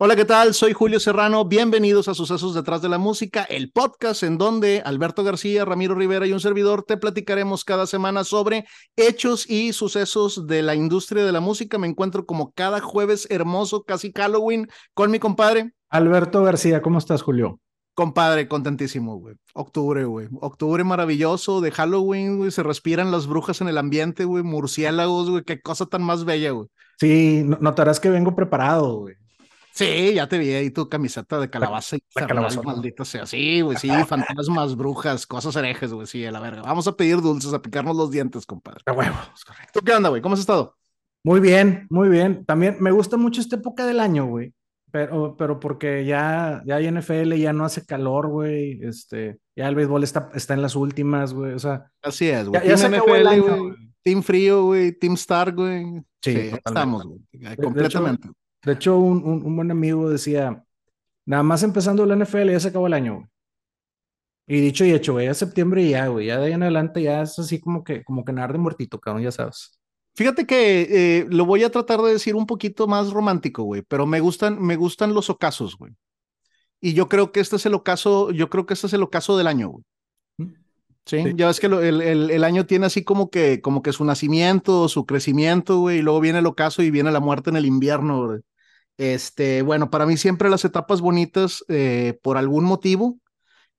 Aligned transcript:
Hola, 0.00 0.14
¿qué 0.14 0.24
tal? 0.24 0.54
Soy 0.54 0.74
Julio 0.74 1.00
Serrano. 1.00 1.44
Bienvenidos 1.44 2.06
a 2.06 2.14
Sucesos 2.14 2.54
detrás 2.54 2.80
de 2.80 2.88
la 2.88 2.98
música, 2.98 3.42
el 3.42 3.72
podcast 3.72 4.22
en 4.22 4.38
donde 4.38 4.80
Alberto 4.84 5.24
García, 5.24 5.64
Ramiro 5.64 5.96
Rivera 5.96 6.24
y 6.24 6.32
un 6.32 6.38
servidor 6.38 6.84
te 6.84 6.96
platicaremos 6.96 7.64
cada 7.64 7.84
semana 7.84 8.22
sobre 8.22 8.64
hechos 8.94 9.50
y 9.50 9.72
sucesos 9.72 10.46
de 10.46 10.62
la 10.62 10.76
industria 10.76 11.24
de 11.24 11.32
la 11.32 11.40
música. 11.40 11.78
Me 11.78 11.88
encuentro 11.88 12.26
como 12.26 12.52
cada 12.52 12.80
jueves 12.80 13.26
hermoso, 13.28 13.82
casi 13.82 14.12
Halloween, 14.16 14.68
con 14.94 15.10
mi 15.10 15.18
compadre. 15.18 15.72
Alberto 15.88 16.44
García, 16.44 16.80
¿cómo 16.80 16.98
estás, 16.98 17.22
Julio? 17.22 17.58
Compadre, 17.94 18.46
contentísimo, 18.46 19.16
güey. 19.18 19.34
Octubre, 19.52 20.04
güey. 20.04 20.28
Octubre 20.40 20.84
maravilloso 20.84 21.60
de 21.60 21.72
Halloween, 21.72 22.36
güey. 22.36 22.52
Se 22.52 22.62
respiran 22.62 23.10
las 23.10 23.26
brujas 23.26 23.60
en 23.62 23.66
el 23.66 23.78
ambiente, 23.78 24.24
güey. 24.24 24.44
Murciélagos, 24.44 25.28
güey. 25.28 25.42
Qué 25.42 25.60
cosa 25.60 25.86
tan 25.86 26.04
más 26.04 26.24
bella, 26.24 26.52
güey. 26.52 26.68
Sí, 27.00 27.42
notarás 27.58 27.98
que 27.98 28.10
vengo 28.10 28.36
preparado, 28.36 28.98
güey. 28.98 29.16
Sí, 29.78 30.12
ya 30.12 30.28
te 30.28 30.38
vi 30.38 30.50
ahí 30.50 30.70
tu 30.72 30.88
camiseta 30.88 31.38
de 31.38 31.48
calabaza 31.48 31.94
y 31.94 32.02
la 32.16 32.26
calabaza, 32.26 32.60
maldito 32.62 33.04
sea. 33.04 33.26
Sí, 33.26 33.60
güey, 33.60 33.76
sí, 33.76 33.88
fantasmas, 34.08 34.74
brujas, 34.74 35.24
cosas 35.24 35.54
herejes, 35.54 35.92
güey, 35.92 36.08
sí, 36.08 36.26
a 36.26 36.32
la 36.32 36.40
verga. 36.40 36.62
Vamos 36.62 36.88
a 36.88 36.96
pedir 36.96 37.20
dulces, 37.20 37.54
a 37.54 37.62
picarnos 37.62 37.96
los 37.96 38.10
dientes, 38.10 38.44
compadre. 38.44 38.80
De 38.84 38.90
huevo, 38.90 39.16
es 39.32 39.44
correcto. 39.44 39.78
¿Tú 39.78 39.84
qué 39.84 39.92
onda, 39.92 40.08
güey? 40.08 40.20
¿Cómo 40.20 40.34
has 40.34 40.40
estado? 40.40 40.76
Muy 41.22 41.38
bien, 41.38 41.86
muy 41.90 42.08
bien. 42.08 42.44
También 42.44 42.76
me 42.80 42.90
gusta 42.90 43.16
mucho 43.16 43.40
esta 43.40 43.54
época 43.54 43.86
del 43.86 44.00
año, 44.00 44.26
güey. 44.26 44.52
Pero, 44.90 45.36
pero 45.36 45.60
porque 45.60 46.04
ya, 46.04 46.60
ya 46.66 46.74
hay 46.74 46.90
NFL, 46.90 47.34
ya 47.34 47.52
no 47.52 47.64
hace 47.64 47.86
calor, 47.86 48.26
güey. 48.26 48.80
Este, 48.82 49.38
ya 49.54 49.68
el 49.68 49.76
béisbol 49.76 50.02
está, 50.02 50.28
está 50.34 50.54
en 50.54 50.62
las 50.62 50.74
últimas, 50.74 51.34
güey. 51.34 51.52
O 51.52 51.58
sea. 51.60 51.88
Así 52.02 52.28
es, 52.28 52.48
güey. 52.48 52.60
Ya, 52.66 52.74
team 52.74 52.94
NFL, 52.94 53.40
güey. 53.40 53.74
Team 54.02 54.22
frío, 54.24 54.64
güey. 54.64 54.90
Team 54.90 55.14
Star, 55.14 55.54
güey. 55.54 55.84
Sí, 56.20 56.50
estamos, 56.64 57.04
güey. 57.04 57.20
Completamente. 57.56 58.26
De 58.26 58.32
hecho, 58.32 58.47
un, 58.64 59.56
buen 59.56 59.70
amigo 59.70 60.10
decía, 60.10 60.64
nada 61.24 61.42
más 61.42 61.62
empezando 61.62 62.04
la 62.06 62.16
NFL 62.16 62.50
ya 62.50 62.60
se 62.60 62.68
acabó 62.68 62.86
el 62.86 62.94
año, 62.94 63.14
güey. 63.16 63.26
Y 64.50 64.60
dicho 64.60 64.84
y 64.84 64.92
hecho, 64.92 65.12
güey, 65.12 65.26
ya 65.26 65.34
septiembre 65.34 65.82
y 65.82 65.90
ya, 65.90 66.06
güey, 66.06 66.26
ya 66.26 66.38
de 66.38 66.46
ahí 66.46 66.52
en 66.52 66.62
adelante 66.62 67.02
ya 67.02 67.20
es 67.22 67.38
así 67.38 67.60
como 67.60 67.84
que, 67.84 68.02
como 68.02 68.24
que 68.24 68.32
nada 68.32 68.48
de 68.48 68.58
muertito, 68.58 68.98
cabrón, 68.98 69.22
ya 69.22 69.30
sabes. 69.30 69.78
Fíjate 70.14 70.46
que 70.46 70.88
eh, 70.90 71.26
lo 71.28 71.44
voy 71.44 71.64
a 71.64 71.70
tratar 71.70 72.00
de 72.00 72.12
decir 72.12 72.34
un 72.34 72.46
poquito 72.46 72.86
más 72.86 73.12
romántico, 73.12 73.62
güey, 73.64 73.82
pero 73.82 74.06
me 74.06 74.20
gustan, 74.20 74.60
me 74.60 74.76
gustan 74.76 75.12
los 75.12 75.28
ocasos, 75.28 75.76
güey. 75.76 75.92
Y 76.80 76.94
yo 76.94 77.08
creo 77.08 77.30
que 77.30 77.40
este 77.40 77.56
es 77.56 77.66
el 77.66 77.74
ocaso, 77.74 78.30
yo 78.30 78.48
creo 78.48 78.64
que 78.66 78.74
este 78.74 78.86
es 78.86 78.92
el 78.94 79.02
ocaso 79.02 79.36
del 79.36 79.48
año, 79.48 79.68
güey. 79.68 79.84
¿Sí? 81.08 81.24
ya 81.36 81.46
ves 81.46 81.58
que 81.58 81.68
el, 81.68 82.02
el, 82.02 82.30
el, 82.30 82.44
año 82.44 82.66
tiene 82.66 82.84
así 82.84 83.02
como 83.02 83.30
que, 83.30 83.62
como 83.62 83.82
que 83.82 83.94
su 83.94 84.04
nacimiento, 84.04 84.88
su 84.88 85.06
crecimiento, 85.06 85.78
güey, 85.78 86.00
y 86.00 86.02
luego 86.02 86.20
viene 86.20 86.40
el 86.40 86.46
ocaso 86.46 86.82
y 86.82 86.90
viene 86.90 87.10
la 87.10 87.20
muerte 87.20 87.48
en 87.48 87.56
el 87.56 87.64
invierno. 87.64 88.38
Este, 88.98 89.62
bueno, 89.62 89.88
para 89.88 90.04
mí 90.04 90.18
siempre 90.18 90.50
las 90.50 90.66
etapas 90.66 91.00
bonitas, 91.00 91.64
eh, 91.68 92.18
por 92.22 92.36
algún 92.36 92.64
motivo, 92.64 93.18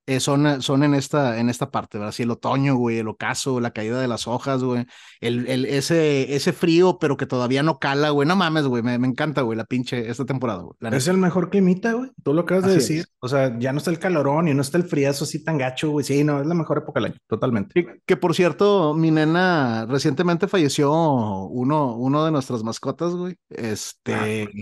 eh, 0.09 0.19
son, 0.19 0.61
son 0.63 0.81
en, 0.83 0.95
esta, 0.95 1.39
en 1.39 1.49
esta 1.49 1.69
parte, 1.69 1.99
¿verdad? 1.99 2.09
Así 2.09 2.23
el 2.23 2.31
otoño, 2.31 2.75
güey, 2.75 2.97
el 2.97 3.07
ocaso, 3.07 3.59
la 3.59 3.69
caída 3.69 4.02
de 4.02 4.07
las 4.07 4.27
hojas, 4.27 4.63
güey, 4.63 4.88
el, 5.21 5.45
el, 5.47 5.65
ese, 5.65 6.35
ese 6.35 6.52
frío, 6.52 6.97
pero 6.99 7.15
que 7.15 7.27
todavía 7.27 7.61
no 7.61 7.77
cala, 7.77 8.09
güey, 8.09 8.27
no 8.27 8.35
mames, 8.35 8.65
güey, 8.65 8.81
me, 8.81 8.97
me 8.97 9.07
encanta, 9.07 9.43
güey, 9.43 9.55
la 9.55 9.65
pinche, 9.65 10.09
esta 10.09 10.25
temporada, 10.25 10.63
güey. 10.63 10.95
Es 10.95 11.07
el 11.07 11.17
mejor 11.17 11.52
climita, 11.52 11.93
güey, 11.93 12.09
tú 12.23 12.33
lo 12.33 12.41
acabas 12.41 12.65
de 12.65 12.73
decir, 12.73 13.05
o 13.19 13.27
sea, 13.27 13.57
ya 13.59 13.71
no 13.71 13.77
está 13.77 13.91
el 13.91 13.99
calorón 13.99 14.47
y 14.47 14.55
no 14.55 14.63
está 14.63 14.80
el 14.80 14.85
friazo 14.85 15.25
así 15.25 15.43
tan 15.43 15.59
gacho, 15.59 15.91
güey, 15.91 16.03
sí, 16.03 16.23
no, 16.23 16.41
es 16.41 16.47
la 16.47 16.55
mejor 16.55 16.80
época 16.80 16.99
del 16.99 17.11
año, 17.11 17.19
totalmente. 17.27 18.02
que 18.03 18.17
por 18.17 18.33
cierto, 18.33 18.95
mi 18.95 19.11
nena 19.11 19.85
recientemente 19.87 20.47
falleció 20.47 20.91
uno, 20.91 21.95
uno 21.95 22.25
de 22.25 22.31
nuestras 22.31 22.63
mascotas, 22.63 23.13
güey, 23.13 23.35
este... 23.49 24.13
Ah, 24.15 24.59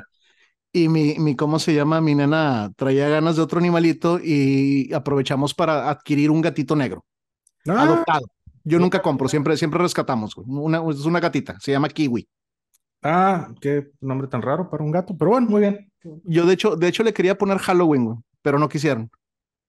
y 0.73 0.89
mi, 0.89 1.17
mi, 1.19 1.35
¿cómo 1.35 1.59
se 1.59 1.73
llama? 1.73 2.01
Mi 2.01 2.15
nena 2.15 2.71
traía 2.75 3.09
ganas 3.09 3.35
de 3.35 3.41
otro 3.41 3.59
animalito 3.59 4.19
y 4.23 4.93
aprovechamos 4.93 5.53
para 5.53 5.89
adquirir 5.89 6.29
un 6.29 6.41
gatito 6.41 6.75
negro. 6.75 7.05
Ah. 7.67 7.83
Adoptado. 7.83 8.27
Yo 8.63 8.79
nunca 8.79 9.01
compro, 9.01 9.29
siempre, 9.29 9.55
siempre 9.55 9.79
rescatamos. 9.79 10.35
Una, 10.35 10.81
es 10.89 11.05
una 11.05 11.21
gatita, 11.21 11.57
se 11.59 11.71
llama 11.71 11.87
Kiwi. 11.87 12.27
Ah, 13.01 13.49
qué 13.61 13.91
nombre 14.01 14.27
tan 14.27 14.41
raro 14.41 14.69
para 14.69 14.83
un 14.83 14.91
gato, 14.91 15.15
pero 15.17 15.31
bueno, 15.31 15.47
muy 15.49 15.61
bien. 15.61 15.89
Yo 16.25 16.45
de 16.45 16.53
hecho, 16.53 16.75
de 16.75 16.87
hecho 16.87 17.03
le 17.03 17.13
quería 17.13 17.37
poner 17.37 17.59
Halloween, 17.59 18.05
güey, 18.05 18.17
pero 18.41 18.59
no 18.59 18.67
quisieron. 18.67 19.09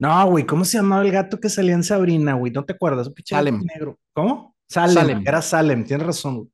No, 0.00 0.30
güey, 0.30 0.46
¿cómo 0.46 0.64
se 0.64 0.78
llamaba 0.78 1.02
el 1.02 1.12
gato 1.12 1.38
que 1.38 1.48
salía 1.48 1.74
en 1.74 1.84
Sabrina, 1.84 2.34
güey? 2.34 2.52
¿No 2.52 2.64
te 2.64 2.72
acuerdas? 2.72 3.10
Salem. 3.24 3.62
Negro. 3.62 3.98
¿Cómo? 4.12 4.56
Salem. 4.68 4.94
Salem. 4.94 5.22
Era 5.26 5.42
Salem, 5.42 5.84
tienes 5.84 6.06
razón. 6.06 6.50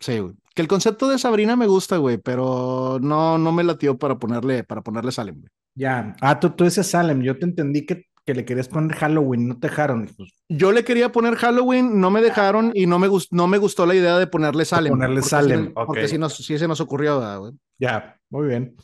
Sí, 0.00 0.18
güey. 0.18 0.34
Que 0.58 0.62
el 0.62 0.66
concepto 0.66 1.08
de 1.08 1.20
Sabrina 1.20 1.54
me 1.54 1.68
gusta, 1.68 1.98
güey, 1.98 2.18
pero 2.18 2.98
no, 3.00 3.38
no 3.38 3.52
me 3.52 3.62
latió 3.62 3.96
para 3.96 4.18
ponerle, 4.18 4.64
para 4.64 4.82
ponerle 4.82 5.12
Salem, 5.12 5.36
güey. 5.36 5.52
Ya. 5.76 6.16
Ah, 6.20 6.40
tú, 6.40 6.50
tú 6.50 6.64
dices 6.64 6.84
Salem. 6.84 7.22
Yo 7.22 7.38
te 7.38 7.44
entendí 7.44 7.86
que, 7.86 8.06
que 8.26 8.34
le 8.34 8.44
querías 8.44 8.66
poner 8.66 8.96
Halloween, 8.96 9.46
no 9.46 9.60
te 9.60 9.68
dejaron. 9.68 10.10
Pues. 10.16 10.34
Yo 10.48 10.72
le 10.72 10.82
quería 10.82 11.12
poner 11.12 11.36
Halloween, 11.36 12.00
no 12.00 12.10
me 12.10 12.20
dejaron 12.20 12.72
y 12.74 12.86
no 12.86 12.98
me, 12.98 13.06
gustó, 13.06 13.36
no 13.36 13.46
me 13.46 13.58
gustó 13.58 13.86
la 13.86 13.94
idea 13.94 14.18
de 14.18 14.26
ponerle 14.26 14.64
Salem. 14.64 14.90
ponerle 14.90 15.22
Salem, 15.22 15.72
Porque 15.72 16.08
si, 16.08 16.18
nos, 16.18 16.34
si 16.34 16.58
se 16.58 16.66
nos 16.66 16.80
ocurrió, 16.80 17.20
güey. 17.38 17.52
Ya, 17.78 18.18
muy 18.28 18.48
bien. 18.48 18.74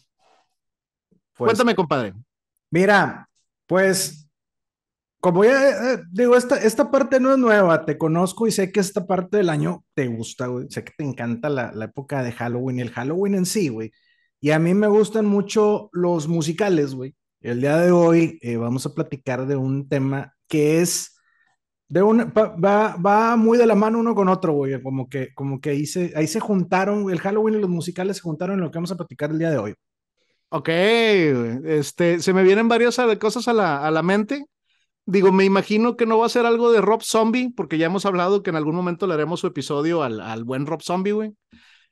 Pues, 1.36 1.48
Cuéntame, 1.48 1.74
compadre. 1.74 2.14
Mira, 2.70 3.28
pues 3.66 4.23
como 5.24 5.42
ya 5.42 5.70
eh, 5.94 6.02
digo, 6.10 6.36
esta, 6.36 6.58
esta 6.58 6.90
parte 6.90 7.18
no 7.18 7.32
es 7.32 7.38
nueva, 7.38 7.86
te 7.86 7.96
conozco 7.96 8.46
y 8.46 8.52
sé 8.52 8.70
que 8.70 8.80
esta 8.80 9.06
parte 9.06 9.38
del 9.38 9.48
año 9.48 9.82
te 9.94 10.06
gusta, 10.06 10.48
güey. 10.48 10.66
Sé 10.68 10.84
que 10.84 10.92
te 10.94 11.02
encanta 11.02 11.48
la, 11.48 11.72
la 11.72 11.86
época 11.86 12.22
de 12.22 12.30
Halloween 12.30 12.78
y 12.78 12.82
el 12.82 12.90
Halloween 12.90 13.34
en 13.36 13.46
sí, 13.46 13.70
güey. 13.70 13.90
Y 14.38 14.50
a 14.50 14.58
mí 14.58 14.74
me 14.74 14.86
gustan 14.86 15.24
mucho 15.24 15.88
los 15.92 16.28
musicales, 16.28 16.94
güey. 16.94 17.16
El 17.40 17.62
día 17.62 17.78
de 17.78 17.90
hoy 17.90 18.38
eh, 18.42 18.58
vamos 18.58 18.84
a 18.84 18.92
platicar 18.92 19.46
de 19.46 19.56
un 19.56 19.88
tema 19.88 20.34
que 20.46 20.82
es 20.82 21.16
de 21.88 22.02
un, 22.02 22.18
va, 22.20 22.94
va 22.96 23.36
muy 23.36 23.56
de 23.56 23.64
la 23.66 23.74
mano 23.74 24.00
uno 24.00 24.14
con 24.14 24.28
otro, 24.28 24.52
güey. 24.52 24.82
Como 24.82 25.08
que, 25.08 25.32
como 25.34 25.58
que 25.58 25.70
ahí 25.70 25.86
se, 25.86 26.12
ahí 26.16 26.26
se 26.26 26.40
juntaron, 26.40 27.10
el 27.10 27.20
Halloween 27.20 27.54
y 27.54 27.60
los 27.60 27.70
musicales 27.70 28.18
se 28.18 28.22
juntaron 28.24 28.56
en 28.56 28.60
lo 28.60 28.70
que 28.70 28.76
vamos 28.76 28.92
a 28.92 28.96
platicar 28.96 29.30
el 29.30 29.38
día 29.38 29.50
de 29.50 29.56
hoy. 29.56 29.74
Ok, 30.50 30.68
este, 30.68 32.20
se 32.20 32.34
me 32.34 32.42
vienen 32.42 32.68
varias 32.68 33.00
cosas 33.18 33.48
a 33.48 33.54
la, 33.54 33.86
a 33.86 33.90
la 33.90 34.02
mente. 34.02 34.44
Digo, 35.06 35.32
me 35.32 35.44
imagino 35.44 35.96
que 35.96 36.06
no 36.06 36.18
va 36.18 36.26
a 36.26 36.30
ser 36.30 36.46
algo 36.46 36.72
de 36.72 36.80
Rob 36.80 37.02
Zombie, 37.02 37.52
porque 37.54 37.76
ya 37.76 37.86
hemos 37.86 38.06
hablado 38.06 38.42
que 38.42 38.50
en 38.50 38.56
algún 38.56 38.74
momento 38.74 39.06
le 39.06 39.14
haremos 39.14 39.40
su 39.40 39.46
episodio 39.46 40.02
al, 40.02 40.20
al 40.20 40.44
buen 40.44 40.66
Rob 40.66 40.82
Zombie, 40.82 41.12
güey. 41.12 41.32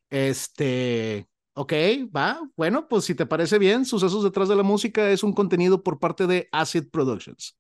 Este, 0.09 1.27
ok, 1.55 1.73
va. 2.15 2.41
Bueno, 2.57 2.89
pues 2.89 3.05
si 3.05 3.15
te 3.15 3.27
parece 3.27 3.59
bien, 3.59 3.85
Sucesos 3.85 4.25
detrás 4.25 4.49
de 4.49 4.57
la 4.57 4.63
música 4.63 5.11
es 5.11 5.23
un 5.23 5.35
contenido 5.35 5.83
por 5.83 5.99
parte 5.99 6.27
de 6.27 6.49
Acid 6.53 6.91
Productions. 6.91 7.57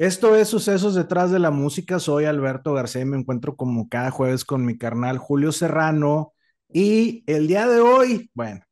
Esto 0.00 0.34
es 0.34 0.48
Sucesos 0.48 0.94
detrás 0.94 1.30
de 1.30 1.38
la 1.38 1.50
música. 1.50 1.98
Soy 1.98 2.24
Alberto 2.24 2.72
García 2.72 3.02
y 3.02 3.04
me 3.04 3.18
encuentro 3.18 3.54
como 3.54 3.86
cada 3.90 4.10
jueves 4.10 4.46
con 4.46 4.64
mi 4.64 4.78
carnal 4.78 5.18
Julio 5.18 5.52
Serrano. 5.52 6.32
Y 6.72 7.22
el 7.26 7.46
día 7.46 7.68
de 7.68 7.82
hoy, 7.82 8.30
bueno, 8.32 8.62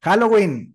Halloween. 0.00 0.74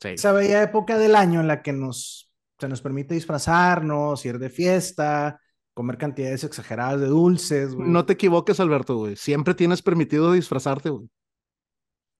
Sí. 0.00 0.08
Esa 0.08 0.32
bella 0.32 0.62
época 0.62 0.96
del 0.96 1.14
año 1.14 1.40
en 1.42 1.48
la 1.48 1.60
que 1.60 1.74
nos, 1.74 2.32
se 2.58 2.66
nos 2.66 2.80
permite 2.80 3.12
disfrazarnos, 3.12 4.24
ir 4.24 4.38
de 4.38 4.48
fiesta, 4.48 5.38
comer 5.74 5.98
cantidades 5.98 6.44
exageradas 6.44 7.00
de 7.00 7.08
dulces. 7.08 7.76
No 7.76 8.06
te 8.06 8.14
equivoques, 8.14 8.58
Alberto, 8.58 8.96
güey. 8.96 9.16
Siempre 9.16 9.52
tienes 9.52 9.82
permitido 9.82 10.32
disfrazarte, 10.32 10.88
güey. 10.88 11.10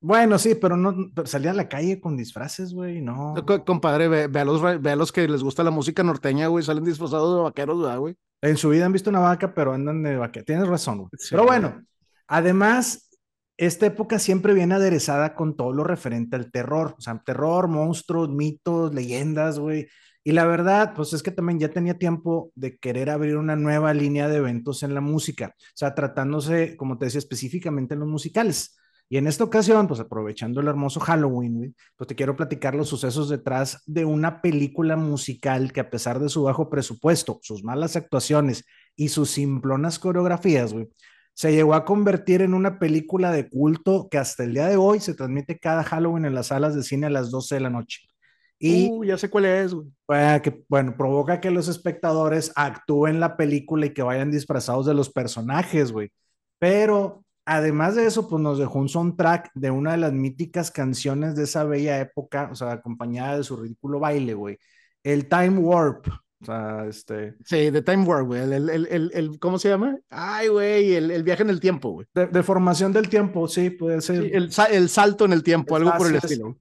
Bueno, 0.02 0.36
sí, 0.36 0.56
pero 0.56 0.76
no 0.76 1.12
salir 1.24 1.48
a 1.48 1.54
la 1.54 1.68
calle 1.68 2.00
con 2.00 2.16
disfraces, 2.16 2.75
güey, 2.75 3.00
no. 3.00 3.34
compadre, 3.64 4.08
ve, 4.08 4.40
a 4.40 4.44
los, 4.44 4.60
ve, 4.60 4.90
a 4.90 4.96
los, 4.96 5.12
que 5.12 5.28
les 5.28 5.44
gusta 5.44 5.62
la 5.62 5.70
música 5.70 6.02
norteña, 6.02 6.49
güey, 6.49 6.64
salen 6.64 6.84
disfrazados 6.84 7.37
de 7.37 7.43
vaqueros, 7.43 7.99
güey? 7.99 8.16
En 8.43 8.56
su 8.56 8.70
vida 8.70 8.84
han 8.84 8.93
visto 8.93 9.10
una 9.10 9.20
vaca, 9.20 9.54
pero 9.54 9.72
andan 9.72 10.02
de 10.02 10.16
vaqueros. 10.16 10.46
Tienes 10.46 10.66
razón, 10.66 10.99
güey. 10.99 11.10
pero 11.31 11.44
bueno, 11.44 11.84
además, 12.26 13.10
esta 13.56 13.87
época 13.87 14.19
siempre 14.19 14.54
viene 14.54 14.75
aderezada 14.75 15.37
con 15.37 15.56
todo 15.56 15.72
lo 15.72 15.84
referente 15.84 16.34
al 16.34 16.50
terror. 16.50 16.96
O 16.98 17.00
sea, 17.00 17.22
terror, 17.25 17.69
monstruos, 17.69 18.28
mitos, 18.28 18.93
leyendas, 18.93 19.60
güey. 19.60 19.87
Y 20.25 20.32
la 20.32 20.44
verdad, 20.46 20.94
pues 20.96 21.12
es 21.12 21.22
que 21.22 21.31
también 21.31 21.60
ya 21.60 21.69
tenía 21.69 21.98
tiempo 21.98 22.50
de 22.56 22.76
querer 22.78 23.10
abrir 23.10 23.37
una 23.37 23.55
nueva 23.55 23.94
línea 23.94 24.28
de 24.28 24.38
eventos 24.38 24.82
en 24.82 24.94
la 24.94 25.00
música. 25.00 25.55
O 25.56 25.76
sea, 25.76 25.94
tratándose, 25.94 26.76
como 26.76 26.98
te 26.98 27.05
decía, 27.05 27.20
específicamente 27.20 27.94
en 27.94 28.00
los 28.00 28.08
musicales. 28.08 28.76
Y 29.12 29.19
en 29.19 29.26
esta 29.26 29.44
ocasión, 29.44 29.88
pues 29.88 30.00
aprovechando 30.00 30.62
el 30.62 30.69
hermoso 30.69 30.99
Halloween, 30.99 31.76
pues 31.99 32.09
te 32.09 32.14
quiero 32.14 32.35
platicar 32.35 32.75
los 32.75 32.88
sucesos 32.88 33.29
detrás 33.29 33.82
de 33.85 34.06
una 34.06 34.41
película 34.41 34.97
musical 34.97 35.70
que 35.70 35.81
a 35.81 35.91
pesar 35.91 36.19
de 36.19 36.31
su 36.31 36.44
bajo 36.44 36.70
presupuesto, 36.70 37.38
sus 37.43 37.62
malas 37.62 37.94
actuaciones 37.94 38.64
y 38.97 39.11
sus 39.11 39.29
simplonas 39.29 39.99
coreografías, 39.99 40.73
güey, 40.73 40.88
se 41.35 41.53
llegó 41.53 41.75
a 41.75 41.85
convertir 41.85 42.41
en 42.41 42.55
una 42.55 42.79
película 42.79 43.31
de 43.32 43.50
culto 43.50 44.09
que 44.11 44.17
hasta 44.17 44.44
el 44.44 44.55
día 44.55 44.67
de 44.67 44.79
hoy 44.79 44.99
se 44.99 45.12
transmite 45.12 45.58
cada 45.58 45.85
Halloween 45.85 46.25
en 46.25 46.35
las 46.35 46.47
salas 46.47 46.75
de 46.75 46.82
cine 46.82 47.08
a 47.08 47.11
las 47.11 47.31
12 47.31 47.56
de 47.56 47.61
la 47.61 47.69
noche. 47.69 48.00
Y 48.58 48.88
uh, 48.91 49.05
ya 49.05 49.19
sé 49.19 49.29
cuál 49.29 49.44
es, 49.44 49.75
güey. 49.75 49.88
que, 50.41 50.65
bueno, 50.70 50.97
provoca 50.97 51.38
que 51.38 51.50
los 51.50 51.69
espectadores 51.69 52.50
actúen 52.56 53.20
la 53.20 53.37
película 53.37 53.85
y 53.85 53.93
que 53.93 54.03
vayan 54.03 54.31
disfrazados 54.31 54.87
de 54.87 54.94
los 54.94 55.11
personajes, 55.11 55.93
güey. 55.93 56.11
Pero 56.58 57.21
además 57.44 57.94
de 57.94 58.06
eso, 58.06 58.29
pues 58.29 58.41
nos 58.43 58.59
dejó 58.59 58.79
un 58.79 58.89
soundtrack 58.89 59.50
de 59.55 59.71
una 59.71 59.93
de 59.93 59.99
las 59.99 60.12
míticas 60.12 60.71
canciones 60.71 61.37
de 61.37 61.44
esa 61.44 61.65
bella 61.65 62.00
época, 62.00 62.49
o 62.53 62.55
sea, 62.55 62.73
acompañada 62.73 63.37
de 63.37 63.44
su 63.44 63.56
ridículo 63.56 64.00
baile, 64.00 64.35
güey. 64.35 64.59
El 65.03 65.29
Time 65.29 65.59
Warp. 65.59 66.06
O 66.09 66.44
sea, 66.44 66.87
este. 66.87 67.37
Sí, 67.44 67.71
The 67.71 67.83
Time 67.83 68.05
Warp, 68.05 68.27
güey. 68.27 68.43
El, 68.43 68.53
el, 68.53 68.71
el, 68.71 69.11
el, 69.15 69.39
¿Cómo 69.39 69.59
se 69.59 69.69
llama? 69.69 69.99
Ay, 70.11 70.49
güey, 70.49 70.94
el, 70.94 71.23
viaje 71.23 71.43
en 71.43 71.50
el 71.50 71.61
tiempo, 71.61 71.91
güey. 71.91 72.06
De, 72.15 72.43
formación 72.43 72.93
del 72.93 73.09
tiempo, 73.09 73.47
sí, 73.49 73.71
puede 73.71 74.00
ser. 74.00 74.31
el, 74.35 74.50
salto 74.89 75.25
en 75.25 75.33
el 75.33 75.43
tiempo, 75.43 75.77
algo 75.77 75.93
por 75.97 76.09
el 76.09 76.17
estilo. 76.17 76.59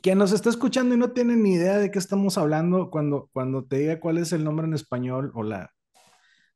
Quien 0.00 0.18
nos 0.18 0.32
está 0.32 0.48
escuchando 0.48 0.94
y 0.94 0.98
no 0.98 1.10
tiene 1.10 1.34
ni 1.34 1.54
idea 1.54 1.76
de 1.78 1.90
qué 1.90 1.98
estamos 1.98 2.38
hablando, 2.38 2.88
cuando, 2.88 3.28
cuando 3.32 3.64
te 3.64 3.78
diga 3.78 3.98
cuál 3.98 4.18
es 4.18 4.32
el 4.32 4.44
nombre 4.44 4.66
en 4.66 4.74
español 4.74 5.32
o 5.34 5.42
la, 5.42 5.72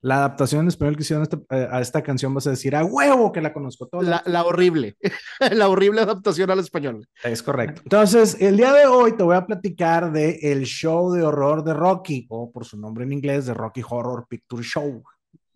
la 0.03 0.17
adaptación 0.17 0.63
en 0.63 0.69
español 0.69 0.97
que 0.97 1.03
hicieron 1.03 1.29
eh, 1.51 1.69
a 1.71 1.81
esta 1.81 2.03
canción, 2.03 2.35
vas 2.35 2.47
a 2.49 2.51
decir, 2.51 2.75
a 2.75 2.85
huevo 2.85 3.31
que 3.31 3.41
la 3.41 3.53
conozco. 3.53 3.87
Toda 3.87 4.23
la, 4.27 4.45
horrible, 4.45 4.97
la 5.53 5.69
horrible 5.69 6.01
adaptación 6.01 6.51
al 6.51 6.59
español. 6.59 7.07
Es 7.23 7.43
correcto. 7.43 7.83
Entonces, 7.85 8.37
el 8.41 8.57
día 8.57 8.73
de 8.73 8.87
hoy 8.87 9.13
te 9.17 9.23
voy 9.23 9.37
a 9.37 9.47
platicar 9.47 10.11
de 10.13 10.41
el 10.43 10.65
show 10.65 11.13
de 11.13 11.23
horror 11.23 11.63
de 11.63 11.73
Rocky, 11.73 12.27
o 12.31 12.51
por 12.51 12.65
su 12.65 12.77
nombre 12.77 13.05
en 13.05 13.13
inglés, 13.13 13.47
de 13.47 13.55
Rocky 13.55 13.83
Horror 13.89 14.27
Picture 14.29 14.63
Show. 14.65 15.05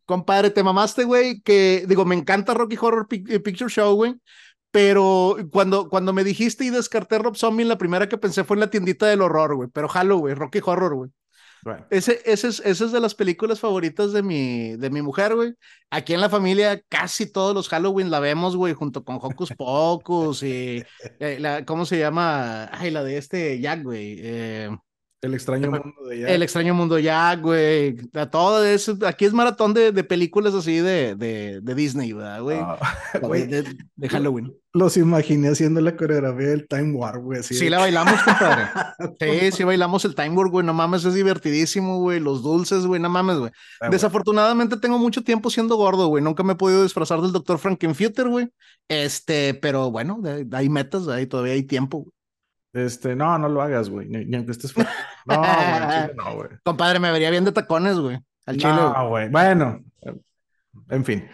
Compadre, 0.04 0.50
te 0.50 0.62
mamaste, 0.62 1.02
güey, 1.02 1.40
que 1.40 1.84
digo, 1.88 2.04
me 2.04 2.14
encanta 2.14 2.54
Rocky 2.54 2.78
Horror 2.81 3.08
eh, 3.10 3.40
Picture 3.40 3.69
Show, 3.69 3.96
güey, 3.96 4.14
pero 4.70 5.37
cuando, 5.50 5.88
cuando 5.88 6.12
me 6.12 6.22
dijiste 6.22 6.64
y 6.64 6.70
descarté 6.70 7.19
Rob 7.19 7.34
Zombie, 7.34 7.64
la 7.64 7.78
primera 7.78 8.08
que 8.08 8.19
pensé 8.19 8.44
fue 8.44 8.54
en 8.54 8.60
la 8.60 8.70
tiendita 8.70 9.06
del 9.06 9.22
horror, 9.22 9.56
güey. 9.56 9.69
Pero 9.72 9.88
jalo, 9.88 10.19
güey, 10.19 10.34
Rocky 10.34 10.60
Horror, 10.64 10.94
güey. 10.94 11.10
Ese, 11.90 12.20
ese, 12.24 12.48
es, 12.48 12.60
ese 12.60 12.84
es 12.84 12.92
de 12.92 13.00
las 13.00 13.14
películas 13.14 13.60
favoritas 13.60 14.12
de 14.12 14.22
mi, 14.22 14.76
de 14.76 14.90
mi 14.90 15.02
mujer, 15.02 15.34
güey. 15.34 15.54
Aquí 15.90 16.14
en 16.14 16.20
la 16.20 16.30
familia, 16.30 16.80
casi 16.88 17.30
todos 17.30 17.54
los 17.54 17.68
Halloween 17.68 18.10
la 18.10 18.20
vemos, 18.20 18.56
güey, 18.56 18.74
junto 18.74 19.04
con 19.04 19.16
Hocus 19.20 19.52
Pocus 19.56 20.42
y 20.42 20.84
eh, 21.20 21.38
la, 21.40 21.64
¿cómo 21.64 21.86
se 21.86 21.98
llama? 21.98 22.68
Ay, 22.72 22.90
la 22.90 23.02
de 23.02 23.18
este 23.18 23.60
Jack, 23.60 23.82
güey. 23.82 24.16
Eh, 24.20 24.70
el 25.22 25.34
extraño 25.34 25.70
mundo 25.70 26.08
de 26.08 26.20
Jack. 26.20 26.30
El 26.30 26.42
extraño 26.42 26.74
mundo 26.74 26.98
Jack, 26.98 27.40
güey. 27.40 27.96
Todo 28.30 28.64
eso. 28.64 28.98
Aquí 29.06 29.24
es 29.24 29.32
maratón 29.32 29.72
de, 29.72 29.90
de 29.90 30.04
películas 30.04 30.54
así 30.54 30.76
de, 30.78 31.14
de, 31.16 31.60
de 31.62 31.74
Disney, 31.74 32.12
¿verdad, 32.12 32.42
güey? 32.42 32.58
Ah, 32.60 32.78
de, 33.14 34.08
Halloween. 34.08 34.54
Los 34.74 34.98
imaginé 34.98 35.48
haciendo 35.48 35.80
la 35.80 35.96
coreografía 35.96 36.48
del 36.48 36.68
Time 36.68 36.92
War, 36.92 37.18
güey. 37.18 37.42
Sí, 37.42 37.70
la 37.70 37.78
bailamos, 37.78 38.22
compadre. 38.22 38.66
sí, 39.20 39.52
sí 39.52 39.64
bailamos 39.64 40.04
el 40.04 40.14
Time 40.14 40.36
War, 40.36 40.48
güey. 40.48 40.66
No 40.66 40.74
mames, 40.74 41.04
es 41.06 41.14
divertidísimo, 41.14 41.98
güey. 41.98 42.20
Los 42.20 42.42
dulces, 42.42 42.84
güey. 42.86 43.00
No 43.00 43.08
mames, 43.08 43.38
güey. 43.38 43.50
Ah, 43.80 43.88
Desafortunadamente 43.88 44.76
tengo 44.76 44.98
mucho 44.98 45.22
tiempo 45.22 45.48
siendo 45.48 45.76
gordo, 45.76 46.08
güey. 46.08 46.22
Nunca 46.22 46.42
me 46.42 46.52
he 46.52 46.56
podido 46.56 46.82
disfrazar 46.82 47.22
del 47.22 47.32
Dr. 47.32 47.58
Frankenfutter, 47.58 48.28
güey. 48.28 48.48
Este, 48.88 49.54
pero 49.54 49.90
bueno, 49.90 50.20
hay 50.52 50.68
metas, 50.68 51.08
ahí 51.08 51.26
todavía 51.26 51.54
hay 51.54 51.62
tiempo, 51.62 51.98
güey. 51.98 52.15
Este, 52.76 53.17
no, 53.17 53.38
no 53.38 53.49
lo 53.49 53.62
hagas, 53.62 53.88
güey. 53.88 54.06
Ni, 54.06 54.37
aunque 54.37 54.52
estés. 54.52 54.75
No, 55.26 55.40
güey, 55.40 56.14
no, 56.14 56.34
güey. 56.37 56.49
Compadre, 56.62 57.00
me 57.00 57.11
vería 57.11 57.31
bien 57.31 57.44
de 57.44 57.50
tacones, 57.50 57.99
güey. 57.99 58.19
Al 58.44 58.56
chile. 58.58 58.75
No, 58.75 59.08
güey. 59.08 59.28
Bueno, 59.31 59.82
en 60.90 61.05
fin. 61.05 61.25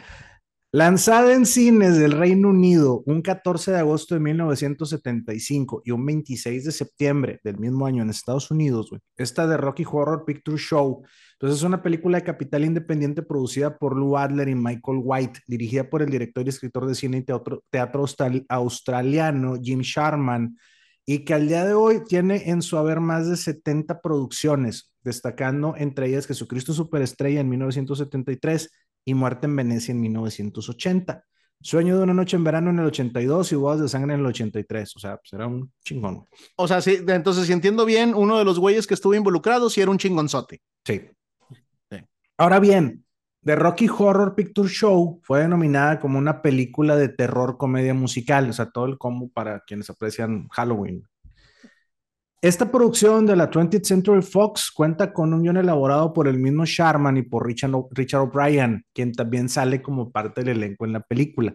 Lanzada 0.70 1.34
en 1.34 1.44
cines 1.44 1.98
del 1.98 2.12
Reino 2.12 2.48
Unido 2.48 3.02
un 3.04 3.20
14 3.20 3.72
de 3.72 3.78
agosto 3.78 4.14
de 4.14 4.20
1975 4.20 5.82
y 5.84 5.90
un 5.90 6.06
26 6.06 6.64
de 6.64 6.72
septiembre 6.72 7.40
del 7.44 7.58
mismo 7.58 7.84
año 7.84 8.02
en 8.02 8.08
Estados 8.08 8.50
Unidos, 8.50 8.88
güey. 8.88 9.02
Esta 9.16 9.46
de 9.46 9.58
Rocky 9.58 9.84
Horror 9.84 10.24
Picture 10.24 10.56
Show. 10.56 11.02
Entonces 11.32 11.58
es 11.58 11.64
una 11.64 11.82
película 11.82 12.18
de 12.18 12.24
capital 12.24 12.64
independiente 12.64 13.22
producida 13.22 13.76
por 13.76 13.96
Lou 13.96 14.16
Adler 14.16 14.48
y 14.48 14.54
Michael 14.54 15.00
White, 15.02 15.40
dirigida 15.46 15.90
por 15.90 16.00
el 16.00 16.08
director 16.08 16.46
y 16.46 16.48
escritor 16.48 16.86
de 16.86 16.94
cine 16.94 17.18
y 17.18 17.22
teatro, 17.24 17.62
teatro 17.68 18.06
australiano 18.48 19.56
Jim 19.60 19.80
Sharman 19.80 20.56
y 21.04 21.24
que 21.24 21.34
al 21.34 21.48
día 21.48 21.64
de 21.64 21.74
hoy 21.74 22.04
tiene 22.04 22.50
en 22.50 22.62
su 22.62 22.76
haber 22.76 23.00
más 23.00 23.28
de 23.28 23.36
70 23.36 24.00
producciones, 24.00 24.92
destacando 25.02 25.74
entre 25.76 26.08
ellas 26.08 26.26
Jesucristo 26.26 26.72
Superestrella 26.72 27.40
en 27.40 27.48
1973 27.48 28.70
y 29.04 29.14
Muerte 29.14 29.46
en 29.46 29.56
Venecia 29.56 29.92
en 29.92 30.00
1980. 30.00 31.24
Sueño 31.60 31.96
de 31.96 32.02
una 32.02 32.14
noche 32.14 32.36
en 32.36 32.44
verano 32.44 32.70
en 32.70 32.80
el 32.80 32.86
82 32.86 33.52
y 33.52 33.54
Bodas 33.54 33.80
de 33.80 33.88
Sangre 33.88 34.14
en 34.14 34.20
el 34.20 34.26
83. 34.26 34.96
O 34.96 34.98
sea, 34.98 35.16
pues 35.16 35.32
era 35.32 35.46
un 35.46 35.72
chingón. 35.84 36.26
O 36.56 36.66
sea, 36.66 36.80
sí, 36.80 36.98
entonces 37.06 37.46
si 37.46 37.52
entiendo 37.52 37.84
bien, 37.84 38.14
uno 38.14 38.38
de 38.38 38.44
los 38.44 38.58
güeyes 38.58 38.86
que 38.86 38.94
estuvo 38.94 39.14
involucrado 39.14 39.70
sí 39.70 39.80
era 39.80 39.90
un 39.90 39.98
chingonzote. 39.98 40.60
Sí. 40.84 41.02
sí. 41.90 41.96
Ahora 42.36 42.58
bien, 42.58 43.04
The 43.44 43.56
Rocky 43.56 43.88
Horror 43.88 44.36
Picture 44.36 44.68
Show 44.68 45.20
fue 45.24 45.40
denominada 45.40 45.98
como 45.98 46.16
una 46.16 46.42
película 46.42 46.94
de 46.94 47.08
terror 47.08 47.56
comedia 47.58 47.92
musical, 47.92 48.48
o 48.48 48.52
sea, 48.52 48.70
todo 48.70 48.86
el 48.86 48.98
combo 48.98 49.28
para 49.30 49.60
quienes 49.60 49.90
aprecian 49.90 50.46
Halloween. 50.48 51.02
Esta 52.40 52.70
producción 52.70 53.26
de 53.26 53.34
la 53.34 53.50
20th 53.50 53.84
Century 53.84 54.22
Fox 54.22 54.70
cuenta 54.70 55.12
con 55.12 55.32
un 55.32 55.42
guion 55.42 55.56
elaborado 55.56 56.12
por 56.12 56.28
el 56.28 56.38
mismo 56.38 56.64
Sharman 56.64 57.16
y 57.16 57.22
por 57.22 57.46
Richard, 57.46 57.72
Richard 57.90 58.22
O'Brien, 58.22 58.84
quien 58.92 59.12
también 59.12 59.48
sale 59.48 59.82
como 59.82 60.10
parte 60.10 60.42
del 60.42 60.56
elenco 60.56 60.84
en 60.84 60.92
la 60.92 61.00
película. 61.00 61.54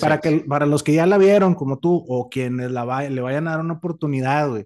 para, 0.00 0.20
que, 0.20 0.44
para 0.48 0.66
los 0.66 0.84
que 0.84 0.94
ya 0.94 1.06
la 1.06 1.18
vieron, 1.18 1.54
como 1.54 1.78
tú, 1.78 2.04
o 2.08 2.28
quienes 2.28 2.70
la 2.70 3.08
le 3.08 3.20
vayan 3.20 3.48
a 3.48 3.52
dar 3.52 3.60
una 3.60 3.74
oportunidad, 3.74 4.48
güey. 4.48 4.64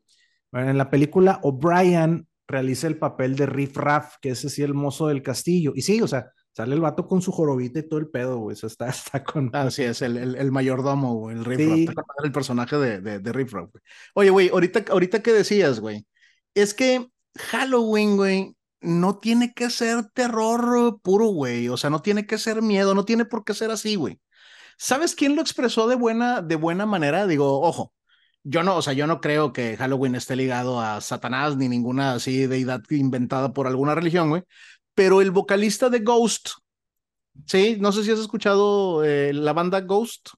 en 0.53 0.79
la 0.79 0.91
película, 0.91 1.41
O'Brien 1.43 2.27
realiza 2.49 2.87
el 2.87 2.99
papel 2.99 3.37
de 3.37 3.47
Riff 3.47 3.77
Raff, 3.77 4.17
que 4.21 4.31
es 4.31 4.45
así 4.45 4.62
el 4.62 4.75
mozo 4.75 5.09
del 5.09 5.23
castillo. 5.23 5.73
Y 5.75 5.83
sí, 5.83 6.01
o 6.01 6.09
sea, 6.09 6.33
Sale 6.52 6.75
el 6.75 6.81
vato 6.81 7.06
con 7.06 7.23
su 7.23 7.31
jorobita 7.31 7.79
y 7.79 7.88
todo 7.88 8.00
el 8.00 8.08
pedo, 8.08 8.38
güey. 8.38 8.55
Eso 8.55 8.67
está, 8.67 8.88
está 8.91 9.23
con. 9.23 9.50
Así 9.55 9.82
es, 9.82 10.02
el, 10.02 10.17
el, 10.17 10.52
mayordomo, 10.52 11.31
el 11.31 11.44
Riff 11.44 11.91
el 12.23 12.32
personaje 12.32 12.76
de, 12.76 13.00
de, 13.00 13.19
de 13.20 13.32
Riff 13.32 13.55
Oye, 14.14 14.31
güey, 14.31 14.49
ahorita, 14.49 14.85
ahorita 14.91 15.23
que 15.23 15.32
decías, 15.32 15.81
güey, 15.81 16.06
es 16.55 16.75
que 16.75 17.08
Halloween, 17.38 18.17
güey, 18.17 18.56
no 18.81 19.19
tiene 19.19 19.52
que 19.55 19.70
ser 19.70 20.05
terror 20.12 21.00
puro, 21.02 21.26
güey. 21.26 21.69
O 21.69 21.76
sea, 21.76 21.91
no 21.91 22.02
tiene 22.02 22.26
que 22.26 22.38
ser 22.38 22.62
miedo, 22.62 22.94
no 22.94 23.05
tiene 23.05 23.25
por 23.25 23.44
qué 23.44 23.55
ser 23.55 23.70
así, 23.70 23.94
güey. 23.94 24.20
¿Sabes 24.76 25.14
quién 25.14 25.37
lo 25.37 25.43
expresó 25.43 25.87
de 25.88 25.94
buena, 25.94 26.43
de 26.43 26.56
buena 26.56 26.87
manera? 26.87 27.26
Digo, 27.26 27.61
ojo, 27.61 27.93
yo 28.43 28.62
no, 28.62 28.76
o 28.76 28.82
sea, 28.82 28.94
yo 28.94 29.06
no 29.06 29.20
creo 29.20 29.52
que 29.52 29.76
Halloween 29.76 30.14
esté 30.14 30.37
ligado 30.37 30.80
a 30.80 31.00
Satanás 31.02 31.57
ni 31.57 31.69
ninguna 31.69 32.14
así 32.14 32.47
deidad 32.47 32.83
inventada 32.90 33.52
por 33.52 33.66
alguna 33.66 33.95
religión, 33.95 34.30
güey 34.30 34.42
pero 35.00 35.23
el 35.23 35.30
vocalista 35.30 35.88
de 35.88 36.00
Ghost, 36.00 36.50
sí, 37.47 37.78
no 37.80 37.90
sé 37.90 38.04
si 38.04 38.11
has 38.11 38.19
escuchado 38.19 39.02
eh, 39.02 39.33
la 39.33 39.54
banda 39.54 39.80
Ghost. 39.80 40.28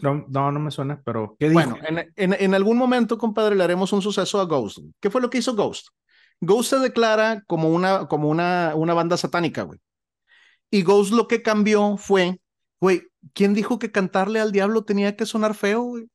No, 0.00 0.26
no, 0.28 0.50
no 0.50 0.58
me 0.58 0.72
suena, 0.72 1.00
pero 1.04 1.36
¿qué 1.38 1.48
Bueno, 1.50 1.76
en, 1.86 2.08
en, 2.16 2.54
algún 2.54 2.76
momento, 2.76 3.16
compadre, 3.16 3.54
le 3.54 3.62
haremos 3.62 3.92
un 3.92 4.02
suceso 4.02 4.40
a 4.40 4.44
Ghost. 4.44 4.78
¿Qué 4.98 5.08
fue 5.08 5.20
lo 5.20 5.30
que 5.30 5.38
hizo 5.38 5.54
Ghost? 5.54 5.90
Ghost 6.40 6.70
se 6.70 6.78
declara 6.80 7.44
como 7.46 7.68
una, 7.68 8.08
como 8.08 8.28
una, 8.28 8.72
una 8.74 8.92
banda 8.92 9.16
satánica, 9.16 9.62
güey. 9.62 9.78
Y 10.68 10.82
Ghost 10.82 11.12
lo 11.12 11.28
que 11.28 11.40
cambió 11.40 11.96
fue, 11.96 12.40
güey, 12.80 13.02
¿quién 13.34 13.54
dijo 13.54 13.78
que 13.78 13.92
cantarle 13.92 14.40
al 14.40 14.50
diablo 14.50 14.82
tenía 14.82 15.14
que 15.14 15.26
sonar 15.26 15.54
feo, 15.54 15.82
güey? 15.82 16.06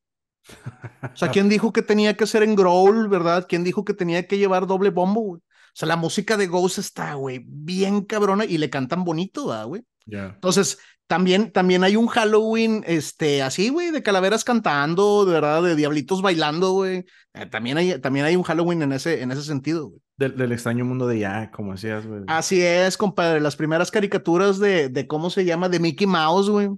O 1.10 1.16
sea, 1.16 1.30
¿quién 1.30 1.48
dijo 1.48 1.72
que 1.72 1.80
tenía 1.80 2.18
que 2.18 2.26
ser 2.26 2.42
en 2.42 2.54
growl, 2.54 3.08
verdad? 3.08 3.46
¿Quién 3.48 3.64
dijo 3.64 3.82
que 3.82 3.94
tenía 3.94 4.26
que 4.26 4.36
llevar 4.36 4.66
doble 4.66 4.90
bombo, 4.90 5.20
güey? 5.22 5.40
O 5.74 5.76
sea, 5.76 5.88
la 5.88 5.96
música 5.96 6.36
de 6.36 6.46
Ghost 6.46 6.78
está, 6.78 7.14
güey, 7.14 7.42
bien 7.44 8.02
cabrona 8.02 8.44
y 8.44 8.58
le 8.58 8.70
cantan 8.70 9.02
bonito, 9.02 9.66
güey? 9.66 9.82
Entonces, 10.06 10.78
también, 11.08 11.50
también 11.50 11.82
hay 11.82 11.96
un 11.96 12.06
Halloween, 12.06 12.84
este, 12.86 13.42
así, 13.42 13.70
güey, 13.70 13.90
de 13.90 14.02
calaveras 14.04 14.44
cantando, 14.44 15.24
de 15.24 15.32
verdad, 15.32 15.64
de 15.64 15.74
diablitos 15.74 16.22
bailando, 16.22 16.70
güey. 16.70 17.04
Eh, 17.34 17.46
también, 17.46 17.76
hay, 17.76 17.98
también 17.98 18.24
hay 18.24 18.36
un 18.36 18.44
Halloween 18.44 18.82
en 18.82 18.92
ese, 18.92 19.22
en 19.22 19.32
ese 19.32 19.42
sentido, 19.42 19.88
güey. 19.88 20.00
Del, 20.16 20.52
extraño 20.52 20.84
mundo 20.84 21.08
de 21.08 21.18
ya, 21.18 21.50
como 21.50 21.72
decías, 21.72 22.06
güey. 22.06 22.22
Así 22.28 22.62
es, 22.62 22.96
compadre, 22.96 23.40
las 23.40 23.56
primeras 23.56 23.90
caricaturas 23.90 24.60
de, 24.60 24.90
de 24.90 25.08
cómo 25.08 25.28
se 25.28 25.44
llama, 25.44 25.68
de 25.68 25.80
Mickey 25.80 26.06
Mouse, 26.06 26.48
güey. 26.48 26.68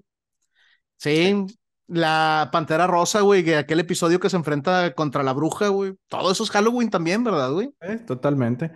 Sí, 0.97 1.45
la 1.89 2.49
Pantera 2.53 2.87
Rosa, 2.87 3.21
güey, 3.21 3.45
que 3.45 3.57
aquel 3.57 3.81
episodio 3.81 4.21
que 4.21 4.31
se 4.31 4.37
enfrenta 4.37 4.95
contra 4.95 5.23
la 5.23 5.33
bruja, 5.33 5.69
güey. 5.69 5.95
Todo 6.09 6.33
eso 6.33 6.45
es 6.45 6.51
Halloween 6.51 6.91
también, 6.91 7.23
¿verdad, 7.25 7.53
güey? 7.53 7.71
Eh, 7.81 7.99
totalmente. 8.07 8.73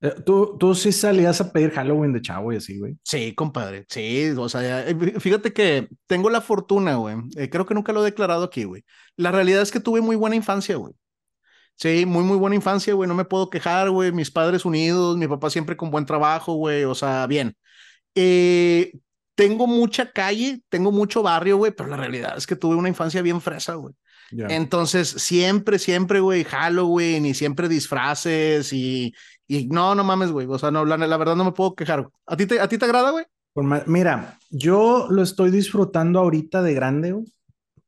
Eh, 0.00 0.14
¿Tú, 0.24 0.56
tú 0.58 0.74
sí 0.74 0.92
salías 0.92 1.40
a 1.40 1.52
pedir 1.52 1.70
Halloween 1.70 2.12
de 2.12 2.22
chavo 2.22 2.52
y 2.52 2.56
así, 2.56 2.78
güey. 2.78 2.96
Sí, 3.02 3.34
compadre. 3.34 3.86
Sí, 3.88 4.30
o 4.36 4.48
sea, 4.48 4.88
eh, 4.88 5.20
fíjate 5.20 5.52
que 5.52 5.88
tengo 6.06 6.30
la 6.30 6.40
fortuna, 6.40 6.96
güey. 6.96 7.16
creo 7.50 7.66
que 7.66 7.74
nunca 7.74 7.92
lo 7.92 8.02
he 8.02 8.10
declarado 8.10 8.44
aquí, 8.44 8.64
güey. 8.64 8.84
La 9.16 9.32
realidad 9.32 9.62
es 9.62 9.70
que 9.70 9.80
tuve 9.80 10.00
muy 10.00 10.16
buena 10.16 10.36
infancia, 10.36 10.76
güey. 10.76 10.94
Sí, 11.76 12.06
muy, 12.06 12.24
muy 12.24 12.38
buena 12.38 12.56
infancia, 12.56 12.94
güey. 12.94 13.06
No 13.06 13.14
me 13.14 13.26
puedo 13.26 13.50
quejar, 13.50 13.90
güey. 13.90 14.10
Mis 14.10 14.30
padres 14.30 14.64
unidos, 14.64 15.16
mi 15.18 15.28
papá 15.28 15.50
siempre 15.50 15.76
con 15.76 15.90
buen 15.90 16.06
trabajo, 16.06 16.54
güey. 16.54 16.84
O 16.84 16.94
sea, 16.94 17.26
bien. 17.26 17.54
Eh, 18.14 18.92
tengo 19.36 19.66
mucha 19.66 20.10
calle, 20.10 20.62
tengo 20.68 20.90
mucho 20.90 21.22
barrio, 21.22 21.58
güey, 21.58 21.70
pero 21.70 21.88
la 21.88 21.96
realidad 21.96 22.36
es 22.36 22.46
que 22.46 22.56
tuve 22.56 22.74
una 22.74 22.88
infancia 22.88 23.22
bien 23.22 23.40
fresa, 23.40 23.74
güey. 23.74 23.94
Entonces, 24.32 25.08
siempre, 25.08 25.78
siempre, 25.78 26.18
güey, 26.18 26.42
Halloween 26.42 27.26
y 27.26 27.34
siempre 27.34 27.68
disfraces 27.68 28.72
y, 28.72 29.14
y 29.46 29.68
no, 29.68 29.94
no 29.94 30.02
mames, 30.02 30.32
güey. 30.32 30.48
O 30.50 30.58
sea, 30.58 30.72
no, 30.72 30.84
la, 30.84 30.96
la, 30.96 31.16
verdad 31.16 31.36
no 31.36 31.44
me 31.44 31.52
puedo 31.52 31.76
quejar. 31.76 32.08
¿A 32.26 32.36
ti 32.36 32.46
te, 32.46 32.58
a 32.58 32.66
ti 32.66 32.76
te 32.76 32.86
agrada, 32.86 33.10
güey? 33.10 33.24
Mira, 33.86 34.36
yo 34.50 35.06
lo 35.10 35.22
estoy 35.22 35.50
disfrutando 35.50 36.18
ahorita 36.18 36.62
de 36.62 36.74
grande, 36.74 37.12
güey. 37.12 37.26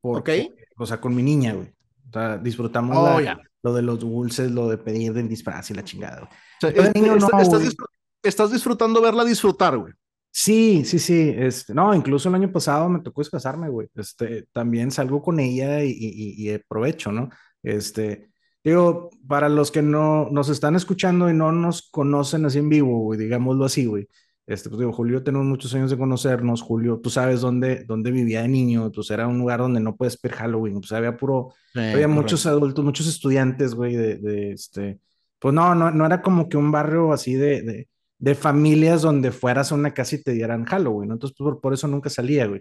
ok. 0.02 0.30
O 0.76 0.86
sea, 0.86 1.00
con 1.00 1.14
mi 1.14 1.22
niña, 1.22 1.54
güey. 1.54 1.72
O 2.08 2.12
sea, 2.12 2.38
disfrutamos 2.38 2.96
oh, 2.96 3.20
lo 3.62 3.74
de 3.74 3.82
los 3.82 3.98
dulces, 3.98 4.50
lo 4.50 4.68
de 4.68 4.78
pedir 4.78 5.12
del 5.12 5.28
disfraz 5.28 5.70
y 5.70 5.74
la 5.74 5.82
chingada. 5.82 6.22
O 6.22 6.28
sea, 6.60 6.70
estás, 6.70 7.76
estás, 8.22 8.52
disfrutando 8.52 9.02
verla 9.02 9.24
disfrutar, 9.24 9.76
güey. 9.76 9.92
Sí, 10.40 10.84
sí, 10.84 11.00
sí. 11.00 11.34
Este, 11.36 11.74
no, 11.74 11.92
incluso 11.92 12.28
el 12.28 12.36
año 12.36 12.52
pasado 12.52 12.88
me 12.88 13.00
tocó 13.00 13.22
casarme, 13.24 13.68
güey. 13.68 13.88
Este, 13.96 14.44
también 14.52 14.92
salgo 14.92 15.20
con 15.20 15.40
ella 15.40 15.82
y, 15.82 15.90
y, 15.90 16.48
y, 16.48 16.54
aprovecho, 16.54 17.10
¿no? 17.10 17.28
Este, 17.60 18.30
digo, 18.62 19.10
para 19.26 19.48
los 19.48 19.72
que 19.72 19.82
no 19.82 20.28
nos 20.30 20.48
están 20.48 20.76
escuchando 20.76 21.28
y 21.28 21.34
no 21.34 21.50
nos 21.50 21.90
conocen 21.90 22.44
así 22.46 22.58
en 22.60 22.68
vivo, 22.68 23.00
güey, 23.00 23.18
digámoslo 23.18 23.64
así, 23.64 23.86
güey. 23.86 24.06
Este, 24.46 24.68
pues 24.68 24.78
digo, 24.78 24.92
Julio, 24.92 25.24
tenemos 25.24 25.44
muchos 25.44 25.74
años 25.74 25.90
de 25.90 25.98
conocernos. 25.98 26.62
Julio, 26.62 27.00
tú 27.02 27.10
sabes 27.10 27.40
dónde, 27.40 27.84
dónde 27.84 28.12
vivía 28.12 28.42
de 28.42 28.48
niño. 28.48 28.92
Pues 28.92 29.10
era 29.10 29.26
un 29.26 29.38
lugar 29.38 29.58
donde 29.58 29.80
no 29.80 29.96
puedes 29.96 30.22
ver 30.22 30.34
Halloween. 30.34 30.78
Pues 30.80 30.92
había 30.92 31.16
puro, 31.16 31.52
había 31.74 32.06
muchos 32.06 32.46
adultos, 32.46 32.84
muchos 32.84 33.08
estudiantes, 33.08 33.74
güey, 33.74 33.96
de, 33.96 34.18
de, 34.18 34.52
este. 34.52 35.00
Pues 35.40 35.52
no, 35.52 35.74
no, 35.74 35.90
no 35.90 36.06
era 36.06 36.22
como 36.22 36.48
que 36.48 36.56
un 36.56 36.70
barrio 36.70 37.12
así 37.12 37.34
de, 37.34 37.62
de, 37.62 37.88
de 38.18 38.34
familias 38.34 39.02
donde 39.02 39.32
fueras 39.32 39.72
a 39.72 39.74
una 39.74 39.94
casa 39.94 40.16
y 40.16 40.22
te 40.22 40.32
dieran 40.32 40.64
Halloween. 40.64 41.12
Entonces, 41.12 41.36
pues, 41.38 41.52
por, 41.52 41.60
por, 41.60 41.74
eso 41.74 41.88
nunca 41.88 42.10
salía, 42.10 42.46
güey. 42.46 42.60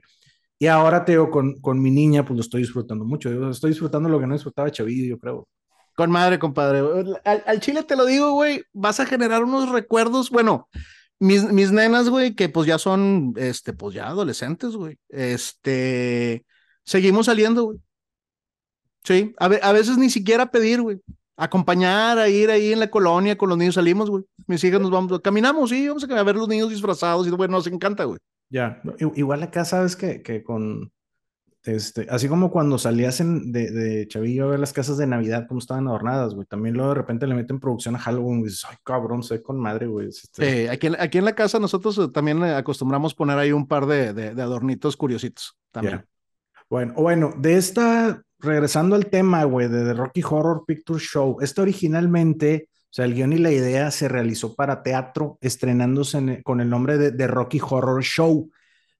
Y 0.59 0.67
ahora 0.67 1.05
te 1.05 1.13
digo, 1.13 1.29
con, 1.29 1.59
con 1.61 1.81
mi 1.81 1.91
niña, 1.91 2.25
pues 2.25 2.35
lo 2.35 2.41
estoy 2.41 2.61
disfrutando 2.61 3.05
mucho. 3.05 3.31
Yo 3.31 3.49
estoy 3.49 3.71
disfrutando 3.71 4.09
lo 4.09 4.19
que 4.19 4.27
no 4.27 4.33
disfrutaba 4.33 4.71
Chavillo, 4.71 5.07
yo 5.07 5.19
creo. 5.19 5.47
Con 5.95 6.11
madre, 6.11 6.39
compadre. 6.39 6.79
Al, 7.25 7.43
al 7.45 7.59
chile 7.59 7.83
te 7.83 7.95
lo 7.95 8.05
digo, 8.05 8.31
güey, 8.33 8.63
vas 8.73 8.99
a 8.99 9.05
generar 9.05 9.43
unos 9.43 9.69
recuerdos, 9.69 10.29
bueno, 10.29 10.67
mis, 11.19 11.43
mis 11.51 11.71
nenas, 11.71 12.09
güey, 12.09 12.35
que 12.35 12.49
pues 12.49 12.67
ya 12.67 12.77
son, 12.77 13.33
este, 13.37 13.73
pues 13.73 13.95
ya 13.95 14.07
adolescentes, 14.07 14.75
güey. 14.75 14.97
Este, 15.09 16.45
seguimos 16.83 17.25
saliendo, 17.27 17.63
güey. 17.65 17.79
Sí, 19.03 19.33
a, 19.39 19.45
a 19.45 19.71
veces 19.71 19.97
ni 19.97 20.09
siquiera 20.09 20.51
pedir, 20.51 20.81
güey. 20.81 20.99
Acompañar 21.37 22.17
a 22.17 22.27
ir 22.27 22.49
ahí 22.49 22.73
en 22.73 22.79
la 22.79 22.89
colonia 22.89 23.37
con 23.37 23.49
los 23.49 23.57
niños 23.57 23.75
salimos, 23.75 24.09
güey. 24.09 24.25
Mis 24.47 24.63
hijas 24.63 24.81
nos 24.81 24.91
vamos, 24.91 25.19
caminamos, 25.21 25.69
sí, 25.69 25.87
vamos 25.87 26.03
a 26.03 26.23
ver 26.23 26.35
los 26.35 26.47
niños 26.47 26.69
disfrazados 26.69 27.27
y, 27.27 27.29
bueno, 27.29 27.57
nos 27.57 27.67
encanta, 27.67 28.05
güey. 28.05 28.19
Ya, 28.49 28.81
igual 29.15 29.43
acá 29.43 29.63
sabes 29.63 29.95
que, 29.95 30.21
que 30.21 30.43
con, 30.43 30.91
este, 31.67 32.07
así 32.09 32.29
como 32.29 32.49
cuando 32.49 32.77
salías 32.77 33.19
en, 33.19 33.51
de, 33.51 33.71
de, 33.71 34.07
Chavillo 34.07 34.45
a 34.45 34.51
ver 34.51 34.59
las 34.59 34.71
casas 34.71 34.97
de 34.97 35.05
Navidad, 35.05 35.47
cómo 35.47 35.59
estaban 35.59 35.87
adornadas, 35.87 36.33
güey. 36.33 36.47
También 36.47 36.75
luego 36.75 36.89
de 36.89 36.95
repente 36.95 37.27
le 37.27 37.35
meten 37.35 37.59
producción 37.59 37.95
a 37.95 37.99
Halloween 37.99 38.39
y 38.39 38.43
dices, 38.45 38.65
ay, 38.69 38.77
cabrón, 38.83 39.21
soy 39.21 39.41
con 39.41 39.59
madre, 39.59 39.87
güey. 39.87 40.07
Este... 40.07 40.69
aquí, 40.69 40.87
aquí 40.97 41.17
en 41.17 41.25
la 41.25 41.35
casa 41.35 41.59
nosotros 41.59 41.97
eh, 41.97 42.07
también 42.07 42.41
eh, 42.43 42.55
acostumbramos 42.55 43.13
poner 43.13 43.37
ahí 43.37 43.51
un 43.51 43.67
par 43.67 43.85
de, 43.85 44.13
de, 44.13 44.33
de 44.33 44.41
adornitos 44.41 44.95
curiositos 44.95 45.57
también. 45.71 46.05
Bueno, 46.69 46.93
bueno, 46.93 47.33
de 47.37 47.57
esta, 47.57 48.23
regresando 48.39 48.95
al 48.95 49.07
tema, 49.07 49.43
güey, 49.43 49.67
de 49.67 49.83
The 49.83 49.93
Rocky 49.93 50.21
Horror 50.27 50.63
Picture 50.65 50.99
Show, 50.99 51.37
este 51.41 51.61
originalmente, 51.61 52.69
o 52.69 52.93
sea, 52.93 53.05
el 53.05 53.15
guion 53.15 53.33
y 53.33 53.37
la 53.37 53.51
idea 53.51 53.91
se 53.91 54.07
realizó 54.07 54.55
para 54.55 54.83
teatro, 54.83 55.37
estrenándose 55.41 56.41
con 56.43 56.61
el 56.61 56.69
nombre 56.69 56.97
de 56.97 57.11
The 57.11 57.27
Rocky 57.27 57.59
Horror 57.61 58.03
Show 58.03 58.49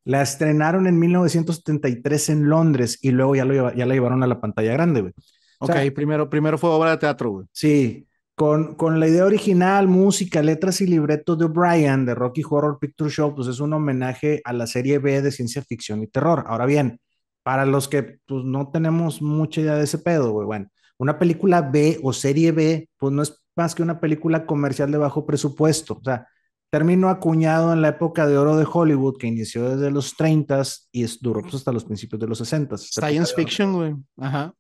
la 0.08 0.22
estrenaron 0.22 0.88
en 0.88 0.98
1973 0.98 2.29
en 2.29 2.48
Londres 2.48 2.98
y 3.01 3.12
luego 3.12 3.36
ya, 3.36 3.44
lo, 3.44 3.74
ya 3.74 3.86
la 3.86 3.94
llevaron 3.94 4.24
a 4.24 4.27
la 4.27 4.39
pantalla 4.39 4.72
grande, 4.72 5.01
güey. 5.01 5.13
ok, 5.60 5.94
primero, 5.94 6.29
primero 6.29 6.58
fue 6.58 6.70
obra 6.70 6.91
de 6.91 6.98
teatro, 6.98 7.29
güey. 7.29 7.46
Sí, 7.51 8.08
con, 8.34 8.75
con, 8.75 9.01
la 9.01 9.10
idea 9.10 9.25
original, 9.25 9.89
música, 9.89 10.41
letras 10.41 10.79
y 10.79 10.88
libretos 10.88 11.38
de 11.38 11.46
O'Brien, 11.46 12.06
de 12.06 12.15
Rocky 12.15 12.41
Horror 12.50 12.79
Picture 12.79 13.10
Show, 13.10 13.36
pues 13.36 13.50
es 13.50 13.60
un 13.60 13.74
homenaje 13.74 14.41
a 14.46 14.53
la 14.53 14.65
serie 14.65 15.00
B 15.00 15.22
de 15.22 15.29
ciencia 15.29 15.62
ficción 15.62 16.01
y 16.01 16.08
terror. 16.08 16.46
Ahora 16.48 16.65
bien, 16.65 17.01
para 17.48 17.66
los 17.66 17.88
que 17.88 18.20
pues, 18.25 18.44
no 18.44 18.72
tenemos 18.72 19.22
mucha 19.22 19.62
idea 19.62 19.75
de 19.75 19.86
ese 19.86 20.00
pedo, 20.00 20.34
güey, 20.34 20.46
bueno, 20.46 20.68
una 20.98 21.18
película 21.18 21.62
B 21.62 21.98
o 22.04 22.12
serie 22.12 22.51
B, 22.51 22.89
pues 22.98 23.13
no 23.13 23.22
es 23.22 23.42
más 23.56 23.74
que 23.74 23.82
una 23.82 24.01
película 24.01 24.46
comercial 24.46 24.92
de 24.92 24.98
bajo 24.98 25.25
presupuesto. 25.25 25.94
O 25.94 26.04
sea, 26.04 26.27
término 26.70 27.08
acuñado 27.08 27.72
en 27.72 27.82
la 27.82 27.88
época 27.88 28.27
de 28.27 28.38
oro 28.38 28.58
de 28.58 28.68
Hollywood 28.70 29.16
que 29.18 29.27
inició 29.27 29.70
desde 29.70 29.92
los 29.92 30.18
30 30.18 30.62
y 30.92 31.06
duró 31.22 31.39
pues, 31.42 31.56
hasta 31.56 31.72
los 31.72 31.86
principios 31.86 32.20
de 32.20 32.27
los 32.27 32.38
60. 32.39 32.77
Science 32.80 33.34
fiction, 33.34 33.72
güey. 33.72 33.96
Ajá. 34.18 34.54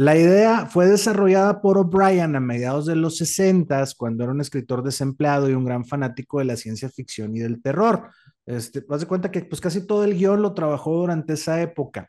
La 0.00 0.16
idea 0.16 0.66
fue 0.66 0.86
desarrollada 0.86 1.60
por 1.60 1.76
O'Brien 1.76 2.36
a 2.36 2.38
mediados 2.38 2.86
de 2.86 2.94
los 2.94 3.16
60 3.16 3.84
cuando 3.96 4.22
era 4.22 4.32
un 4.32 4.40
escritor 4.40 4.84
desempleado 4.84 5.50
y 5.50 5.54
un 5.54 5.64
gran 5.64 5.84
fanático 5.84 6.38
de 6.38 6.44
la 6.44 6.54
ciencia 6.54 6.88
ficción 6.88 7.34
y 7.34 7.40
del 7.40 7.60
terror. 7.60 8.08
Este, 8.46 8.78
vas 8.88 9.00
de 9.00 9.06
cuenta 9.08 9.32
que 9.32 9.40
pues 9.40 9.60
casi 9.60 9.88
todo 9.88 10.04
el 10.04 10.16
guion 10.16 10.40
lo 10.40 10.54
trabajó 10.54 11.00
durante 11.00 11.32
esa 11.32 11.60
época. 11.60 12.08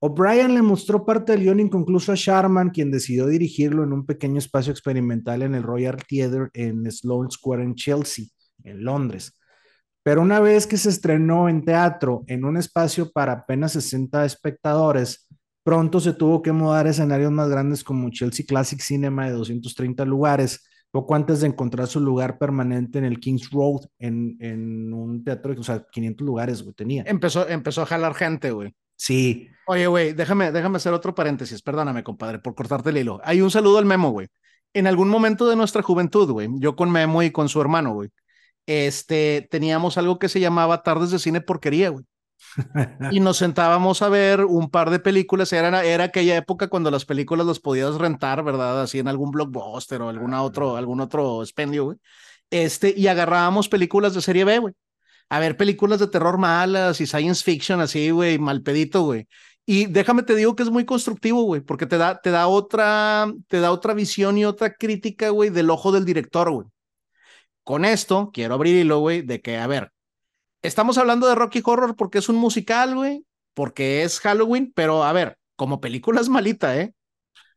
O'Brien 0.00 0.52
le 0.52 0.60
mostró 0.60 1.06
parte 1.06 1.32
del 1.32 1.44
guion 1.44 1.60
inconcluso 1.60 2.12
a 2.12 2.14
Sharman, 2.14 2.68
quien 2.68 2.90
decidió 2.90 3.26
dirigirlo 3.26 3.84
en 3.84 3.94
un 3.94 4.04
pequeño 4.04 4.36
espacio 4.36 4.70
experimental 4.70 5.40
en 5.40 5.54
el 5.54 5.62
Royal 5.62 5.96
Theatre 6.06 6.50
en 6.52 6.92
Sloane 6.92 7.30
Square 7.30 7.62
en 7.62 7.74
Chelsea 7.74 8.26
en 8.64 8.84
Londres. 8.84 9.32
Pero 10.02 10.20
una 10.20 10.40
vez 10.40 10.66
que 10.66 10.76
se 10.76 10.90
estrenó 10.90 11.48
en 11.48 11.64
teatro 11.64 12.24
en 12.26 12.44
un 12.44 12.58
espacio 12.58 13.10
para 13.10 13.32
apenas 13.32 13.72
60 13.72 14.26
espectadores, 14.26 15.26
pronto 15.68 16.00
se 16.00 16.14
tuvo 16.14 16.40
que 16.40 16.50
mudar 16.50 16.86
a 16.86 16.90
escenarios 16.90 17.30
más 17.30 17.50
grandes 17.50 17.84
como 17.84 18.08
Chelsea 18.08 18.46
Classic 18.46 18.80
Cinema 18.80 19.26
de 19.26 19.32
230 19.32 20.02
lugares, 20.06 20.66
poco 20.90 21.14
antes 21.14 21.42
de 21.42 21.48
encontrar 21.48 21.86
su 21.88 22.00
lugar 22.00 22.38
permanente 22.38 22.96
en 22.96 23.04
el 23.04 23.20
King's 23.20 23.50
Road, 23.50 23.82
en, 23.98 24.38
en 24.40 24.94
un 24.94 25.22
teatro, 25.22 25.54
o 25.58 25.62
sea, 25.62 25.84
500 25.92 26.26
lugares, 26.26 26.62
güey, 26.62 26.72
tenía. 26.74 27.04
Empezó, 27.06 27.46
empezó 27.46 27.82
a 27.82 27.86
jalar 27.86 28.14
gente, 28.14 28.50
güey. 28.50 28.74
Sí. 28.96 29.46
Oye, 29.66 29.86
güey, 29.86 30.14
déjame, 30.14 30.52
déjame 30.52 30.78
hacer 30.78 30.94
otro 30.94 31.14
paréntesis, 31.14 31.60
perdóname, 31.60 32.02
compadre, 32.02 32.38
por 32.38 32.54
cortarte 32.54 32.88
el 32.88 32.96
hilo. 32.96 33.20
Hay 33.22 33.42
un 33.42 33.50
saludo 33.50 33.76
al 33.76 33.84
Memo, 33.84 34.08
güey. 34.08 34.28
En 34.72 34.86
algún 34.86 35.10
momento 35.10 35.50
de 35.50 35.56
nuestra 35.56 35.82
juventud, 35.82 36.30
güey, 36.30 36.48
yo 36.54 36.76
con 36.76 36.90
Memo 36.90 37.22
y 37.22 37.30
con 37.30 37.50
su 37.50 37.60
hermano, 37.60 37.92
güey, 37.92 38.08
este, 38.64 39.46
teníamos 39.50 39.98
algo 39.98 40.18
que 40.18 40.30
se 40.30 40.40
llamaba 40.40 40.82
tardes 40.82 41.10
de 41.10 41.18
cine 41.18 41.42
porquería, 41.42 41.90
güey. 41.90 42.06
y 43.10 43.20
nos 43.20 43.38
sentábamos 43.38 44.02
a 44.02 44.08
ver 44.08 44.44
un 44.44 44.70
par 44.70 44.90
de 44.90 44.98
películas. 44.98 45.52
Era, 45.52 45.84
era 45.84 46.04
aquella 46.04 46.36
época 46.36 46.68
cuando 46.68 46.90
las 46.90 47.04
películas 47.04 47.46
las 47.46 47.60
podías 47.60 47.94
rentar, 47.96 48.42
¿verdad? 48.42 48.82
Así 48.82 48.98
en 48.98 49.08
algún 49.08 49.30
blockbuster 49.30 50.02
o 50.02 50.08
alguna 50.08 50.42
otro, 50.42 50.76
algún 50.76 51.00
otro 51.00 51.42
expendio, 51.42 51.84
güey. 51.84 51.98
Este, 52.50 52.94
y 52.96 53.06
agarrábamos 53.08 53.68
películas 53.68 54.14
de 54.14 54.22
serie 54.22 54.44
B, 54.44 54.58
güey. 54.58 54.74
A 55.30 55.40
ver 55.40 55.56
películas 55.56 56.00
de 56.00 56.08
terror 56.08 56.38
malas 56.38 57.00
y 57.00 57.06
science 57.06 57.44
fiction 57.44 57.80
así, 57.80 58.10
güey, 58.10 58.38
mal 58.38 58.62
pedito, 58.62 59.02
güey. 59.02 59.28
Y 59.66 59.86
déjame 59.86 60.22
te 60.22 60.34
digo 60.34 60.56
que 60.56 60.62
es 60.62 60.70
muy 60.70 60.86
constructivo, 60.86 61.42
güey, 61.42 61.60
porque 61.60 61.84
te 61.84 61.98
da, 61.98 62.20
te 62.22 62.30
da 62.30 62.48
otra, 62.48 63.30
te 63.48 63.60
da 63.60 63.70
otra 63.70 63.92
visión 63.92 64.38
y 64.38 64.46
otra 64.46 64.72
crítica, 64.74 65.28
güey, 65.28 65.50
del 65.50 65.68
ojo 65.68 65.92
del 65.92 66.06
director, 66.06 66.50
güey. 66.50 66.66
Con 67.62 67.84
esto, 67.84 68.30
quiero 68.32 68.54
abrir 68.54 68.76
hilo, 68.76 69.00
güey, 69.00 69.20
de 69.22 69.40
que, 69.42 69.58
a 69.58 69.66
ver, 69.66 69.92
estamos 70.62 70.98
hablando 70.98 71.28
de 71.28 71.34
Rocky 71.34 71.62
Horror 71.64 71.96
porque 71.96 72.18
es 72.18 72.28
un 72.28 72.36
musical, 72.36 72.94
güey, 72.94 73.24
porque 73.54 74.02
es 74.02 74.20
Halloween, 74.20 74.72
pero 74.74 75.04
a 75.04 75.12
ver, 75.12 75.36
como 75.56 75.80
película 75.80 76.20
es 76.20 76.28
malita, 76.28 76.76
¿eh? 76.76 76.94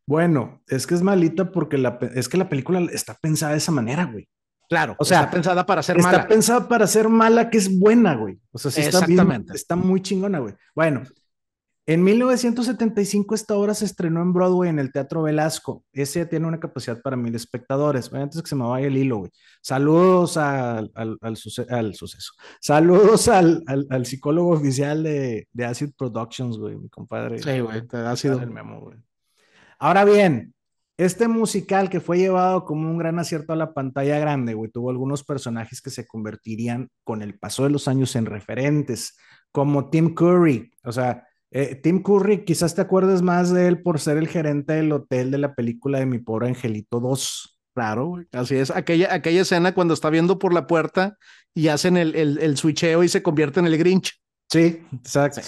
Bueno, 0.07 0.61
es 0.67 0.87
que 0.87 0.95
es 0.95 1.01
malita 1.01 1.51
porque 1.51 1.77
la, 1.77 1.99
es 2.15 2.27
que 2.27 2.37
la 2.37 2.49
película 2.49 2.79
está 2.91 3.15
pensada 3.15 3.53
de 3.53 3.59
esa 3.59 3.71
manera, 3.71 4.05
güey. 4.05 4.27
Claro, 4.67 4.95
o 4.99 5.05
sea, 5.05 5.19
está 5.19 5.31
pensada 5.31 5.65
para 5.65 5.83
ser 5.83 5.97
mala. 5.97 6.17
Está 6.17 6.27
pensada 6.27 6.67
para 6.67 6.87
ser 6.87 7.09
mala, 7.09 7.49
que 7.49 7.57
es 7.57 7.77
buena, 7.77 8.15
güey. 8.15 8.39
O 8.51 8.57
sea, 8.57 8.71
sí 8.71 8.81
está, 8.81 9.05
bien, 9.05 9.45
está 9.53 9.75
muy 9.75 10.01
chingona, 10.01 10.39
güey. 10.39 10.55
Bueno, 10.73 11.03
en 11.93 12.03
1975 12.03 13.35
esta 13.35 13.55
obra 13.55 13.73
se 13.73 13.83
estrenó 13.83 14.21
en 14.21 14.31
Broadway 14.31 14.69
en 14.69 14.79
el 14.79 14.93
Teatro 14.93 15.23
Velasco. 15.23 15.83
Ese 15.91 16.25
tiene 16.25 16.47
una 16.47 16.59
capacidad 16.59 17.01
para 17.01 17.17
mil 17.17 17.35
espectadores. 17.35 18.09
Bueno, 18.09 18.23
antes 18.23 18.41
que 18.41 18.47
se 18.47 18.55
me 18.55 18.63
vaya 18.63 18.87
el 18.87 18.95
hilo, 18.95 19.17
güey. 19.17 19.31
Saludos 19.61 20.37
al, 20.37 20.89
al, 20.95 21.17
al, 21.19 21.35
suceso. 21.35 22.33
Saludos 22.61 23.27
al, 23.27 24.05
psicólogo 24.05 24.51
oficial 24.51 25.03
de, 25.03 25.49
de, 25.51 25.65
Acid 25.65 25.91
Productions, 25.97 26.57
güey, 26.57 26.77
mi 26.77 26.87
compadre. 26.87 27.39
Sí, 27.39 27.59
güey, 27.59 27.81
ha 27.91 28.15
sido 28.15 28.39
el 28.39 28.51
memo, 28.51 28.79
güey. 28.79 28.97
Ahora 29.77 30.05
bien, 30.05 30.53
este 30.97 31.27
musical 31.27 31.89
que 31.89 31.99
fue 31.99 32.19
llevado 32.19 32.63
como 32.63 32.89
un 32.89 32.99
gran 32.99 33.19
acierto 33.19 33.51
a 33.51 33.57
la 33.57 33.73
pantalla 33.73 34.17
grande, 34.17 34.53
güey, 34.53 34.71
tuvo 34.71 34.91
algunos 34.91 35.25
personajes 35.25 35.81
que 35.81 35.89
se 35.89 36.07
convertirían 36.07 36.89
con 37.03 37.21
el 37.21 37.37
paso 37.37 37.63
de 37.63 37.71
los 37.71 37.89
años 37.89 38.15
en 38.15 38.27
referentes, 38.27 39.17
como 39.51 39.89
Tim 39.89 40.13
Curry, 40.13 40.71
o 40.83 40.91
sea, 40.91 41.27
eh, 41.51 41.75
Tim 41.75 42.01
Curry, 42.01 42.45
quizás 42.45 42.75
te 42.75 42.81
acuerdes 42.81 43.21
más 43.21 43.51
de 43.51 43.67
él 43.67 43.81
por 43.81 43.99
ser 43.99 44.17
el 44.17 44.27
gerente 44.27 44.73
del 44.73 44.91
hotel 44.91 45.31
de 45.31 45.37
la 45.37 45.53
película 45.53 45.99
de 45.99 46.05
Mi 46.05 46.19
Pobre 46.19 46.47
Angelito 46.47 46.99
2. 46.99 47.59
Claro, 47.73 48.15
así 48.31 48.55
es. 48.55 48.71
Aquella, 48.71 49.13
aquella 49.13 49.41
escena 49.41 49.73
cuando 49.73 49.93
está 49.93 50.09
viendo 50.09 50.39
por 50.39 50.53
la 50.53 50.67
puerta 50.67 51.17
y 51.53 51.67
hacen 51.67 51.97
el, 51.97 52.15
el, 52.15 52.37
el 52.39 52.57
switcheo 52.57 53.03
y 53.03 53.09
se 53.09 53.21
convierte 53.21 53.59
en 53.59 53.67
el 53.67 53.77
Grinch. 53.77 54.21
Sí, 54.51 54.81
exacto. 54.93 55.41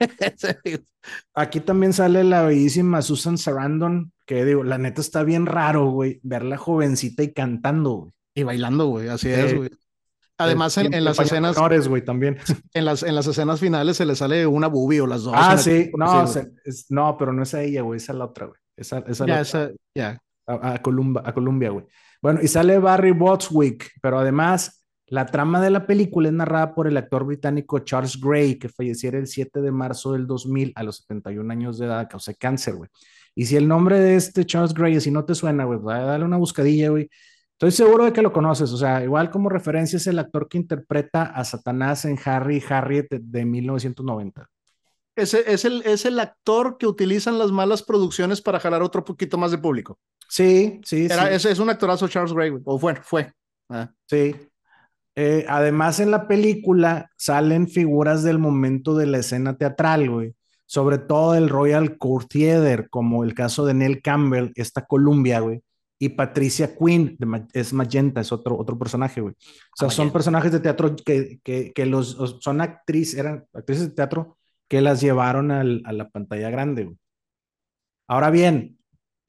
Aquí 1.34 1.60
también 1.60 1.92
sale 1.92 2.24
la 2.24 2.42
bellísima 2.42 3.02
Susan 3.02 3.38
Sarandon, 3.38 4.12
que 4.26 4.44
digo, 4.44 4.64
la 4.64 4.78
neta 4.78 5.00
está 5.00 5.22
bien 5.22 5.46
raro, 5.46 5.90
güey, 5.90 6.18
verla 6.24 6.56
jovencita 6.56 7.22
y 7.22 7.32
cantando, 7.32 7.90
güey. 7.92 8.12
Y 8.34 8.42
bailando, 8.42 8.86
güey, 8.86 9.08
así 9.08 9.28
es, 9.28 9.54
güey. 9.54 9.70
Además, 10.38 10.78
en, 10.78 11.04
las 11.04 11.18
escenas. 11.18 11.56
güey, 11.88 12.04
también. 12.04 12.38
En 12.74 12.84
las, 12.84 13.02
en 13.02 13.14
las 13.14 13.26
escenas 13.26 13.60
finales 13.60 13.96
se 13.96 14.06
le 14.06 14.14
sale 14.14 14.46
una 14.46 14.68
boobie 14.68 15.00
o 15.00 15.06
las 15.06 15.24
dos. 15.24 15.34
Ah, 15.36 15.58
sí, 15.58 15.90
no, 15.96 16.24
no, 16.90 17.16
pero 17.18 17.32
no 17.32 17.42
es 17.42 17.54
a 17.54 17.62
ella, 17.62 17.82
güey, 17.82 17.96
es 17.96 18.08
a 18.08 18.12
la 18.12 18.26
otra, 18.26 18.46
güey. 18.46 18.58
Esa, 18.76 18.98
esa 19.00 19.26
ya, 19.26 19.40
esa, 19.40 19.70
ya. 19.94 20.18
A, 20.46 20.74
a, 20.74 20.82
Columbia, 20.82 21.22
a 21.24 21.32
Columbia, 21.32 21.70
güey. 21.70 21.84
Bueno, 22.22 22.40
y 22.42 22.48
sale 22.48 22.78
Barry 22.78 23.10
Botswick, 23.10 23.90
pero 24.00 24.18
además 24.18 24.78
la 25.10 25.24
trama 25.26 25.60
de 25.60 25.70
la 25.70 25.86
película 25.86 26.28
es 26.28 26.34
narrada 26.34 26.74
por 26.74 26.86
el 26.86 26.96
actor 26.96 27.24
británico 27.24 27.78
Charles 27.78 28.20
Gray, 28.20 28.58
que 28.58 28.68
falleciera 28.68 29.18
el 29.18 29.26
7 29.26 29.60
de 29.62 29.72
marzo 29.72 30.12
del 30.12 30.26
2000 30.26 30.72
a 30.74 30.82
los 30.82 30.98
71 30.98 31.50
años 31.50 31.78
de 31.78 31.86
edad 31.86 32.00
a 32.00 32.08
causa 32.08 32.32
de 32.32 32.36
cáncer, 32.36 32.74
güey. 32.74 32.90
Y 33.34 33.46
si 33.46 33.56
el 33.56 33.66
nombre 33.66 33.98
de 34.00 34.16
este 34.16 34.44
Charles 34.44 34.74
Gray, 34.74 35.00
si 35.00 35.10
no 35.10 35.24
te 35.24 35.34
suena, 35.34 35.64
güey, 35.64 35.78
pues, 35.78 35.96
dale 35.96 36.24
una 36.24 36.36
buscadilla, 36.36 36.90
güey. 36.90 37.08
Estoy 37.58 37.72
seguro 37.72 38.04
de 38.04 38.12
que 38.12 38.22
lo 38.22 38.32
conoces, 38.32 38.70
o 38.70 38.76
sea, 38.76 39.02
igual 39.02 39.30
como 39.30 39.48
referencia 39.48 39.96
es 39.96 40.06
el 40.06 40.20
actor 40.20 40.48
que 40.48 40.58
interpreta 40.58 41.24
a 41.24 41.44
Satanás 41.44 42.04
en 42.04 42.16
Harry 42.24 42.62
Harriet 42.68 43.08
de, 43.10 43.44
1990. 43.44 44.48
Es, 45.16 45.34
es, 45.34 45.64
el, 45.64 45.82
es 45.82 46.04
el 46.04 46.20
actor 46.20 46.78
que 46.78 46.86
utilizan 46.86 47.36
las 47.36 47.50
malas 47.50 47.82
producciones 47.82 48.40
para 48.40 48.60
jalar 48.60 48.80
otro 48.80 49.04
poquito 49.04 49.38
más 49.38 49.50
de 49.50 49.58
público. 49.58 49.98
Sí, 50.28 50.80
sí, 50.84 51.08
sí. 51.08 51.14
Es, 51.32 51.46
es, 51.46 51.58
un 51.58 51.68
actorazo 51.68 52.06
Charles 52.06 52.32
Gray, 52.32 52.52
o 52.64 52.78
bueno, 52.78 53.00
fue. 53.02 53.32
Ah. 53.68 53.90
Sí, 54.06 54.36
eh, 55.16 55.44
además, 55.48 55.98
en 55.98 56.12
la 56.12 56.28
película 56.28 57.10
salen 57.16 57.66
figuras 57.66 58.22
del 58.22 58.38
momento 58.38 58.94
de 58.94 59.06
la 59.06 59.18
escena 59.18 59.58
teatral, 59.58 60.08
güey. 60.08 60.36
Sobre 60.64 60.98
todo 60.98 61.34
el 61.34 61.48
Royal 61.48 61.98
Court 61.98 62.28
Theater, 62.30 62.88
como 62.88 63.24
el 63.24 63.34
caso 63.34 63.66
de 63.66 63.74
Nell 63.74 64.00
Campbell, 64.00 64.52
esta 64.54 64.86
Columbia, 64.86 65.40
güey. 65.40 65.60
Y 65.98 66.10
Patricia 66.10 66.76
Quinn, 66.76 67.18
es 67.52 67.72
Magenta, 67.72 68.20
es 68.20 68.30
otro, 68.30 68.56
otro 68.56 68.78
personaje, 68.78 69.20
güey. 69.20 69.34
O 69.34 69.76
sea, 69.76 69.90
son 69.90 70.12
personajes 70.12 70.52
de 70.52 70.60
teatro 70.60 70.94
que, 70.94 71.40
que, 71.42 71.72
que 71.72 71.86
los, 71.86 72.38
son 72.40 72.60
actrices, 72.60 73.18
eran 73.18 73.44
actrices 73.52 73.88
de 73.88 73.94
teatro 73.94 74.38
que 74.68 74.80
las 74.80 75.00
llevaron 75.00 75.50
a 75.50 75.64
la 75.64 76.08
pantalla 76.10 76.50
grande, 76.50 76.84
güey. 76.84 76.96
Ahora 78.06 78.30
bien, 78.30 78.78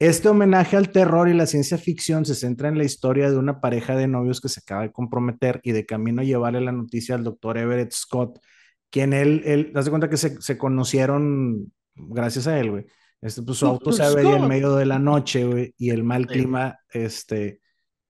este 0.00 0.30
homenaje 0.30 0.78
al 0.78 0.90
terror 0.90 1.28
y 1.28 1.34
la 1.34 1.46
ciencia 1.46 1.76
ficción 1.76 2.24
se 2.24 2.34
centra 2.34 2.68
en 2.68 2.78
la 2.78 2.84
historia 2.84 3.30
de 3.30 3.36
una 3.36 3.60
pareja 3.60 3.94
de 3.94 4.08
novios 4.08 4.40
que 4.40 4.48
se 4.48 4.60
acaba 4.60 4.82
de 4.82 4.92
comprometer 4.92 5.60
y 5.62 5.72
de 5.72 5.84
camino 5.84 6.22
a 6.22 6.24
llevarle 6.24 6.62
la 6.62 6.72
noticia 6.72 7.14
al 7.14 7.24
doctor 7.24 7.58
Everett 7.58 7.92
Scott, 7.92 8.38
quien 8.88 9.12
él, 9.12 9.42
él, 9.44 9.72
das 9.74 9.90
cuenta 9.90 10.08
que 10.08 10.16
se, 10.16 10.40
se, 10.40 10.56
conocieron 10.56 11.70
gracias 11.94 12.46
a 12.46 12.58
él, 12.58 12.70
güey. 12.70 12.86
Este, 13.20 13.42
pues 13.42 13.58
su 13.58 13.66
auto 13.66 13.92
se 13.92 14.02
avería 14.02 14.36
en 14.36 14.48
medio 14.48 14.74
de 14.76 14.86
la 14.86 14.98
noche, 14.98 15.44
güey, 15.44 15.74
y 15.76 15.90
el 15.90 16.02
mal 16.02 16.26
clima, 16.26 16.78
este, 16.90 17.60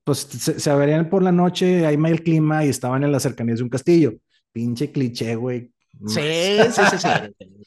pues 0.05 0.19
se, 0.19 0.61
se 0.61 0.71
averían 0.71 1.11
por 1.11 1.23
la 1.23 1.33
noche, 1.33 1.85
hay 1.85 1.97
mal 1.97 2.23
clima 2.23 2.65
y 2.65 2.69
estaban 2.69 3.03
en 3.03 3.11
las 3.11 3.23
cercanías 3.23 3.59
de 3.59 3.65
un 3.65 3.71
castillo. 3.71 4.13
Pinche 4.53 4.93
cliché, 4.93 5.35
güey. 5.35 5.73
Sí, 6.07 6.59
sí, 6.71 6.83
sí, 6.91 6.99
sí. 6.99 7.09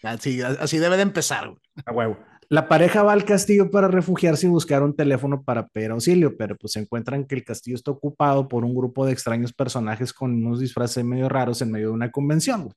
Así, 0.03 0.41
así 0.41 0.79
debe 0.79 0.97
de 0.97 1.03
empezar, 1.03 1.47
güey. 1.47 1.61
A 1.85 1.93
huevo. 1.93 2.17
La 2.49 2.67
pareja 2.67 3.03
va 3.03 3.13
al 3.13 3.23
castillo 3.23 3.71
para 3.71 3.87
refugiarse 3.87 4.47
y 4.47 4.49
buscar 4.49 4.83
un 4.83 4.93
teléfono 4.93 5.43
para 5.43 5.65
pedir 5.67 5.91
auxilio, 5.91 6.35
pero 6.35 6.57
pues 6.57 6.73
se 6.73 6.81
encuentran 6.81 7.25
que 7.25 7.35
el 7.35 7.45
castillo 7.45 7.75
está 7.77 7.91
ocupado 7.91 8.49
por 8.49 8.65
un 8.65 8.75
grupo 8.75 9.05
de 9.05 9.13
extraños 9.13 9.53
personajes 9.53 10.11
con 10.11 10.33
unos 10.33 10.59
disfraces 10.59 11.05
medio 11.05 11.29
raros 11.29 11.61
en 11.61 11.71
medio 11.71 11.87
de 11.87 11.93
una 11.93 12.11
convención. 12.11 12.73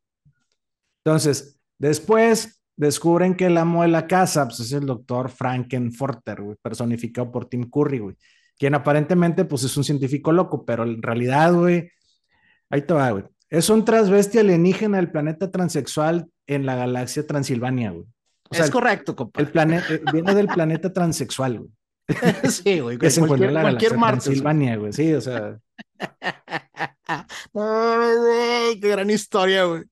Entonces, 1.04 1.58
después 1.78 2.62
descubren 2.76 3.34
que 3.34 3.46
el 3.46 3.58
amo 3.58 3.82
de 3.82 3.88
la 3.88 4.06
casa 4.06 4.46
pues, 4.46 4.60
es 4.60 4.72
el 4.72 4.86
doctor 4.86 5.30
Frankenforter, 5.30 6.38
personificado 6.62 7.32
por 7.32 7.46
Tim 7.46 7.68
Curry, 7.70 7.98
güey, 7.98 8.16
quien 8.58 8.74
aparentemente 8.74 9.44
pues 9.44 9.64
es 9.64 9.76
un 9.76 9.84
científico 9.84 10.32
loco, 10.32 10.64
pero 10.64 10.84
en 10.84 11.02
realidad, 11.02 11.52
güey, 11.52 11.90
ahí 12.70 12.82
te 12.82 12.94
va, 12.94 13.10
güey. 13.10 13.24
Es 13.48 13.70
un 13.70 13.84
transvesti 13.84 14.38
alienígena 14.38 14.96
del 14.96 15.10
planeta 15.10 15.50
transexual 15.50 16.28
en 16.46 16.66
la 16.66 16.74
galaxia 16.74 17.26
Transilvania, 17.26 17.92
güey 17.92 18.06
es 18.50 18.70
correcto, 18.70 19.16
compadre. 19.16 19.46
El 19.46 19.52
planeta 19.52 19.94
eh, 19.94 20.02
viene 20.12 20.34
del 20.34 20.46
planeta 20.46 20.92
transexual, 20.92 21.58
güey. 21.58 21.70
sí, 22.50 22.80
güey. 22.80 22.98
Que 22.98 23.10
se 23.10 23.20
encuentra 23.20 23.48
en 23.48 23.54
la 23.54 23.62
cualquier 23.62 23.92
Transilvania, 23.92 24.76
güey. 24.76 24.92
Sí, 24.92 25.12
o 25.12 25.20
sea. 25.20 25.58
qué 28.80 28.88
gran 28.88 29.10
historia, 29.10 29.64
güey. 29.64 29.84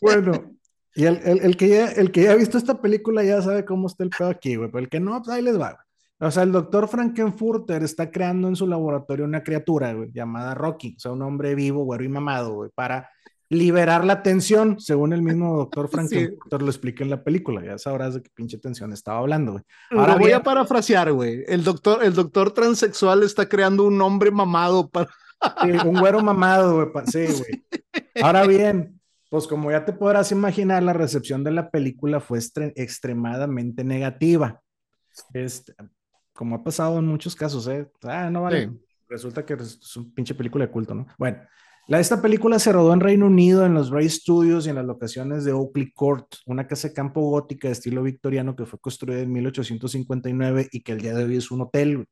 bueno, 0.00 0.53
y 0.94 1.04
el, 1.04 1.20
el, 1.24 1.40
el, 1.40 1.56
que 1.56 1.68
ya, 1.68 1.88
el 1.88 2.12
que 2.12 2.22
ya 2.22 2.32
ha 2.32 2.36
visto 2.36 2.56
esta 2.56 2.80
película 2.80 3.24
ya 3.24 3.42
sabe 3.42 3.64
cómo 3.64 3.88
está 3.88 4.04
el 4.04 4.10
pedo 4.10 4.28
aquí, 4.28 4.56
güey. 4.56 4.70
Pero 4.70 4.84
el 4.84 4.88
que 4.88 5.00
no, 5.00 5.20
pues 5.22 5.28
ahí 5.28 5.42
les 5.42 5.58
va, 5.58 5.72
güey. 5.72 5.84
O 6.20 6.30
sea, 6.30 6.44
el 6.44 6.52
doctor 6.52 6.88
Frankenfurter 6.88 7.82
está 7.82 8.10
creando 8.10 8.48
en 8.48 8.56
su 8.56 8.66
laboratorio 8.66 9.24
una 9.24 9.42
criatura, 9.42 9.92
güey, 9.92 10.10
llamada 10.12 10.54
Rocky, 10.54 10.94
o 10.96 11.00
sea, 11.00 11.12
un 11.12 11.22
hombre 11.22 11.54
vivo, 11.54 11.84
güero 11.84 12.04
y 12.04 12.08
mamado, 12.08 12.54
güey, 12.54 12.70
para 12.74 13.10
liberar 13.50 14.04
la 14.04 14.22
tensión, 14.22 14.80
según 14.80 15.12
el 15.12 15.22
mismo 15.22 15.56
doctor 15.56 15.88
Franklin 15.90 16.36
lo 16.50 16.66
explica 16.66 17.04
en 17.04 17.10
la 17.10 17.22
película. 17.22 17.64
Ya 17.64 17.78
sabrás 17.78 18.14
de 18.14 18.22
qué 18.22 18.30
pinche 18.34 18.58
tensión 18.58 18.92
estaba 18.92 19.18
hablando, 19.18 19.52
güey. 19.52 19.64
Ahora 19.90 20.16
voy 20.16 20.32
a 20.32 20.42
parafrasear, 20.42 21.12
güey. 21.12 21.44
El 21.46 21.64
doctor, 21.64 22.04
el 22.04 22.14
doctor 22.14 22.52
transexual 22.52 23.22
está 23.22 23.48
creando 23.48 23.84
un 23.84 24.00
hombre 24.00 24.30
mamado 24.30 24.88
para. 24.88 25.10
un 25.84 25.98
güero 25.98 26.22
mamado, 26.22 26.74
güey. 26.76 27.06
Sí, 27.06 27.26
güey. 27.26 27.64
Ahora 28.22 28.46
bien, 28.46 28.93
pues 29.34 29.48
como 29.48 29.68
ya 29.72 29.84
te 29.84 29.92
podrás 29.92 30.30
imaginar, 30.30 30.80
la 30.84 30.92
recepción 30.92 31.42
de 31.42 31.50
la 31.50 31.68
película 31.68 32.20
fue 32.20 32.38
extremadamente 32.76 33.82
negativa. 33.82 34.60
Este, 35.32 35.74
como 36.32 36.54
ha 36.54 36.62
pasado 36.62 37.00
en 37.00 37.08
muchos 37.08 37.34
casos, 37.34 37.66
¿eh? 37.66 37.90
Ah, 38.04 38.30
no 38.30 38.42
vale. 38.42 38.70
Resulta 39.08 39.44
que 39.44 39.54
es 39.54 39.96
un 39.96 40.14
pinche 40.14 40.36
película 40.36 40.66
de 40.66 40.70
culto, 40.70 40.94
¿no? 40.94 41.08
Bueno, 41.18 41.38
la, 41.88 41.98
esta 41.98 42.22
película 42.22 42.60
se 42.60 42.70
rodó 42.70 42.94
en 42.94 43.00
Reino 43.00 43.26
Unido, 43.26 43.66
en 43.66 43.74
los 43.74 43.90
Bray 43.90 44.08
Studios 44.08 44.68
y 44.68 44.70
en 44.70 44.76
las 44.76 44.84
locaciones 44.86 45.42
de 45.42 45.52
Oakley 45.52 45.90
Court, 45.90 46.36
una 46.46 46.68
casa 46.68 46.86
de 46.86 46.94
campo 46.94 47.20
gótica 47.22 47.66
de 47.66 47.72
estilo 47.72 48.04
victoriano 48.04 48.54
que 48.54 48.66
fue 48.66 48.78
construida 48.78 49.18
en 49.18 49.32
1859 49.32 50.68
y 50.70 50.80
que 50.84 50.92
el 50.92 51.00
día 51.00 51.12
de 51.12 51.24
hoy 51.24 51.38
es 51.38 51.50
un 51.50 51.62
hotel. 51.62 52.06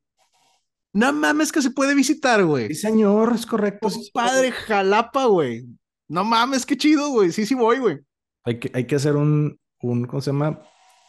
No 0.91 1.13
mames 1.13 1.53
que 1.53 1.61
se 1.61 1.71
puede 1.71 1.95
visitar, 1.95 2.43
güey. 2.43 2.67
Sí, 2.67 2.75
señor, 2.75 3.31
es 3.33 3.45
correcto. 3.45 3.87
padre 4.11 4.51
Jalapa, 4.51 5.27
güey. 5.27 5.65
No 6.13 6.23
mames, 6.23 6.63
qué 6.63 6.77
chido, 6.77 7.09
güey. 7.09 7.31
Sí, 7.31 7.43
sí 7.43 7.55
voy, 7.55 7.79
güey. 7.79 7.99
Hay 8.43 8.59
que, 8.59 8.69
hay 8.75 8.85
que 8.85 8.95
hacer 8.95 9.15
un, 9.15 9.59
un, 9.81 10.05
¿cómo 10.05 10.21
se 10.21 10.29
llama? 10.29 10.61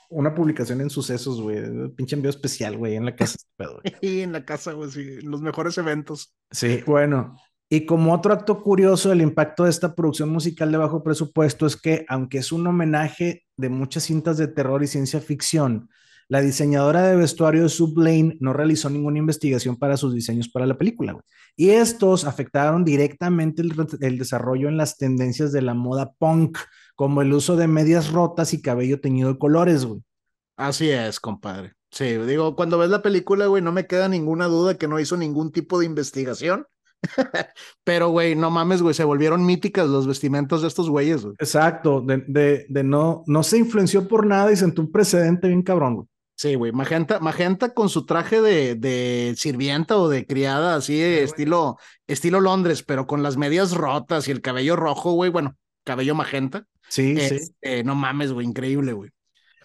Una 0.09 0.35
publicación 0.35 0.81
en 0.81 0.89
sucesos, 0.89 1.43
güey. 1.43 1.63
Pinche 1.95 2.17
envío 2.17 2.31
especial, 2.31 2.79
güey, 2.79 2.97
en 2.97 3.05
la 3.05 3.15
casa. 3.15 3.37
Sí, 4.01 4.23
en 4.23 4.33
la 4.33 4.47
casa, 4.47 4.73
güey, 4.73 4.91
sí. 4.91 5.19
En 5.21 5.31
los 5.31 5.43
mejores 5.43 5.77
eventos. 5.77 6.35
Sí, 6.51 6.83
bueno. 6.87 7.37
Y 7.69 7.85
como 7.85 8.15
otro 8.15 8.33
acto 8.33 8.63
curioso 8.63 9.11
del 9.11 9.21
impacto 9.21 9.65
de 9.65 9.71
esta 9.71 9.95
producción 9.95 10.31
musical 10.31 10.73
de 10.73 10.79
bajo 10.79 11.03
presupuesto 11.03 11.67
es 11.67 11.77
que, 11.77 12.07
aunque 12.09 12.39
es 12.39 12.51
un 12.51 12.67
homenaje 12.67 13.45
de 13.59 13.69
muchas 13.69 14.05
cintas 14.05 14.39
de 14.39 14.49
terror 14.49 14.83
y 14.83 14.87
ciencia 14.87 15.21
ficción, 15.21 15.91
la 16.29 16.41
diseñadora 16.41 17.03
de 17.03 17.17
vestuario 17.17 17.63
de 17.63 17.69
Sublane 17.69 18.37
no 18.41 18.53
realizó 18.53 18.91
ninguna 18.91 19.19
investigación 19.19 19.77
para 19.77 19.97
sus 19.97 20.15
diseños 20.15 20.49
para 20.49 20.67
la 20.67 20.77
película. 20.77 21.17
Y 21.57 21.71
estos 21.71 22.25
afectaron 22.25 22.85
directamente 22.85 23.63
el, 23.63 24.19
desarrollo 24.19 24.69
en 24.69 24.77
las 24.77 24.97
tendencias 24.97 25.53
de 25.53 25.63
la 25.63 25.75
moda 25.75 26.13
punk, 26.19 26.59
como 26.95 27.23
el 27.23 27.33
uso 27.33 27.57
de 27.57 27.69
medias 27.69 28.11
rotas 28.11 28.55
y 28.55 28.63
cabello 28.63 29.01
teñido 29.01 29.33
de 29.33 29.39
colores, 29.39 29.85
güey. 29.85 30.03
Así 30.57 30.91
es, 30.91 31.21
compadre. 31.21 31.75
Sí, 31.91 32.05
digo, 32.05 32.57
cuando 32.57 32.79
ves 32.79 32.91
la 32.91 33.03
película, 33.03 33.47
güey, 33.47 33.63
no 33.63 33.73
me 33.73 33.87
queda 33.87 34.09
ninguna 34.09 34.47
duda 34.47 34.77
que 34.77 34.89
no 34.89 34.99
hizo 34.99 35.17
ningún 35.17 35.53
tipo 35.53 35.79
de 35.79 35.87
investigación 35.87 36.67
Pero, 37.85 38.09
güey, 38.09 38.35
no 38.35 38.51
mames, 38.51 38.83
güey, 38.83 38.95
se 38.95 39.05
volvieron 39.05 39.45
míticas 39.45 39.89
los 39.89 40.07
vestimentos 40.07 40.63
de 40.63 40.69
estos 40.69 40.89
güeyes, 40.89 41.23
güey. 41.23 41.35
Exacto, 41.39 42.01
de, 42.01 42.67
de, 42.69 42.85
no, 42.85 43.23
no 43.27 43.43
se 43.43 43.59
influenció 43.59 44.07
por 44.09 44.27
nada 44.27 44.53
y 44.53 44.57
sentó 44.57 44.83
un 44.83 44.93
precedente 44.93 45.49
bien 45.49 45.63
cabrón, 45.63 45.95
güey. 45.97 46.07
Sí, 46.37 46.57
güey, 46.57 46.73
Magenta, 46.73 47.21
Magenta 47.21 47.75
con 47.75 47.89
su 47.89 48.07
traje 48.07 48.41
de, 48.41 48.75
de 48.75 49.35
sirvienta 49.37 49.97
o 49.97 50.09
de 50.09 50.27
criada, 50.27 50.75
así 50.75 51.01
estilo, 51.01 51.79
estilo 52.09 52.41
Londres, 52.41 52.83
pero 52.83 53.07
con 53.07 53.23
las 53.23 53.37
medias 53.37 53.73
rotas 53.73 54.27
y 54.27 54.33
el 54.33 54.41
cabello 54.41 54.75
rojo, 54.75 55.13
güey, 55.13 55.31
bueno, 55.31 55.57
cabello 55.85 56.15
magenta. 56.15 56.67
Sí, 56.89 57.17
sí. 57.21 57.37
Este, 57.37 57.85
no 57.85 57.95
mames, 57.95 58.33
güey, 58.33 58.47
increíble, 58.47 58.93
güey. 58.93 59.11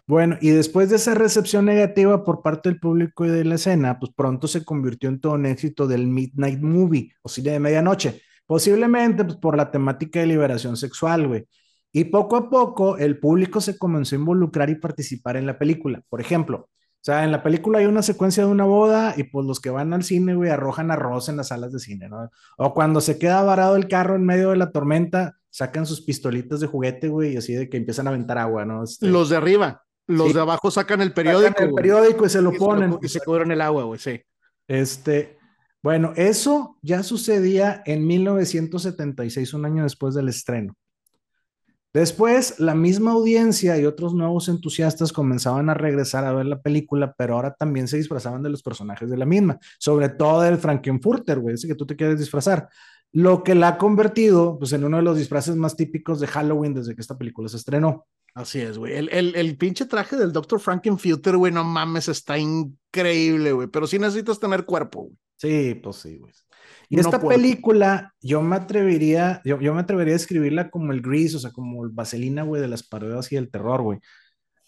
Bueno, 0.06 0.38
y 0.42 0.50
después 0.50 0.90
de 0.90 0.96
esa 0.96 1.14
recepción 1.14 1.66
negativa 1.66 2.24
por 2.24 2.42
parte 2.42 2.70
del 2.70 2.80
público 2.80 3.26
y 3.26 3.30
de 3.30 3.46
la 3.46 3.56
escena, 3.56 4.00
pues 4.00 4.12
pronto 4.16 4.48
se 4.48 4.66
convirtió 4.66 5.08
en 5.08 5.20
todo 5.20 5.34
un 5.34 5.46
éxito 5.46 5.88
del 5.88 6.08
Midnight 6.08 6.60
Movie 6.60 7.14
o 7.22 7.30
cine 7.30 7.52
de 7.52 7.60
medianoche, 7.60 8.22
posiblemente 8.48 9.24
pues, 9.24 9.38
por 9.38 9.56
la 9.56 9.70
temática 9.70 10.20
de 10.20 10.26
liberación 10.26 10.78
sexual, 10.78 11.28
güey. 11.28 11.46
Y 11.92 12.06
poco 12.06 12.36
a 12.36 12.50
poco 12.50 12.98
el 12.98 13.20
público 13.20 13.62
se 13.62 13.78
comenzó 13.78 14.16
a 14.16 14.20
involucrar 14.20 14.70
y 14.70 14.76
participar 14.76 15.38
en 15.38 15.46
la 15.46 15.58
película. 15.58 16.02
Por 16.10 16.22
ejemplo, 16.22 16.70
o 17.02 17.02
sea, 17.02 17.24
en 17.24 17.32
la 17.32 17.42
película 17.42 17.80
hay 17.80 17.86
una 17.86 18.02
secuencia 18.02 18.46
de 18.46 18.52
una 18.52 18.66
boda 18.66 19.14
y 19.16 19.24
pues 19.24 19.46
los 19.46 19.62
que 19.62 19.70
van 19.70 19.94
al 19.94 20.04
cine, 20.04 20.36
güey, 20.36 20.50
arrojan 20.50 20.92
arroz 20.92 21.30
en 21.30 21.38
las 21.38 21.48
salas 21.48 21.72
de 21.72 21.80
cine, 21.80 22.10
¿no? 22.10 22.30
O 22.58 22.74
cuando 22.74 23.00
se 23.00 23.18
queda 23.18 23.42
varado 23.42 23.78
el 23.78 23.88
carro 23.88 24.16
en 24.16 24.26
medio 24.26 24.50
de 24.50 24.58
la 24.58 24.72
tormenta, 24.72 25.38
sacan 25.50 25.86
sus 25.86 26.02
pistolitas 26.02 26.60
de 26.60 26.68
juguete, 26.68 27.08
güey, 27.08 27.34
y 27.34 27.38
así 27.38 27.54
de 27.54 27.70
que 27.70 27.78
empiezan 27.78 28.08
a 28.08 28.10
aventar 28.10 28.38
agua, 28.38 28.66
¿no? 28.66 28.84
Este... 28.84 29.08
Los 29.08 29.30
de 29.30 29.38
arriba. 29.38 29.84
Los 30.08 30.34
de 30.34 30.42
abajo 30.42 30.70
sacan 30.72 31.02
el 31.02 31.14
periódico. 31.14 31.48
Sacan 31.50 31.70
el 31.70 31.74
periódico 31.74 32.26
y 32.26 32.30
se 32.30 32.42
lo 32.42 32.52
ponen. 32.52 32.98
y 33.02 33.08
se 33.08 33.22
cubren 33.22 33.52
el 33.52 33.62
agua, 33.62 33.84
güey, 33.84 34.00
sí. 34.00 34.20
Este, 34.68 35.38
bueno, 35.82 36.12
eso 36.18 36.78
ya 36.82 37.04
sucedía 37.04 37.82
en 37.86 38.06
1976, 38.06 39.54
un 39.54 39.66
año 39.66 39.84
después 39.84 40.16
del 40.16 40.28
estreno. 40.28 40.76
Después, 41.92 42.60
la 42.60 42.76
misma 42.76 43.12
audiencia 43.12 43.78
y 43.80 43.86
otros 43.86 44.14
nuevos 44.14 44.48
entusiastas 44.48 45.12
comenzaban 45.12 45.70
a 45.70 45.74
regresar 45.74 46.24
a 46.24 46.34
ver 46.34 46.46
la 46.46 46.62
película, 46.62 47.16
pero 47.18 47.34
ahora 47.36 47.56
también 47.56 47.88
se 47.88 47.98
disfrazaban 47.98 48.44
de 48.44 48.50
los 48.50 48.62
personajes 48.62 49.10
de 49.10 49.18
la 49.18 49.26
misma, 49.26 49.58
sobre 49.80 50.10
todo 50.10 50.42
del 50.42 50.60
Frankenfurter, 50.60 51.40
güey, 51.40 51.56
ese 51.56 51.68
que 51.68 51.74
tú 51.74 51.88
te 51.88 51.96
quieres 51.96 52.20
disfrazar. 52.20 52.70
Lo 53.12 53.44
que 53.44 53.56
la 53.56 53.70
ha 53.70 53.78
convertido 53.80 54.60
pues, 54.60 54.72
en 54.74 54.84
uno 54.84 54.98
de 54.98 55.04
los 55.04 55.18
disfraces 55.18 55.56
más 55.56 55.76
típicos 55.76 56.20
de 56.20 56.28
Halloween 56.28 56.76
desde 56.76 56.94
que 56.94 57.02
esta 57.02 57.18
película 57.18 57.50
se 57.50 57.58
estrenó. 57.58 58.06
Así 58.36 58.60
es, 58.62 58.78
güey. 58.78 58.94
El, 58.94 59.10
el, 59.10 59.36
el, 59.36 59.58
pinche 59.58 59.86
traje 59.86 60.16
del 60.16 60.32
Dr. 60.32 60.60
Frankenfurter, 60.60 61.36
güey, 61.38 61.52
no 61.52 61.64
mames, 61.64 62.08
está 62.08 62.38
increíble, 62.38 63.52
güey. 63.52 63.68
Pero 63.68 63.88
sí 63.88 63.98
necesitas 63.98 64.40
tener 64.40 64.66
cuerpo, 64.66 65.06
güey. 65.06 65.18
Sí, 65.40 65.74
pues 65.82 65.96
sí, 65.96 66.18
güey. 66.18 66.34
Y 66.90 67.00
esta 67.00 67.22
película, 67.22 68.14
yo 68.22 68.42
me 68.42 68.56
atrevería, 68.58 69.42
yo, 69.46 69.60
yo, 69.62 69.74
me 69.74 69.82
atrevería 69.82 70.14
a 70.14 70.18
escribirla 70.18 70.70
como 70.70 70.92
el 70.92 71.02
Grease, 71.02 71.38
o 71.38 71.40
sea, 71.40 71.52
como 71.52 71.86
el 71.86 71.92
Vaselina, 71.92 72.44
güey, 72.44 72.62
de 72.62 72.68
las 72.68 72.84
parodias 72.84 73.32
y 73.32 73.38
el 73.38 73.50
terror, 73.50 73.82
güey. 73.82 74.00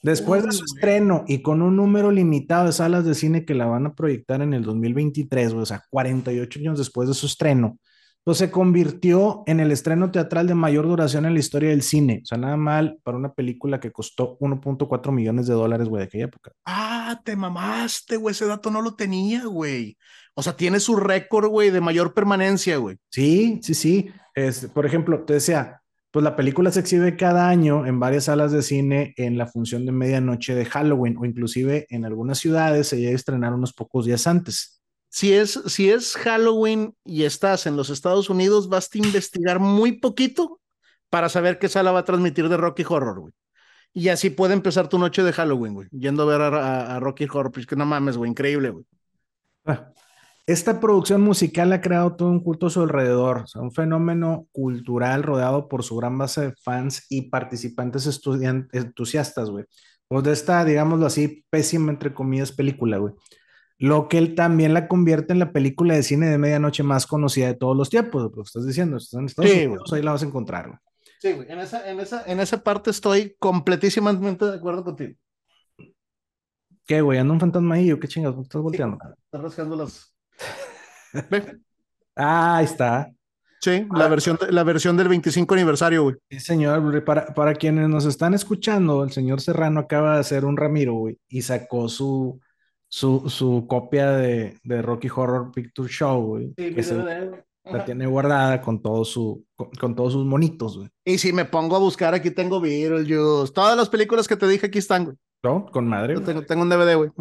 Después 0.03 0.43
de 0.43 0.51
su 0.51 0.63
estreno 0.63 1.25
y 1.27 1.41
con 1.41 1.61
un 1.61 1.75
número 1.75 2.09
limitado 2.09 2.67
de 2.67 2.71
salas 2.71 3.05
de 3.05 3.13
cine 3.13 3.45
que 3.45 3.53
la 3.53 3.65
van 3.65 3.85
a 3.85 3.93
proyectar 3.93 4.41
en 4.41 4.53
el 4.53 4.63
2023, 4.63 5.53
güey, 5.53 5.63
o 5.63 5.65
sea, 5.65 5.83
48 5.89 6.59
años 6.59 6.77
después 6.79 7.07
de 7.07 7.13
su 7.13 7.25
estreno, 7.25 7.77
pues 8.23 8.37
se 8.37 8.49
convirtió 8.49 9.43
en 9.45 9.59
el 9.59 9.71
estreno 9.71 10.09
teatral 10.09 10.47
de 10.47 10.55
mayor 10.55 10.87
duración 10.87 11.25
en 11.25 11.33
la 11.33 11.39
historia 11.39 11.69
del 11.69 11.81
cine. 11.81 12.21
O 12.23 12.25
sea, 12.25 12.37
nada 12.37 12.55
mal 12.55 12.99
para 13.03 13.17
una 13.17 13.33
película 13.33 13.79
que 13.79 13.91
costó 13.91 14.37
1.4 14.39 15.11
millones 15.11 15.47
de 15.47 15.53
dólares, 15.53 15.87
güey, 15.87 16.01
de 16.01 16.05
aquella 16.05 16.25
época. 16.25 16.51
Ah, 16.65 17.19
te 17.23 17.35
mamaste, 17.35 18.17
güey, 18.17 18.33
ese 18.33 18.45
dato 18.45 18.71
no 18.71 18.81
lo 18.81 18.95
tenía, 18.95 19.45
güey. 19.45 19.97
O 20.33 20.43
sea, 20.43 20.55
tiene 20.55 20.79
su 20.79 20.95
récord, 20.95 21.49
güey, 21.49 21.69
de 21.69 21.81
mayor 21.81 22.13
permanencia, 22.13 22.77
güey. 22.77 22.97
Sí, 23.09 23.59
sí, 23.61 23.73
sí. 23.73 24.09
Es, 24.33 24.67
por 24.67 24.85
ejemplo, 24.85 25.23
te 25.23 25.33
decía, 25.33 25.81
pues 26.09 26.23
la 26.23 26.35
película 26.35 26.71
se 26.71 26.79
exhibe 26.79 27.17
cada 27.17 27.49
año 27.49 27.85
en 27.85 27.99
varias 27.99 28.25
salas 28.25 28.51
de 28.51 28.61
cine 28.61 29.13
en 29.17 29.37
la 29.37 29.47
función 29.47 29.85
de 29.85 29.91
medianoche 29.91 30.55
de 30.55 30.65
Halloween 30.65 31.17
o 31.17 31.25
inclusive 31.25 31.85
en 31.89 32.05
algunas 32.05 32.39
ciudades 32.39 32.87
se 32.87 32.97
llega 32.97 33.11
a 33.11 33.15
estrenar 33.15 33.53
unos 33.53 33.73
pocos 33.73 34.05
días 34.05 34.27
antes 34.27 34.81
si 35.11 35.33
es, 35.33 35.61
si 35.67 35.91
es 35.91 36.15
Halloween 36.15 36.95
y 37.03 37.25
estás 37.25 37.67
en 37.67 37.75
los 37.75 37.89
Estados 37.89 38.29
Unidos, 38.29 38.69
vas 38.69 38.89
a 38.93 38.97
investigar 38.97 39.59
muy 39.59 39.99
poquito 39.99 40.61
para 41.09 41.27
saber 41.27 41.59
qué 41.59 41.67
sala 41.67 41.91
va 41.91 41.99
a 41.99 42.05
transmitir 42.05 42.47
de 42.47 42.55
Rocky 42.55 42.85
Horror, 42.87 43.19
güey. 43.19 43.33
Y 43.93 44.07
así 44.07 44.29
puede 44.29 44.53
empezar 44.53 44.87
tu 44.87 44.97
noche 44.97 45.21
de 45.21 45.33
Halloween, 45.33 45.73
güey, 45.73 45.89
yendo 45.91 46.23
a 46.23 46.25
ver 46.25 46.41
a, 46.41 46.97
Rocky 47.01 47.25
Horror, 47.25 47.51
pues 47.51 47.67
que 47.67 47.75
no 47.75 47.85
mames, 47.85 48.15
güey, 48.15 48.31
increíble, 48.31 48.69
güey. 48.69 48.85
Ah, 49.65 49.91
esta 50.51 50.79
producción 50.79 51.21
musical 51.21 51.73
ha 51.73 51.81
creado 51.81 52.15
todo 52.15 52.29
un 52.29 52.43
culto 52.43 52.67
a 52.67 52.69
su 52.69 52.81
alrededor, 52.81 53.39
o 53.39 53.47
sea, 53.47 53.61
un 53.61 53.71
fenómeno 53.71 54.47
cultural 54.51 55.23
rodeado 55.23 55.67
por 55.67 55.83
su 55.83 55.95
gran 55.95 56.17
base 56.17 56.41
de 56.41 56.53
fans 56.63 57.05
y 57.09 57.29
participantes 57.29 58.21
entusiastas, 58.73 59.49
güey. 59.49 59.65
Pues 60.07 60.23
de 60.23 60.33
esta, 60.33 60.65
digámoslo 60.65 61.05
así, 61.05 61.45
pésima, 61.49 61.91
entre 61.91 62.13
comillas, 62.13 62.51
película, 62.51 62.97
güey 62.97 63.13
lo 63.81 64.07
que 64.07 64.19
él 64.19 64.35
también 64.35 64.75
la 64.75 64.87
convierte 64.87 65.33
en 65.33 65.39
la 65.39 65.51
película 65.51 65.95
de 65.95 66.03
cine 66.03 66.27
de 66.27 66.37
medianoche 66.37 66.83
más 66.83 67.07
conocida 67.07 67.47
de 67.47 67.55
todos 67.55 67.75
los 67.75 67.89
tiempos, 67.89 68.21
lo 68.21 68.31
que 68.31 68.41
estás 68.41 68.67
diciendo. 68.67 68.99
En 69.13 69.25
Estados 69.25 69.49
sí, 69.49 69.65
Unidos, 69.65 69.91
ahí 69.91 70.03
la 70.03 70.11
vas 70.11 70.21
a 70.21 70.27
encontrar. 70.27 70.67
Güey. 70.67 70.79
Sí, 71.19 71.33
güey. 71.33 71.51
En 71.51 71.57
esa, 71.57 71.89
en, 71.89 71.99
esa, 71.99 72.23
en 72.27 72.39
esa 72.39 72.63
parte 72.63 72.91
estoy 72.91 73.35
completísimamente 73.39 74.45
de 74.45 74.55
acuerdo 74.55 74.83
contigo. 74.83 75.15
¿Qué, 76.85 77.01
güey? 77.01 77.17
¿Anda 77.17 77.33
un 77.33 77.39
fantasma 77.39 77.73
ahí 77.73 77.91
o 77.91 77.99
qué 77.99 78.07
chingas? 78.07 78.35
¿Estás 78.39 78.61
volteando? 78.61 78.99
estás 79.25 79.41
rascando 79.41 79.75
las... 79.75 80.10
ah, 82.15 82.57
ahí 82.57 82.65
está. 82.65 83.11
Sí, 83.61 83.85
la, 83.93 84.07
versión, 84.07 84.39
la 84.49 84.63
versión 84.63 84.97
del 84.97 85.07
25 85.07 85.53
aniversario, 85.53 86.03
güey. 86.03 86.15
Sí, 86.29 86.39
señor. 86.39 87.03
Para, 87.03 87.27
para 87.27 87.53
quienes 87.53 87.87
nos 87.89 88.05
están 88.05 88.33
escuchando, 88.33 89.03
el 89.03 89.11
señor 89.11 89.39
Serrano 89.39 89.81
acaba 89.81 90.15
de 90.15 90.21
hacer 90.21 90.45
un 90.45 90.57
Ramiro, 90.57 90.93
güey, 90.93 91.19
y 91.29 91.43
sacó 91.43 91.87
su 91.87 92.39
su, 92.91 93.29
su 93.29 93.65
copia 93.67 94.11
de, 94.11 94.57
de, 94.63 94.81
Rocky 94.81 95.07
Horror 95.13 95.51
Picture 95.53 95.87
Show, 95.89 96.25
güey. 96.25 96.53
Sí, 96.57 96.75
que 96.75 97.71
la 97.71 97.85
tiene 97.85 98.05
guardada 98.05 98.61
con, 98.61 98.81
todo 98.81 99.05
su, 99.05 99.45
con, 99.55 99.95
todos 99.95 100.13
sus 100.13 100.25
monitos, 100.25 100.77
güey. 100.77 100.89
Y 101.05 101.17
si 101.17 101.31
me 101.31 101.45
pongo 101.45 101.77
a 101.77 101.79
buscar, 101.79 102.13
aquí 102.13 102.31
tengo 102.31 102.59
Beetlejuice. 102.59 103.53
Todas 103.53 103.77
las 103.77 103.87
películas 103.87 104.27
que 104.27 104.35
te 104.35 104.47
dije 104.47 104.67
aquí 104.67 104.79
están, 104.79 105.05
güey. 105.05 105.17
¿No? 105.43 105.65
Con 105.67 105.87
madre. 105.87 106.19
tengo, 106.19 106.43
tengo, 106.43 106.63
un 106.63 106.69
DVD, 106.69 106.95
güey. 106.95 107.11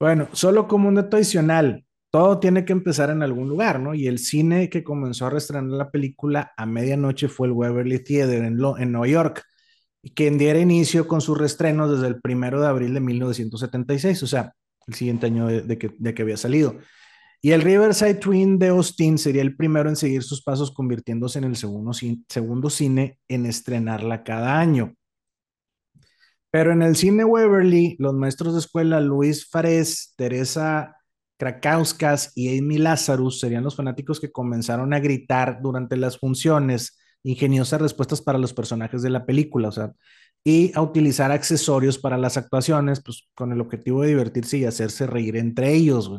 Bueno, 0.00 0.28
solo 0.32 0.66
como 0.66 0.88
un 0.88 0.96
dato 0.96 1.16
adicional, 1.16 1.85
todo 2.10 2.38
tiene 2.38 2.64
que 2.64 2.72
empezar 2.72 3.10
en 3.10 3.22
algún 3.22 3.48
lugar, 3.48 3.80
¿no? 3.80 3.94
Y 3.94 4.06
el 4.06 4.18
cine 4.18 4.70
que 4.70 4.84
comenzó 4.84 5.26
a 5.26 5.30
reestrenar 5.30 5.70
la 5.70 5.90
película 5.90 6.52
a 6.56 6.66
medianoche 6.66 7.28
fue 7.28 7.48
el 7.48 7.52
Waverly 7.52 8.02
Theater 8.02 8.44
en, 8.44 8.58
en 8.78 8.92
Nueva 8.92 9.08
York, 9.08 9.44
quien 10.14 10.38
diera 10.38 10.58
inicio 10.58 11.08
con 11.08 11.20
sus 11.20 11.36
reestrenos 11.36 11.90
desde 11.90 12.08
el 12.08 12.20
primero 12.20 12.60
de 12.60 12.68
abril 12.68 12.94
de 12.94 13.00
1976. 13.00 14.22
O 14.22 14.26
sea, 14.26 14.52
el 14.86 14.94
siguiente 14.94 15.26
año 15.26 15.46
de, 15.46 15.78
que, 15.78 15.94
de 15.98 16.14
que 16.14 16.22
había 16.22 16.36
salido. 16.36 16.76
Y 17.42 17.52
el 17.52 17.62
Riverside 17.62 18.14
Twin 18.14 18.58
de 18.58 18.68
Austin 18.68 19.18
sería 19.18 19.42
el 19.42 19.56
primero 19.56 19.88
en 19.88 19.96
seguir 19.96 20.22
sus 20.22 20.42
pasos, 20.42 20.72
convirtiéndose 20.72 21.38
en 21.38 21.44
el 21.44 21.56
segundo, 21.56 21.92
segundo 22.28 22.70
cine 22.70 23.18
en 23.28 23.46
estrenarla 23.46 24.24
cada 24.24 24.58
año. 24.58 24.94
Pero 26.50 26.72
en 26.72 26.82
el 26.82 26.96
cine 26.96 27.24
Waverly, 27.24 27.96
los 27.98 28.14
maestros 28.14 28.54
de 28.54 28.60
escuela 28.60 29.00
Luis 29.00 29.48
Fares, 29.48 30.14
Teresa 30.16 30.95
Krakauskas 31.36 32.32
y 32.34 32.58
Amy 32.58 32.78
Lazarus 32.78 33.40
serían 33.40 33.64
los 33.64 33.76
fanáticos 33.76 34.20
que 34.20 34.32
comenzaron 34.32 34.92
a 34.94 35.00
gritar 35.00 35.60
durante 35.62 35.96
las 35.96 36.18
funciones 36.18 36.98
ingeniosas 37.22 37.80
respuestas 37.80 38.22
para 38.22 38.38
los 38.38 38.52
personajes 38.52 39.02
de 39.02 39.10
la 39.10 39.26
película. 39.26 39.68
O 39.68 39.72
sea, 39.72 39.92
y 40.44 40.70
a 40.74 40.82
utilizar 40.82 41.32
accesorios 41.32 41.98
para 41.98 42.16
las 42.16 42.36
actuaciones, 42.36 43.02
pues 43.02 43.28
con 43.34 43.52
el 43.52 43.60
objetivo 43.60 44.02
de 44.02 44.08
divertirse 44.08 44.58
y 44.58 44.64
hacerse 44.64 45.06
reír 45.06 45.36
entre 45.36 45.72
ellos. 45.72 46.10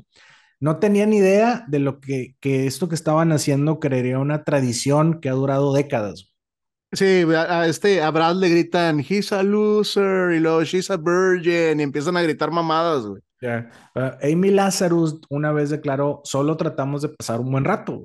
No 0.60 0.80
tenían 0.80 1.14
idea 1.14 1.66
de 1.68 1.80
lo 1.80 2.00
que, 2.00 2.36
que 2.40 2.68
esto 2.68 2.90
que 2.90 2.96
estaban 2.96 3.32
haciendo 3.32 3.80
crearía 3.80 4.20
una 4.20 4.44
tradición 4.44 5.22
que 5.22 5.30
ha 5.30 5.34
durado 5.34 5.74
décadas. 5.74 6.34
Sí, 6.92 7.24
a, 7.34 7.68
este, 7.68 8.02
a 8.02 8.12
Brad 8.12 8.36
le 8.36 8.50
gritan, 8.50 9.00
he's 9.00 9.32
a 9.32 9.44
loser, 9.44 10.34
y 10.34 10.40
luego 10.40 10.64
she's 10.64 10.90
a 10.90 10.98
virgin, 10.98 11.80
y 11.80 11.84
empiezan 11.84 12.18
a 12.18 12.22
gritar 12.22 12.50
mamadas, 12.50 13.06
güey. 13.06 13.22
Ah, 13.44 14.18
Amy 14.22 14.52
Lazarus 14.52 15.20
una 15.30 15.52
vez 15.52 15.70
declaró, 15.70 16.22
solo 16.24 16.58
tratamos 16.58 17.02
de 17.02 17.10
pasar 17.10 17.40
un 17.40 17.52
buen 17.52 17.66
rato. 17.66 18.04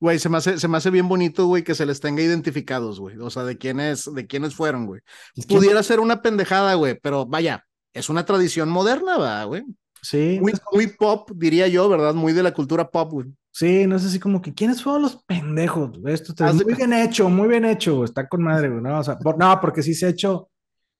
Güey, 0.00 0.18
se 0.18 0.28
me 0.28 0.38
hace, 0.38 0.58
se 0.58 0.68
me 0.68 0.76
hace 0.76 0.90
bien 0.90 1.08
bonito, 1.08 1.46
güey, 1.46 1.64
que 1.64 1.74
se 1.74 1.84
les 1.84 2.00
tenga 2.00 2.22
identificados, 2.22 3.00
güey. 3.00 3.16
O 3.18 3.30
sea, 3.30 3.44
de 3.44 3.58
quiénes, 3.58 4.12
de 4.14 4.26
quiénes 4.26 4.54
fueron, 4.54 4.86
güey. 4.86 5.00
Pudiera 5.48 5.82
ser 5.82 5.98
una 5.98 6.22
pendejada, 6.22 6.74
güey, 6.74 6.98
pero 7.02 7.26
vaya, 7.26 7.64
es 7.92 8.08
una 8.08 8.24
tradición 8.24 8.68
moderna, 8.68 9.44
güey. 9.44 9.64
Sí. 10.00 10.38
Muy, 10.40 10.52
muy, 10.72 10.86
pop, 10.86 11.30
diría 11.34 11.66
yo, 11.66 11.88
¿verdad? 11.88 12.14
Muy 12.14 12.32
de 12.32 12.44
la 12.44 12.54
cultura 12.54 12.88
pop, 12.88 13.12
güey. 13.12 13.26
Sí, 13.50 13.88
no 13.88 13.96
es 13.96 14.04
así 14.04 14.20
como 14.20 14.40
que 14.40 14.54
quiénes 14.54 14.80
fueron 14.80 15.02
los 15.02 15.16
pendejos. 15.24 15.90
Esto 16.06 16.30
está 16.30 16.52
muy 16.52 16.74
bien 16.74 16.92
hecho, 16.92 17.28
muy 17.28 17.48
bien 17.48 17.64
hecho, 17.64 18.04
está 18.04 18.28
con 18.28 18.42
madre, 18.42 18.68
güey. 18.68 18.80
No, 18.80 19.00
o 19.00 19.02
sea, 19.02 19.18
no, 19.36 19.60
porque 19.60 19.82
sí 19.82 19.94
se 19.94 20.06
ha 20.06 20.10
hecho, 20.10 20.48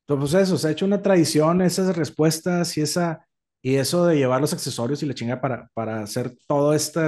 pues 0.06 0.34
eso, 0.34 0.58
se 0.58 0.66
ha 0.66 0.70
hecho 0.72 0.86
una 0.86 1.00
tradición, 1.00 1.62
esas 1.62 1.96
respuestas 1.96 2.76
y 2.76 2.80
esa, 2.80 3.27
y 3.62 3.76
eso 3.76 4.06
de 4.06 4.16
llevar 4.16 4.40
los 4.40 4.52
accesorios 4.52 5.02
y 5.02 5.06
la 5.06 5.14
chinga 5.14 5.40
para, 5.40 5.70
para 5.74 6.02
hacer 6.02 6.36
todo 6.46 6.74
este 6.74 7.00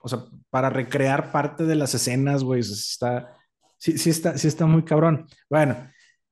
o 0.00 0.08
sea, 0.08 0.24
para 0.50 0.70
recrear 0.70 1.32
parte 1.32 1.64
de 1.64 1.74
las 1.74 1.94
escenas, 1.94 2.44
güey, 2.44 2.60
está, 2.60 3.34
sí, 3.78 3.92
está, 4.08 4.38
sí 4.38 4.48
está 4.48 4.66
muy 4.66 4.84
cabrón. 4.84 5.26
Bueno, 5.50 5.76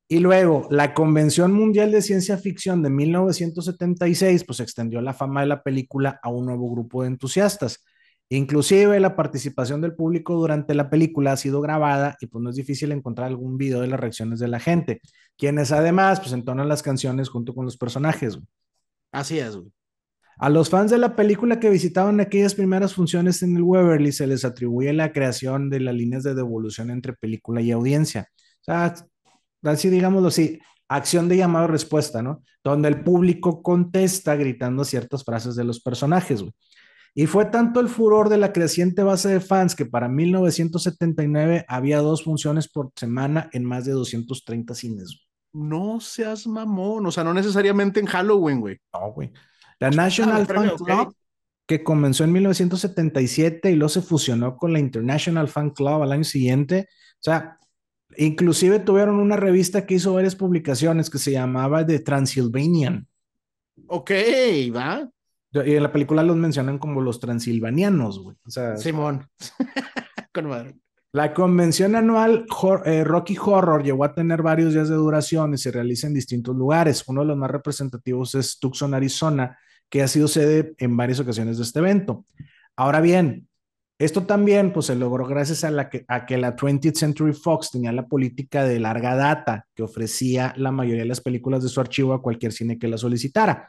y 0.08 0.20
luego, 0.20 0.68
la 0.70 0.94
Convención 0.94 1.52
Mundial 1.52 1.90
de 1.90 2.02
Ciencia 2.02 2.38
Ficción 2.38 2.82
de 2.82 2.90
1976, 2.90 4.44
pues 4.44 4.60
extendió 4.60 5.00
la 5.00 5.14
fama 5.14 5.40
de 5.40 5.48
la 5.48 5.62
película 5.62 6.20
a 6.22 6.28
un 6.28 6.46
nuevo 6.46 6.70
grupo 6.70 7.02
de 7.02 7.08
entusiastas. 7.08 7.84
Inclusive 8.28 8.98
la 8.98 9.14
participación 9.14 9.80
del 9.80 9.94
público 9.94 10.34
durante 10.34 10.74
la 10.74 10.90
película 10.90 11.32
ha 11.32 11.36
sido 11.36 11.60
grabada 11.60 12.16
y 12.20 12.26
pues 12.26 12.42
no 12.42 12.50
es 12.50 12.56
difícil 12.56 12.90
encontrar 12.90 13.28
algún 13.28 13.56
video 13.56 13.80
de 13.80 13.86
las 13.86 14.00
reacciones 14.00 14.40
de 14.40 14.48
la 14.48 14.58
gente, 14.58 15.00
quienes 15.36 15.70
además 15.70 16.18
pues 16.18 16.32
entonan 16.32 16.68
las 16.68 16.82
canciones 16.82 17.28
junto 17.28 17.54
con 17.54 17.64
los 17.64 17.76
personajes. 17.76 18.38
Así 19.16 19.38
es, 19.38 19.56
güey. 19.56 19.72
A 20.36 20.50
los 20.50 20.68
fans 20.68 20.90
de 20.90 20.98
la 20.98 21.16
película 21.16 21.58
que 21.58 21.70
visitaban 21.70 22.20
aquellas 22.20 22.54
primeras 22.54 22.92
funciones 22.92 23.42
en 23.42 23.56
el 23.56 23.62
Waverly 23.62 24.12
se 24.12 24.26
les 24.26 24.44
atribuye 24.44 24.92
la 24.92 25.10
creación 25.10 25.70
de 25.70 25.80
las 25.80 25.94
líneas 25.94 26.22
de 26.22 26.34
devolución 26.34 26.90
entre 26.90 27.14
película 27.14 27.62
y 27.62 27.70
audiencia. 27.70 28.28
O 28.60 28.64
sea, 28.64 28.94
así 29.62 29.88
digámoslo 29.88 30.28
así, 30.28 30.60
acción 30.86 31.30
de 31.30 31.38
llamado-respuesta, 31.38 32.20
¿no? 32.20 32.42
Donde 32.62 32.88
el 32.88 33.02
público 33.02 33.62
contesta 33.62 34.36
gritando 34.36 34.84
ciertas 34.84 35.24
frases 35.24 35.56
de 35.56 35.64
los 35.64 35.80
personajes, 35.80 36.42
güey. 36.42 36.52
Y 37.14 37.24
fue 37.24 37.46
tanto 37.46 37.80
el 37.80 37.88
furor 37.88 38.28
de 38.28 38.36
la 38.36 38.52
creciente 38.52 39.02
base 39.02 39.30
de 39.30 39.40
fans 39.40 39.74
que 39.74 39.86
para 39.86 40.10
1979 40.10 41.64
había 41.68 42.00
dos 42.00 42.22
funciones 42.22 42.68
por 42.68 42.92
semana 42.94 43.48
en 43.54 43.64
más 43.64 43.86
de 43.86 43.92
230 43.92 44.74
cines. 44.74 45.25
No 45.56 46.00
seas 46.00 46.46
mamón, 46.46 47.06
o 47.06 47.10
sea, 47.10 47.24
no 47.24 47.32
necesariamente 47.32 47.98
en 47.98 48.06
Halloween, 48.06 48.60
güey. 48.60 48.78
No, 48.92 49.12
güey. 49.12 49.32
La 49.78 49.90
National 49.90 50.46
Fan 50.46 50.76
Club, 50.76 51.14
que 51.66 51.82
comenzó 51.82 52.24
en 52.24 52.32
1977 52.32 53.70
y 53.70 53.74
luego 53.74 53.88
se 53.88 54.02
fusionó 54.02 54.56
con 54.58 54.72
la 54.74 54.78
International 54.78 55.48
Fan 55.48 55.70
Club 55.70 56.02
al 56.02 56.12
año 56.12 56.24
siguiente. 56.24 56.88
O 57.14 57.22
sea, 57.22 57.58
inclusive 58.18 58.80
tuvieron 58.80 59.18
una 59.18 59.36
revista 59.36 59.86
que 59.86 59.94
hizo 59.94 60.12
varias 60.12 60.36
publicaciones 60.36 61.08
que 61.08 61.18
se 61.18 61.32
llamaba 61.32 61.86
The 61.86 62.00
Transylvanian. 62.00 63.08
Ok, 63.86 64.10
va. 64.74 65.08
Y 65.52 65.74
en 65.74 65.82
la 65.82 65.92
película 65.92 66.22
los 66.22 66.36
mencionan 66.36 66.78
como 66.78 67.00
los 67.00 67.18
transilvanianos, 67.18 68.22
güey. 68.22 68.36
O 68.46 68.50
sea, 68.50 68.76
Simón. 68.76 69.26
Con 70.32 70.48
madre. 70.48 70.74
La 71.16 71.32
convención 71.32 71.96
anual 71.96 72.44
eh, 72.84 73.02
Rocky 73.02 73.38
Horror 73.42 73.82
llegó 73.82 74.04
a 74.04 74.12
tener 74.12 74.42
varios 74.42 74.74
días 74.74 74.90
de 74.90 74.96
duración 74.96 75.54
y 75.54 75.56
se 75.56 75.70
realiza 75.70 76.06
en 76.06 76.12
distintos 76.12 76.54
lugares. 76.54 77.04
Uno 77.06 77.22
de 77.22 77.28
los 77.28 77.38
más 77.38 77.50
representativos 77.50 78.34
es 78.34 78.58
Tucson, 78.58 78.92
Arizona, 78.92 79.58
que 79.88 80.02
ha 80.02 80.08
sido 80.08 80.28
sede 80.28 80.74
en 80.76 80.94
varias 80.94 81.18
ocasiones 81.18 81.56
de 81.56 81.62
este 81.62 81.78
evento. 81.78 82.26
Ahora 82.76 83.00
bien, 83.00 83.48
esto 83.98 84.24
también 84.24 84.74
pues, 84.74 84.84
se 84.84 84.94
logró 84.94 85.24
gracias 85.24 85.64
a, 85.64 85.70
la 85.70 85.88
que, 85.88 86.04
a 86.06 86.26
que 86.26 86.36
la 86.36 86.54
20th 86.54 86.94
Century 86.94 87.32
Fox 87.32 87.70
tenía 87.70 87.92
la 87.92 88.06
política 88.06 88.64
de 88.64 88.78
larga 88.78 89.16
data 89.16 89.66
que 89.74 89.84
ofrecía 89.84 90.52
la 90.58 90.70
mayoría 90.70 91.04
de 91.04 91.08
las 91.08 91.22
películas 91.22 91.62
de 91.62 91.70
su 91.70 91.80
archivo 91.80 92.12
a 92.12 92.20
cualquier 92.20 92.52
cine 92.52 92.78
que 92.78 92.88
la 92.88 92.98
solicitara. 92.98 93.66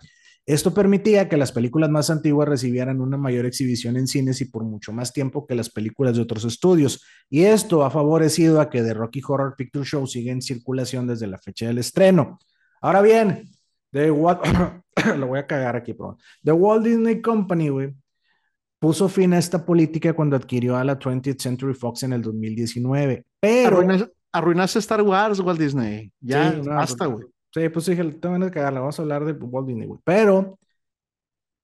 Esto 0.47 0.73
permitía 0.73 1.27
que 1.27 1.35
las 1.35 1.51
películas 1.51 1.89
más 1.89 2.09
antiguas 2.09 2.47
recibieran 2.47 3.01
una 3.01 3.17
mayor 3.17 3.45
exhibición 3.45 3.97
en 3.97 4.07
cines 4.07 4.39
y 4.39 4.45
por 4.45 4.63
mucho 4.63 4.93
más 4.93 5.11
tiempo 5.11 5.45
que 5.45 5.55
las 5.55 5.69
películas 5.69 6.15
de 6.15 6.21
otros 6.21 6.45
estudios. 6.45 7.03
Y 7.29 7.43
esto 7.43 7.83
ha 7.83 7.91
favorecido 7.91 8.61
a 8.61 8.69
que 8.69 8.81
The 8.81 8.93
Rocky 8.93 9.21
Horror 9.27 9.55
Picture 9.57 9.83
Show 9.83 10.07
siga 10.07 10.31
en 10.31 10.41
circulación 10.41 11.05
desde 11.05 11.27
la 11.27 11.37
fecha 11.37 11.67
del 11.67 11.79
estreno. 11.79 12.39
Ahora 12.79 13.01
bien, 13.01 13.49
The 13.91 14.09
Walt, 14.09 14.39
lo 15.17 15.27
voy 15.27 15.39
a 15.39 15.45
cagar 15.45 15.75
aquí, 15.75 15.93
pronto. 15.93 16.23
The 16.41 16.53
Walt 16.53 16.85
Disney 16.85 17.21
Company, 17.21 17.67
güey, 17.67 17.93
puso 18.79 19.09
fin 19.09 19.33
a 19.33 19.39
esta 19.39 19.65
política 19.65 20.13
cuando 20.13 20.37
adquirió 20.37 20.77
a 20.77 20.85
la 20.85 20.97
20th 20.97 21.41
Century 21.41 21.73
Fox 21.73 22.03
en 22.03 22.13
el 22.13 22.21
2019. 22.21 23.25
Pero 23.41 23.83
arruinaste, 24.31 24.79
Star 24.79 25.01
Wars, 25.01 25.41
Walt 25.41 25.59
Disney. 25.59 26.09
Ya, 26.21 26.57
basta, 26.63 27.05
güey. 27.05 27.27
Sí, 27.57 27.69
pues 27.69 27.87
dije, 27.87 28.03
tengo 28.03 28.39
que 28.45 28.51
cagarla, 28.51 28.81
vamos 28.81 28.99
a 28.99 29.01
hablar 29.01 29.25
de 29.25 29.31
Walt 29.31 29.67
Disney, 29.67 29.87
güey. 29.87 29.99
Pero, 30.03 30.59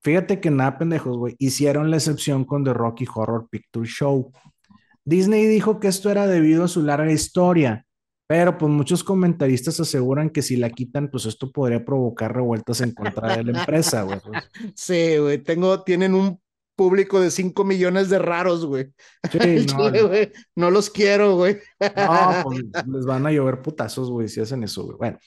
fíjate 0.01 0.39
que 0.39 0.49
nada 0.49 0.79
pendejos, 0.79 1.17
güey, 1.17 1.36
hicieron 1.38 1.91
la 1.91 1.97
excepción 1.97 2.45
con 2.45 2.63
The 2.63 2.73
Rocky 2.73 3.06
Horror 3.13 3.47
Picture 3.47 3.88
Show. 3.88 4.32
Disney 5.06 5.45
dijo 5.45 5.79
que 5.79 5.89
esto 5.89 6.10
era 6.10 6.25
debido 6.25 6.63
a 6.63 6.67
su 6.67 6.82
larga 6.82 7.12
historia, 7.12 7.86
pero 8.25 8.58
pues 8.58 8.71
muchos 8.71 9.03
comentaristas 9.03 9.79
aseguran 9.79 10.32
que 10.32 10.41
si 10.41 10.56
la 10.56 10.71
quitan, 10.71 11.12
pues 11.12 11.27
esto 11.27 11.51
podría 11.51 11.86
provocar 11.86 12.34
revueltas 12.34 12.82
en 12.82 12.93
contra 12.93 13.38
de 13.38 13.43
la 13.43 13.60
empresa, 13.60 14.01
güey. 14.01 14.19
Pues. 14.19 14.43
Sí, 14.75 15.17
güey, 15.17 15.43
tengo, 15.43 15.84
tienen 15.84 16.15
un 16.15 16.41
público 16.75 17.21
de 17.21 17.29
5 17.29 17.63
millones 17.65 18.10
de 18.10 18.17
raros, 18.17 18.65
güey. 18.65 18.88
Sí, 19.32 19.67
no, 19.77 20.08
güey. 20.08 20.32
no 20.56 20.71
los 20.71 20.89
quiero, 20.89 21.36
güey. 21.36 21.60
No, 21.79 22.41
pues 22.45 22.63
les 22.88 23.06
van 23.06 23.27
a 23.27 23.32
llover 23.32 23.62
putazos, 23.62 24.10
güey, 24.10 24.27
si 24.27 24.41
hacen 24.41 24.63
eso, 24.63 24.86
güey. 24.86 24.97
Bueno, 24.97 25.19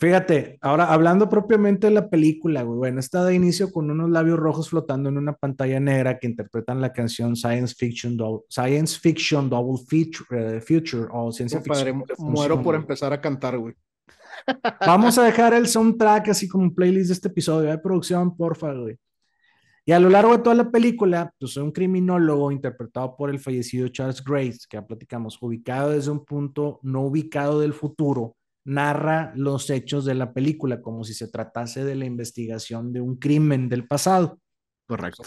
Fíjate, 0.00 0.56
ahora 0.62 0.90
hablando 0.94 1.28
propiamente 1.28 1.88
de 1.88 1.92
la 1.92 2.08
película, 2.08 2.62
güey, 2.62 2.78
bueno, 2.78 3.00
está 3.00 3.22
de 3.22 3.34
inicio 3.34 3.70
con 3.70 3.90
unos 3.90 4.08
labios 4.08 4.38
rojos 4.38 4.70
flotando 4.70 5.10
en 5.10 5.18
una 5.18 5.34
pantalla 5.34 5.78
negra 5.78 6.18
que 6.18 6.26
interpretan 6.26 6.80
la 6.80 6.90
canción 6.90 7.36
Science 7.36 7.74
Fiction, 7.74 8.16
Science 8.48 8.98
Fiction 8.98 9.50
Double 9.50 9.78
Feature, 9.86 10.56
eh, 10.56 10.60
Future 10.62 11.06
o 11.12 11.30
Ciencia 11.30 11.60
Ficción. 11.60 12.02
muero 12.16 12.62
por 12.62 12.76
empezar 12.76 13.12
a 13.12 13.20
cantar, 13.20 13.58
güey. 13.58 13.74
Vamos 14.86 15.18
a 15.18 15.24
dejar 15.24 15.52
el 15.52 15.68
soundtrack 15.68 16.30
así 16.30 16.48
como 16.48 16.64
un 16.64 16.74
playlist 16.74 17.08
de 17.08 17.12
este 17.12 17.28
episodio 17.28 17.68
de 17.68 17.76
producción, 17.76 18.34
porfa, 18.34 18.72
güey. 18.72 18.96
Y 19.84 19.92
a 19.92 20.00
lo 20.00 20.08
largo 20.08 20.34
de 20.34 20.42
toda 20.42 20.54
la 20.54 20.70
película, 20.70 21.34
pues 21.38 21.58
un 21.58 21.72
criminólogo 21.72 22.50
interpretado 22.50 23.16
por 23.18 23.28
el 23.28 23.38
fallecido 23.38 23.88
Charles 23.88 24.24
Grace, 24.24 24.60
que 24.66 24.78
ya 24.78 24.86
platicamos, 24.86 25.36
ubicado 25.42 25.90
desde 25.90 26.10
un 26.10 26.24
punto 26.24 26.80
no 26.82 27.02
ubicado 27.02 27.60
del 27.60 27.74
futuro, 27.74 28.36
narra 28.70 29.32
los 29.34 29.68
hechos 29.68 30.04
de 30.04 30.14
la 30.14 30.32
película 30.32 30.80
como 30.80 31.02
si 31.02 31.12
se 31.12 31.28
tratase 31.28 31.84
de 31.84 31.96
la 31.96 32.04
investigación 32.04 32.92
de 32.92 33.00
un 33.00 33.16
crimen 33.16 33.68
del 33.68 33.86
pasado. 33.86 34.38
Correcto. 34.86 35.24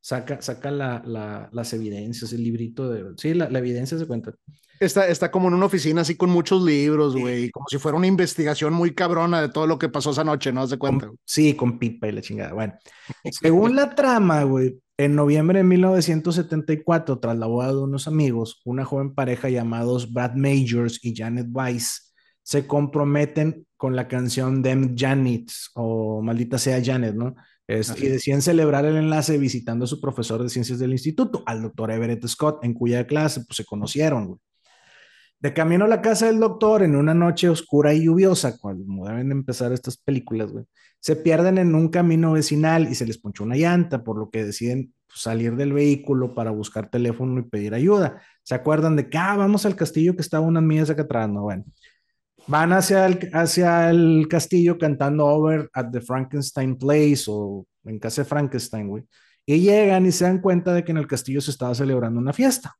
Saca, 0.00 0.40
saca, 0.40 0.70
las 0.70 1.72
evidencias, 1.72 2.32
el 2.32 2.44
librito 2.44 2.88
de... 2.88 3.14
Sí, 3.16 3.34
la, 3.34 3.46
evidencia 3.58 3.98
se 3.98 4.06
cuenta. 4.06 4.34
Está, 4.78 5.08
está 5.08 5.30
como 5.30 5.48
en 5.48 5.54
una 5.54 5.66
oficina 5.66 6.02
así 6.02 6.16
con 6.16 6.30
muchos 6.30 6.62
libros, 6.62 7.16
güey, 7.16 7.50
como 7.50 7.66
si 7.68 7.78
fuera 7.78 7.96
una 7.96 8.06
investigación 8.06 8.74
muy 8.74 8.94
cabrona 8.94 9.40
de 9.40 9.48
todo 9.48 9.66
lo 9.66 9.78
que 9.78 9.88
pasó 9.88 10.10
esa 10.10 10.22
noche, 10.22 10.52
¿no? 10.52 10.66
¿Se 10.66 10.76
cuenta? 10.76 11.10
sí, 11.24 11.54
con 11.54 11.78
pipa 11.78 12.06
y 12.06 12.12
la 12.12 12.20
chingada. 12.20 12.52
Bueno, 12.52 12.74
según 13.32 13.74
la 13.74 13.94
trama, 13.94 14.44
güey, 14.44 14.78
en 14.98 15.16
noviembre 15.16 15.58
de 15.58 15.64
1974, 15.64 17.18
tras 17.18 17.36
la 17.36 17.46
boda 17.46 17.68
de 17.68 17.78
unos 17.78 18.06
amigos, 18.06 18.60
una 18.64 18.84
joven 18.84 19.14
pareja 19.14 19.48
llamados 19.48 20.12
Brad 20.12 20.34
Majors 20.34 21.02
y 21.02 21.16
Janet 21.16 21.48
Weiss 21.50 22.06
se 22.46 22.64
comprometen 22.68 23.66
con 23.76 23.96
la 23.96 24.06
canción 24.06 24.62
Dem 24.62 24.94
Janet 24.96 25.50
o 25.74 26.22
Maldita 26.22 26.58
sea 26.58 26.80
Janet, 26.82 27.16
¿no? 27.16 27.34
y 27.66 28.06
deciden 28.06 28.40
celebrar 28.40 28.84
el 28.84 28.94
enlace 28.94 29.36
visitando 29.36 29.84
a 29.84 29.88
su 29.88 30.00
profesor 30.00 30.40
de 30.40 30.48
ciencias 30.48 30.78
del 30.78 30.92
instituto, 30.92 31.42
al 31.44 31.62
doctor 31.62 31.90
Everett 31.90 32.24
Scott, 32.28 32.62
en 32.62 32.72
cuya 32.72 33.04
clase 33.04 33.40
pues, 33.44 33.56
se 33.56 33.64
conocieron. 33.64 34.38
De 35.40 35.52
camino 35.52 35.86
a 35.86 35.88
la 35.88 36.00
casa 36.00 36.26
del 36.26 36.38
doctor, 36.38 36.84
en 36.84 36.94
una 36.94 37.14
noche 37.14 37.48
oscura 37.48 37.92
y 37.92 38.04
lluviosa, 38.04 38.56
cuando 38.58 39.04
deben 39.04 39.32
empezar 39.32 39.72
estas 39.72 39.96
películas, 39.96 40.52
güey, 40.52 40.66
se 41.00 41.16
pierden 41.16 41.58
en 41.58 41.74
un 41.74 41.88
camino 41.88 42.32
vecinal 42.32 42.88
y 42.88 42.94
se 42.94 43.06
les 43.06 43.18
ponchó 43.18 43.42
una 43.42 43.56
llanta, 43.56 44.04
por 44.04 44.18
lo 44.18 44.30
que 44.30 44.44
deciden 44.44 44.94
pues, 45.08 45.22
salir 45.22 45.56
del 45.56 45.72
vehículo 45.72 46.32
para 46.32 46.52
buscar 46.52 46.88
teléfono 46.90 47.40
y 47.40 47.42
pedir 47.42 47.74
ayuda. 47.74 48.22
Se 48.44 48.54
acuerdan 48.54 48.94
de 48.94 49.10
que, 49.10 49.18
ah, 49.18 49.34
vamos 49.36 49.66
al 49.66 49.74
castillo 49.74 50.14
que 50.14 50.22
estaba 50.22 50.46
unas 50.46 50.62
millas 50.62 50.90
acá 50.90 51.02
atrás, 51.02 51.28
¿no? 51.28 51.42
Bueno, 51.42 51.64
van 52.46 52.72
hacia 52.72 53.06
el, 53.06 53.30
hacia 53.32 53.90
el 53.90 54.26
castillo 54.28 54.78
cantando 54.78 55.26
Over 55.26 55.70
at 55.72 55.90
the 55.90 56.00
Frankenstein 56.00 56.76
Place 56.76 57.24
o 57.28 57.66
en 57.84 57.98
casa 57.98 58.22
de 58.22 58.28
Frankenstein, 58.28 58.88
güey. 58.88 59.04
Y 59.44 59.60
llegan 59.60 60.06
y 60.06 60.12
se 60.12 60.24
dan 60.24 60.40
cuenta 60.40 60.74
de 60.74 60.84
que 60.84 60.92
en 60.92 60.98
el 60.98 61.06
castillo 61.06 61.40
se 61.40 61.52
estaba 61.52 61.74
celebrando 61.74 62.18
una 62.20 62.32
fiesta. 62.32 62.74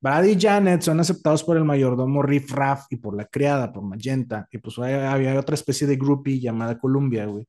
Brad 0.00 0.24
y 0.24 0.40
Janet 0.40 0.82
son 0.82 1.00
aceptados 1.00 1.42
por 1.42 1.56
el 1.56 1.64
mayordomo 1.64 2.22
Riff 2.22 2.52
Raff 2.52 2.86
y 2.90 2.96
por 2.96 3.16
la 3.16 3.26
criada, 3.26 3.72
por 3.72 3.82
Magenta. 3.82 4.46
Y 4.50 4.58
pues 4.58 4.78
había 4.78 5.38
otra 5.38 5.54
especie 5.54 5.86
de 5.86 5.96
groupie 5.96 6.40
llamada 6.40 6.78
Columbia, 6.78 7.26
güey. 7.26 7.46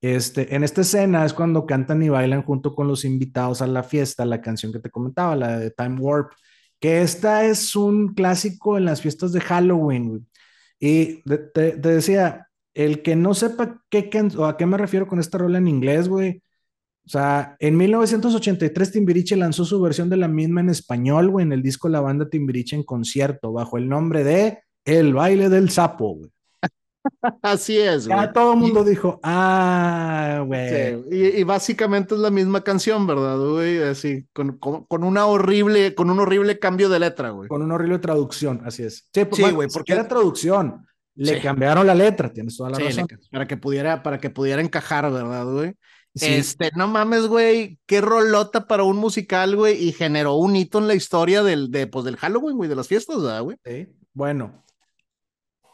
Este, 0.00 0.54
en 0.54 0.64
esta 0.64 0.80
escena 0.80 1.24
es 1.24 1.32
cuando 1.32 1.64
cantan 1.64 2.02
y 2.02 2.08
bailan 2.08 2.42
junto 2.42 2.74
con 2.74 2.88
los 2.88 3.04
invitados 3.04 3.62
a 3.62 3.68
la 3.68 3.84
fiesta, 3.84 4.24
la 4.24 4.40
canción 4.40 4.72
que 4.72 4.80
te 4.80 4.90
comentaba, 4.90 5.36
la 5.36 5.58
de 5.58 5.70
Time 5.70 6.00
Warp, 6.00 6.32
que 6.80 7.02
esta 7.02 7.44
es 7.44 7.76
un 7.76 8.12
clásico 8.14 8.76
en 8.76 8.84
las 8.84 9.00
fiestas 9.00 9.32
de 9.32 9.40
Halloween, 9.40 10.08
güey. 10.08 10.22
Y 10.84 11.22
te, 11.22 11.76
decía, 11.76 12.48
el 12.74 13.02
que 13.02 13.14
no 13.14 13.34
sepa 13.34 13.80
qué 13.88 14.10
o 14.36 14.46
a 14.46 14.56
qué 14.56 14.66
me 14.66 14.76
refiero 14.76 15.06
con 15.06 15.20
esta 15.20 15.38
rola 15.38 15.58
en 15.58 15.68
inglés, 15.68 16.08
güey. 16.08 16.42
O 17.06 17.08
sea, 17.08 17.54
en 17.60 17.76
1983 17.76 18.90
Timbiriche 18.90 19.36
lanzó 19.36 19.64
su 19.64 19.80
versión 19.80 20.10
de 20.10 20.16
la 20.16 20.26
misma 20.26 20.60
en 20.60 20.70
español, 20.70 21.30
güey, 21.30 21.44
en 21.46 21.52
el 21.52 21.62
disco 21.62 21.88
La 21.88 22.00
Banda 22.00 22.28
Timbiriche 22.28 22.74
en 22.74 22.82
concierto, 22.82 23.52
bajo 23.52 23.78
el 23.78 23.88
nombre 23.88 24.24
de 24.24 24.58
El 24.84 25.14
baile 25.14 25.48
del 25.48 25.70
sapo, 25.70 26.16
güey. 26.16 26.31
Así 27.42 27.78
es, 27.78 28.06
güey. 28.06 28.18
Ya 28.18 28.32
todo 28.32 28.52
el 28.52 28.58
mundo 28.58 28.84
dijo, 28.84 29.20
ah, 29.22 30.42
güey. 30.46 31.02
y, 31.10 31.42
básicamente 31.44 32.14
es 32.14 32.20
la 32.20 32.30
misma 32.30 32.62
canción, 32.62 33.06
¿verdad, 33.06 33.38
güey? 33.38 33.82
Así, 33.82 34.26
con, 34.32 34.58
con, 34.58 35.04
una 35.04 35.26
horrible, 35.26 35.94
con 35.94 36.10
un 36.10 36.20
horrible 36.20 36.58
cambio 36.58 36.88
de 36.88 37.00
letra, 37.00 37.30
güey. 37.30 37.48
Con 37.48 37.62
una 37.62 37.74
horrible 37.74 37.98
traducción, 37.98 38.62
así 38.64 38.84
es. 38.84 39.08
Sí, 39.12 39.24
pues, 39.24 39.54
güey, 39.54 39.68
porque 39.72 39.92
era 39.92 40.06
traducción. 40.06 40.86
Le 41.14 41.40
cambiaron 41.40 41.86
la 41.86 41.94
letra, 41.94 42.32
tienes 42.32 42.56
toda 42.56 42.70
la 42.70 42.78
razón. 42.78 43.06
para 43.30 43.46
que 43.46 43.56
pudiera, 43.56 44.02
para 44.02 44.18
que 44.18 44.30
pudiera 44.30 44.62
encajar, 44.62 45.10
¿verdad, 45.12 45.44
güey? 45.46 45.74
Este, 46.14 46.70
no 46.76 46.88
mames, 46.88 47.26
güey, 47.26 47.78
qué 47.86 48.00
rolota 48.00 48.66
para 48.66 48.82
un 48.82 48.98
musical, 48.98 49.56
güey, 49.56 49.82
y 49.82 49.92
generó 49.92 50.34
un 50.34 50.56
hito 50.56 50.78
en 50.78 50.88
la 50.88 50.94
historia 50.94 51.42
del, 51.42 51.70
de, 51.70 51.86
pues, 51.86 52.04
del 52.04 52.16
Halloween, 52.16 52.56
güey, 52.56 52.68
de 52.68 52.76
las 52.76 52.88
fiestas, 52.88 53.22
¿verdad, 53.22 53.42
güey? 53.42 53.56
Sí. 53.64 53.88
Bueno, 54.12 54.62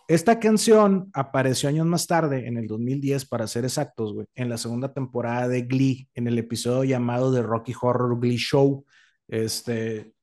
esta 0.08 0.40
canción 0.40 1.10
apareció 1.12 1.68
años 1.68 1.86
más 1.86 2.06
tarde, 2.06 2.48
en 2.48 2.56
el 2.56 2.66
2010, 2.66 3.26
para 3.26 3.46
ser 3.46 3.64
exactos, 3.64 4.14
güey, 4.14 4.26
en 4.34 4.48
la 4.48 4.56
segunda 4.56 4.94
temporada 4.94 5.48
de 5.48 5.62
Glee, 5.62 6.08
en 6.14 6.26
el 6.26 6.38
episodio 6.38 6.84
llamado 6.84 7.32
The 7.32 7.42
Rocky 7.42 7.74
Horror 7.78 8.18
Glee 8.18 8.38
Show. 8.38 8.86
Este, 9.28 10.14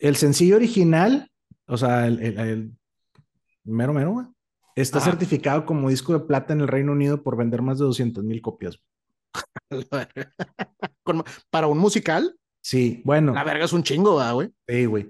el 0.00 0.16
sencillo 0.16 0.56
original, 0.56 1.30
o 1.66 1.76
sea, 1.76 2.08
el, 2.08 2.72
mero 3.62 3.92
mero, 3.92 4.10
güey, 4.10 4.26
está 4.74 4.98
certificado 4.98 5.64
como 5.64 5.90
disco 5.90 6.12
de 6.12 6.26
plata 6.26 6.52
en 6.52 6.62
el 6.62 6.68
Reino 6.68 6.90
Unido 6.90 7.22
por 7.22 7.36
vender 7.36 7.62
más 7.62 7.78
de 7.78 7.84
200 7.84 8.24
mil 8.24 8.42
copias. 8.42 8.80
Para 11.50 11.68
un 11.68 11.78
musical. 11.78 12.36
Sí, 12.60 13.00
bueno. 13.04 13.32
La 13.32 13.44
verga 13.44 13.64
es 13.64 13.72
un 13.72 13.84
chingo, 13.84 14.20
güey. 14.34 14.50
Sí, 14.66 14.86
güey. 14.86 15.08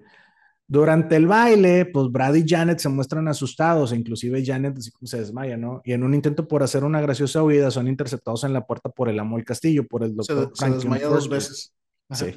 Durante 0.66 1.16
el 1.16 1.26
baile, 1.26 1.84
pues 1.86 2.10
Brad 2.10 2.34
y 2.34 2.44
Janet 2.48 2.78
se 2.78 2.88
muestran 2.88 3.28
asustados, 3.28 3.92
inclusive 3.92 4.44
Janet 4.44 4.78
se 5.02 5.18
desmaya, 5.18 5.56
¿no? 5.56 5.82
Y 5.84 5.92
en 5.92 6.02
un 6.02 6.14
intento 6.14 6.48
por 6.48 6.62
hacer 6.62 6.84
una 6.84 7.02
graciosa 7.02 7.42
huida, 7.42 7.70
son 7.70 7.86
interceptados 7.86 8.44
en 8.44 8.54
la 8.54 8.66
puerta 8.66 8.88
por 8.88 9.08
el 9.10 9.18
amo 9.18 9.36
del 9.36 9.44
castillo, 9.44 9.86
por 9.86 10.02
el 10.04 10.16
doctor. 10.16 10.50
Se, 10.54 10.64
se 10.64 10.70
desmaya 10.72 11.08
dos 11.08 11.28
veces. 11.28 11.74
Sí. 12.10 12.34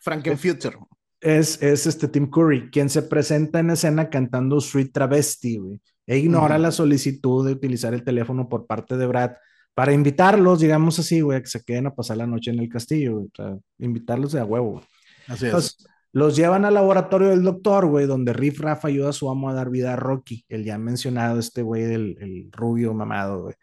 Frankenfuture. 0.00 0.76
Es, 1.20 1.62
es 1.62 1.86
este 1.86 2.08
Tim 2.08 2.28
Curry, 2.28 2.70
quien 2.70 2.90
se 2.90 3.00
presenta 3.00 3.60
en 3.60 3.70
escena 3.70 4.10
cantando 4.10 4.60
Sweet 4.60 4.92
Travesti, 4.92 5.56
güey. 5.56 5.80
E 6.06 6.18
ignora 6.18 6.58
la 6.58 6.70
solicitud 6.70 7.46
de 7.46 7.52
utilizar 7.52 7.94
el 7.94 8.04
teléfono 8.04 8.46
por 8.46 8.66
parte 8.66 8.98
de 8.98 9.06
Brad 9.06 9.32
para 9.72 9.94
invitarlos, 9.94 10.60
digamos 10.60 10.98
así, 10.98 11.22
güey, 11.22 11.38
a 11.38 11.40
que 11.40 11.48
se 11.48 11.62
queden 11.62 11.86
a 11.86 11.94
pasar 11.94 12.18
la 12.18 12.26
noche 12.26 12.50
en 12.50 12.58
el 12.58 12.68
castillo, 12.68 13.20
O 13.20 13.30
sea, 13.34 13.56
invitarlos 13.78 14.32
de 14.32 14.40
a 14.40 14.44
huevo, 14.44 14.82
Así 15.26 15.46
es. 15.46 15.78
Los 16.14 16.36
llevan 16.36 16.64
al 16.64 16.74
laboratorio 16.74 17.30
del 17.30 17.42
doctor, 17.42 17.86
güey, 17.86 18.06
donde 18.06 18.32
Riff 18.32 18.60
Raff 18.60 18.84
ayuda 18.84 19.08
a 19.08 19.12
su 19.12 19.28
amo 19.28 19.48
a 19.48 19.52
dar 19.52 19.68
vida 19.68 19.94
a 19.94 19.96
Rocky, 19.96 20.44
el 20.48 20.62
ya 20.64 20.78
mencionado, 20.78 21.40
este 21.40 21.62
güey, 21.62 21.82
del 21.82 22.16
el 22.20 22.52
rubio 22.52 22.94
mamado, 22.94 23.42
güey. 23.42 23.54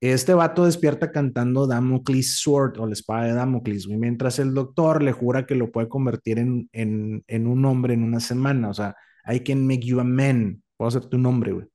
Este 0.00 0.34
vato 0.34 0.64
despierta 0.64 1.12
cantando 1.12 1.68
Damocles 1.68 2.40
Sword 2.40 2.80
o 2.80 2.86
la 2.86 2.92
espada 2.92 3.26
de 3.26 3.34
Damocles, 3.34 3.86
güey, 3.86 4.00
mientras 4.00 4.40
el 4.40 4.52
doctor 4.52 5.00
le 5.00 5.12
jura 5.12 5.46
que 5.46 5.54
lo 5.54 5.70
puede 5.70 5.88
convertir 5.88 6.40
en, 6.40 6.68
en, 6.72 7.46
un 7.46 7.64
hombre 7.64 7.94
en 7.94 8.02
una 8.02 8.18
semana. 8.18 8.68
O 8.68 8.74
sea, 8.74 8.96
I 9.24 9.38
can 9.38 9.64
make 9.64 9.86
you 9.86 10.00
a 10.00 10.04
man. 10.04 10.60
Puedo 10.76 10.90
ser 10.90 11.06
tu 11.06 11.18
nombre, 11.18 11.52
güey. 11.52 11.66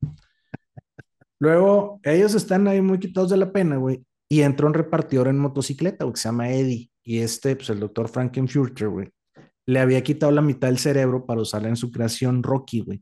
Luego, 1.40 2.02
ellos 2.04 2.36
están 2.36 2.68
ahí 2.68 2.82
muy 2.82 3.00
quitados 3.00 3.30
de 3.30 3.38
la 3.38 3.54
pena, 3.54 3.78
güey, 3.78 4.04
y 4.28 4.42
entra 4.42 4.68
un 4.68 4.74
repartidor 4.74 5.30
en 5.30 5.40
motocicleta, 5.40 6.04
güey, 6.04 6.16
que 6.16 6.20
se 6.20 6.28
llama 6.28 6.50
Eddie. 6.50 6.92
Y 7.02 7.20
este, 7.20 7.56
pues 7.56 7.70
el 7.70 7.80
doctor 7.80 8.10
Frankenfurter, 8.10 8.90
güey, 8.90 9.10
le 9.72 9.80
había 9.80 10.04
quitado 10.04 10.32
la 10.32 10.42
mitad 10.42 10.68
del 10.68 10.80
cerebro 10.80 11.26
para 11.26 11.42
usarla 11.42 11.70
en 11.70 11.78
su 11.78 11.92
creación 11.92 12.44
Rocky, 12.44 12.82
güey. 12.82 13.02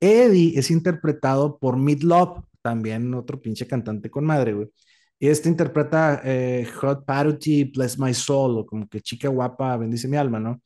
Eddie 0.00 0.58
es 0.58 0.70
interpretado 0.70 1.58
por 1.58 1.78
Mid 1.78 2.02
Love, 2.02 2.42
también 2.62 3.14
otro 3.14 3.40
pinche 3.40 3.66
cantante 3.66 4.10
con 4.10 4.24
madre, 4.24 4.54
güey. 4.54 4.68
Y 5.18 5.28
este 5.28 5.48
interpreta 5.48 6.20
eh, 6.24 6.66
Hot 6.80 7.04
Party, 7.06 7.64
Bless 7.64 7.98
My 7.98 8.12
Soul, 8.14 8.58
o 8.58 8.66
como 8.66 8.88
que 8.88 9.00
chica 9.00 9.28
guapa, 9.28 9.76
bendice 9.76 10.08
mi 10.08 10.16
alma, 10.16 10.40
¿no? 10.40 10.60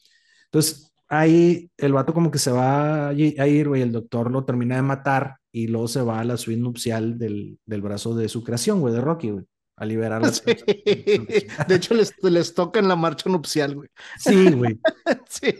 Entonces, 0.47 0.93
ahí 1.09 1.71
el 1.77 1.93
vato 1.93 2.15
como 2.15 2.31
que 2.31 2.39
se 2.39 2.51
va 2.51 3.09
a 3.09 3.15
ir, 3.15 3.69
güey, 3.69 3.83
el 3.83 3.93
doctor 3.93 4.31
lo 4.31 4.45
termina 4.45 4.77
de 4.77 4.83
matar 4.83 5.37
y 5.53 5.67
luego 5.69 5.89
se 5.89 6.03
va 6.03 6.21
a 6.21 6.25
la 6.25 6.37
suite 6.39 6.61
nupcial 6.61 7.19
del, 7.19 7.59
del 7.67 7.83
brazo 7.83 8.15
de 8.15 8.29
su 8.29 8.43
creación, 8.45 8.81
güey, 8.81 8.95
de 8.95 9.01
Rocky, 9.03 9.31
güey 9.31 9.45
a 9.77 9.85
liberar 9.85 10.23
De 11.69 11.75
hecho, 11.75 11.95
les, 11.95 12.15
les 12.23 12.55
toca 12.55 12.81
en 12.81 12.89
la 12.89 12.97
marcha 12.97 13.29
nupcial, 13.29 13.75
güey. 13.75 13.89
Sí, 14.19 14.53
güey. 14.53 14.81
sí. 15.29 15.55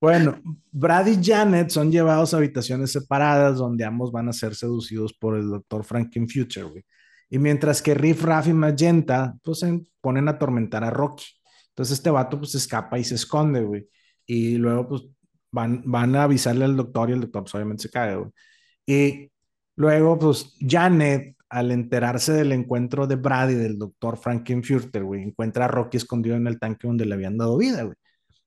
Bueno, 0.00 0.40
Brad 0.70 1.06
y 1.06 1.24
Janet 1.24 1.70
son 1.70 1.90
llevados 1.90 2.34
a 2.34 2.38
habitaciones 2.38 2.92
separadas 2.92 3.58
donde 3.58 3.84
ambos 3.84 4.10
van 4.10 4.28
a 4.28 4.32
ser 4.32 4.54
seducidos 4.54 5.12
por 5.14 5.36
el 5.36 5.48
doctor 5.48 5.84
Frankenfuture, 5.84 6.64
güey. 6.64 6.84
Y 7.30 7.38
mientras 7.38 7.80
que 7.80 7.94
Riff, 7.94 8.22
Raff 8.22 8.48
y 8.48 8.52
Magenta, 8.52 9.34
pues 9.42 9.60
se 9.60 9.80
ponen 10.00 10.28
a 10.28 10.32
atormentar 10.32 10.84
a 10.84 10.90
Rocky. 10.90 11.24
Entonces 11.68 11.98
este 11.98 12.10
vato 12.10 12.38
pues 12.38 12.54
escapa 12.54 12.98
y 12.98 13.04
se 13.04 13.14
esconde, 13.14 13.62
güey. 13.62 13.88
Y 14.26 14.56
luego 14.56 14.88
pues 14.88 15.02
van, 15.50 15.82
van 15.86 16.14
a 16.16 16.24
avisarle 16.24 16.64
al 16.66 16.76
doctor 16.76 17.08
y 17.08 17.12
el 17.14 17.20
doctor 17.22 17.44
pues 17.44 17.54
obviamente 17.54 17.84
se 17.84 17.90
cae, 17.90 18.16
güey. 18.16 18.30
Y 18.84 19.30
luego 19.76 20.18
pues 20.18 20.56
Janet 20.60 21.36
al 21.52 21.70
enterarse 21.70 22.32
del 22.32 22.50
encuentro 22.50 23.06
de 23.06 23.16
Brad 23.16 23.50
y 23.50 23.54
del 23.54 23.78
doctor 23.78 24.16
Frankenfurter, 24.16 25.04
güey, 25.04 25.22
encuentra 25.22 25.66
a 25.66 25.68
Rocky 25.68 25.98
escondido 25.98 26.34
en 26.34 26.46
el 26.46 26.58
tanque 26.58 26.86
donde 26.86 27.04
le 27.04 27.14
habían 27.14 27.36
dado 27.36 27.58
vida, 27.58 27.82
güey. 27.82 27.94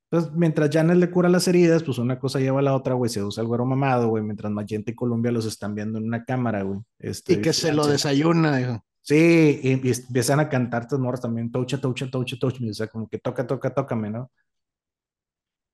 Entonces, 0.10 0.36
mientras 0.36 0.72
Janet 0.72 0.98
le 0.98 1.12
cura 1.12 1.30
las 1.30 1.48
heridas, 1.48 1.84
pues 1.84 2.00
una 2.00 2.18
cosa 2.18 2.40
lleva 2.40 2.60
a 2.60 2.64
la 2.64 2.76
otra, 2.76 2.96
güey, 2.96 3.12
se 3.12 3.24
usa 3.24 3.42
el 3.42 3.48
güero 3.48 3.64
mamado, 3.64 4.08
güey, 4.08 4.24
mientras 4.24 4.52
Magenta 4.52 4.90
y 4.90 4.96
Columbia 4.96 5.32
los 5.32 5.46
están 5.46 5.76
viendo 5.76 6.00
en 6.00 6.06
una 6.06 6.26
cámara, 6.26 6.64
güey. 6.64 6.80
Este, 6.98 7.34
y 7.34 7.42
que 7.42 7.54
se 7.54 7.74
lo 7.74 7.86
desayuna, 7.86 8.60
hijo. 8.60 8.84
Sí, 9.02 9.60
y, 9.62 9.70
empiezan 9.72 10.40
a 10.40 10.50
cantar 10.50 10.84
estas 10.84 11.00
morras 11.00 11.22
también, 11.22 11.52
tocha, 11.52 11.80
tocha, 11.80 12.10
tocha, 12.10 12.38
tocha, 12.40 12.66
o 12.68 12.74
sea, 12.74 12.88
como 12.88 13.08
que 13.08 13.20
toca, 13.20 13.46
toca, 13.46 13.72
tócame, 13.72 14.10
¿no? 14.10 14.32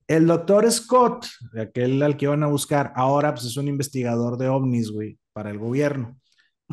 El 0.06 0.28
doctor 0.28 0.70
Scott, 0.70 1.28
aquel 1.58 2.04
al 2.04 2.18
que 2.18 2.26
iban 2.26 2.44
a 2.44 2.48
buscar, 2.48 2.92
ahora 2.94 3.34
pues 3.34 3.46
es 3.46 3.56
un 3.56 3.70
investigador 3.70 4.38
de 4.38 4.50
ovnis, 4.50 4.92
güey, 4.92 5.18
para 5.32 5.50
el 5.50 5.60
gobierno 5.60 6.21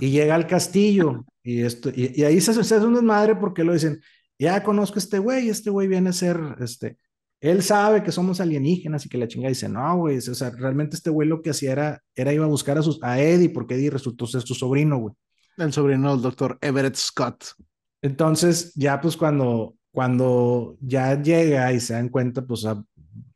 y 0.01 0.11
llega 0.11 0.35
al 0.35 0.47
castillo 0.47 1.25
y, 1.43 1.63
esto, 1.63 1.91
y, 1.95 2.23
ahí 2.25 2.41
se, 2.41 2.53
hace 2.53 2.79
un 2.79 2.95
desmadre 2.95 3.37
porque 3.37 3.65
lo 3.65 3.73
dicen, 3.73 4.01
ya 4.39 4.63
conozco 4.63 4.97
a 4.97 4.99
este 4.99 5.19
güey, 5.19 5.49
este 5.49 5.71
güey 5.71 5.89
viene 5.89 6.11
a 6.11 6.13
ser, 6.13 6.39
este, 6.61 6.99
él 7.41 7.63
sabe 7.63 8.03
que 8.03 8.13
somos 8.13 8.41
alienígenas 8.41 9.07
y 9.07 9.09
que 9.09 9.19
la 9.19 9.29
chinga 9.29 9.49
dice, 9.49 9.69
no, 9.69 9.97
güey, 9.97 10.19
o 10.19 10.35
sea, 10.35 10.51
realmente 10.51 10.97
este 10.97 11.11
güey 11.11 11.29
lo 11.29 11.41
que 11.41 11.51
hacía 11.51 11.73
era, 11.73 12.03
era 12.15 12.33
iba 12.33 12.45
a 12.45 12.49
buscar 12.49 12.79
a, 12.79 12.83
sus, 12.83 13.03
a 13.03 13.21
Eddie 13.21 13.51
porque 13.51 13.75
Eddie 13.75 13.91
resultó 13.91 14.27
ser 14.27 14.43
su 14.43 14.55
sobrino, 14.55 14.99
güey. 14.99 15.15
El 15.57 15.73
sobrino 15.73 16.13
del 16.13 16.23
doctor 16.23 16.59
Everett 16.61 16.97
Scott. 16.97 17.45
Entonces, 18.03 18.73
ya 18.75 19.01
pues 19.01 19.17
cuando, 19.17 19.75
cuando 19.91 20.77
ya 20.81 21.21
llega 21.21 21.73
y 21.73 21.81
se 21.81 21.95
dan 21.95 22.11
cuenta, 22.11 22.47
pues 22.47 22.65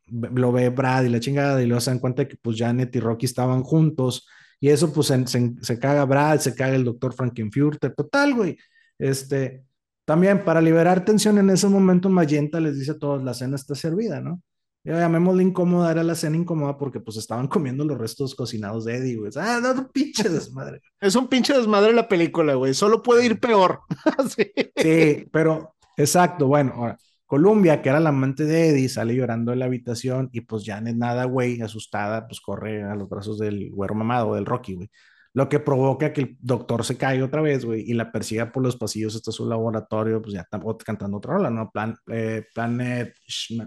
lo 0.07 0.51
ve 0.51 0.69
Brad 0.69 1.03
y 1.03 1.09
la 1.09 1.19
chingada 1.19 1.61
y 1.61 1.65
luego 1.65 1.81
se 1.81 1.91
dan 1.91 1.99
cuenta 1.99 2.27
que 2.27 2.37
pues 2.37 2.57
Janet 2.57 2.95
y 2.95 2.99
Rocky 2.99 3.25
estaban 3.25 3.63
juntos 3.63 4.27
y 4.63 4.69
eso, 4.69 4.93
pues, 4.93 5.07
se, 5.07 5.55
se, 5.61 5.77
caga 5.77 6.05
Brad, 6.05 6.39
se 6.39 6.55
caga 6.55 6.73
el 6.73 6.85
doctor 6.85 7.13
Frankenfurter, 7.13 7.93
total, 7.93 8.33
güey. 8.33 8.57
Este, 8.97 9.65
también 10.05 10.45
para 10.45 10.61
liberar 10.61 11.03
tensión 11.03 11.37
en 11.37 11.49
ese 11.49 11.67
momento, 11.67 12.07
Magenta 12.07 12.61
les 12.61 12.79
dice 12.79 12.91
a 12.91 12.97
todos, 12.97 13.21
la 13.25 13.33
cena 13.33 13.57
está 13.57 13.75
servida, 13.75 14.21
¿no? 14.21 14.41
Ya 14.85 14.97
llamémosle 14.99 15.43
incómoda, 15.43 15.91
era 15.91 16.01
la 16.01 16.15
cena 16.15 16.37
incómoda 16.37 16.77
porque 16.77 17.01
pues 17.01 17.17
estaban 17.17 17.49
comiendo 17.49 17.83
los 17.83 17.97
restos 17.97 18.35
cocinados 18.35 18.85
de 18.85 18.95
Eddie, 18.95 19.17
güey. 19.17 19.31
Ah, 19.35 19.59
no, 19.61 19.73
no, 19.73 19.91
pinche 19.91 20.29
desmadre. 20.29 20.79
Es 21.01 21.17
un 21.17 21.27
pinche 21.27 21.53
desmadre 21.53 21.91
la 21.91 22.07
película, 22.07 22.53
güey. 22.53 22.73
Solo 22.73 23.03
puede 23.03 23.25
ir 23.25 23.41
peor. 23.41 23.81
sí. 24.33 24.49
sí, 24.77 25.27
pero 25.29 25.75
exacto. 25.97 26.47
Bueno, 26.47 26.71
ahora, 26.73 26.97
Columbia, 27.33 27.81
que 27.81 27.89
era 27.89 27.99
la 27.99 28.09
amante 28.09 28.45
de 28.45 28.69
Eddie, 28.69 28.87
sale 28.87 29.15
llorando 29.15 29.49
de 29.49 29.57
la 29.57 29.65
habitación 29.65 30.29
y 30.31 30.41
pues 30.41 30.63
Janet 30.63 30.95
nada, 30.95 31.25
güey, 31.25 31.59
asustada, 31.61 32.27
pues 32.27 32.39
corre 32.39 32.83
a 32.83 32.93
los 32.93 33.09
brazos 33.09 33.39
del 33.39 33.71
güero 33.71 33.95
mamado, 33.95 34.35
del 34.35 34.45
Rocky, 34.45 34.75
güey. 34.75 34.91
Lo 35.33 35.49
que 35.49 35.59
provoca 35.59 36.13
que 36.13 36.21
el 36.21 36.37
doctor 36.39 36.85
se 36.85 36.95
caiga 36.95 37.25
otra 37.25 37.41
vez, 37.41 37.65
güey, 37.65 37.89
y 37.89 37.95
la 37.95 38.11
persiga 38.11 38.51
por 38.51 38.61
los 38.61 38.75
pasillos 38.75 39.15
hasta 39.15 39.31
su 39.31 39.49
laboratorio, 39.49 40.21
pues 40.21 40.35
ya 40.35 40.41
está 40.41 40.61
cantando 40.85 41.17
otra 41.17 41.33
rola, 41.33 41.49
¿no? 41.49 41.71
Plan, 41.71 41.95
eh, 42.11 42.45
Planet, 42.53 43.15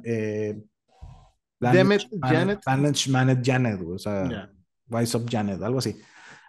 eh, 0.05 0.62
Planet, 1.59 2.09
Janet. 2.22 2.61
Planet 2.62 3.40
Janet, 3.44 3.83
güey, 3.83 3.96
o 3.96 3.98
sea, 3.98 4.48
Rise 4.87 5.16
of 5.16 5.24
Janet, 5.29 5.61
algo 5.61 5.81
así. 5.81 6.00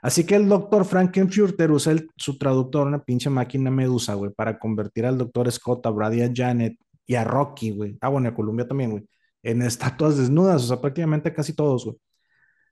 Así 0.03 0.23
que 0.23 0.36
el 0.36 0.47
doctor 0.47 0.86
Frankenfurter 0.86 1.71
usa 1.71 1.95
su 2.15 2.38
traductor, 2.38 2.86
una 2.86 3.03
pinche 3.03 3.32
máquina 3.32 3.71
medusa, 3.71 4.13
güey, 4.13 4.32
para 4.32 4.60
convertir 4.60 5.08
al 5.08 5.17
doctor 5.17 5.51
Scott, 5.51 5.84
a 5.88 5.89
Brad 5.89 6.12
y 6.12 6.21
a 6.21 6.32
Janet 6.32 6.77
y 7.08 7.15
a 7.15 7.24
Rocky, 7.24 7.72
güey. 7.72 7.98
Ah, 8.02 8.10
bueno, 8.10 8.30
a 8.30 8.36
Colombia 8.36 8.67
también, 8.67 8.91
güey. 8.91 9.10
En 9.41 9.62
estatuas 9.62 10.17
desnudas, 10.17 10.63
o 10.63 10.67
sea, 10.67 10.82
prácticamente 10.82 11.34
casi 11.34 11.56
todos, 11.56 11.86
güey. 11.86 11.98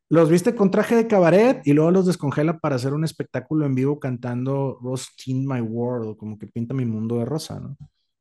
Los 0.10 0.30
viste 0.30 0.54
con 0.54 0.70
traje 0.70 0.96
de 0.96 1.08
cabaret 1.08 1.62
y 1.66 1.74
luego 1.74 1.90
los 1.90 2.06
descongela 2.06 2.60
para 2.60 2.76
hacer 2.76 2.94
un 2.94 3.04
espectáculo 3.04 3.66
en 3.66 3.74
vivo 3.74 4.00
cantando 4.00 4.80
Teen 5.24 5.48
My 5.48 5.62
World, 5.62 6.16
como 6.18 6.38
que 6.38 6.46
pinta 6.46 6.76
mi 6.76 6.86
mundo 6.86 7.18
de 7.18 7.26
rosa, 7.26 7.60
¿no? 7.60 7.76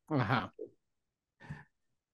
Ajá. 0.08 0.54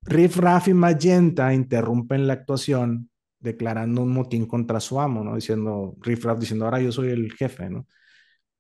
Riff 0.03 0.39
Raff 0.39 0.69
y 0.69 0.75
Magenta 0.75 1.55
interrumpen 1.55 2.27
la 2.27 2.33
actuación 2.33 3.11
declarando 3.39 4.03
un 4.03 4.13
motín 4.13 4.47
contra 4.47 4.81
su 4.81 4.99
amo, 4.99 5.23
¿no? 5.23 5.37
Diciendo, 5.37 5.95
Riff 6.01 6.25
Raff 6.25 6.41
diciendo, 6.41 6.65
ahora 6.65 6.81
yo 6.81 6.91
soy 6.91 7.11
el 7.11 7.33
jefe, 7.33 7.71
¿no? 7.71 7.87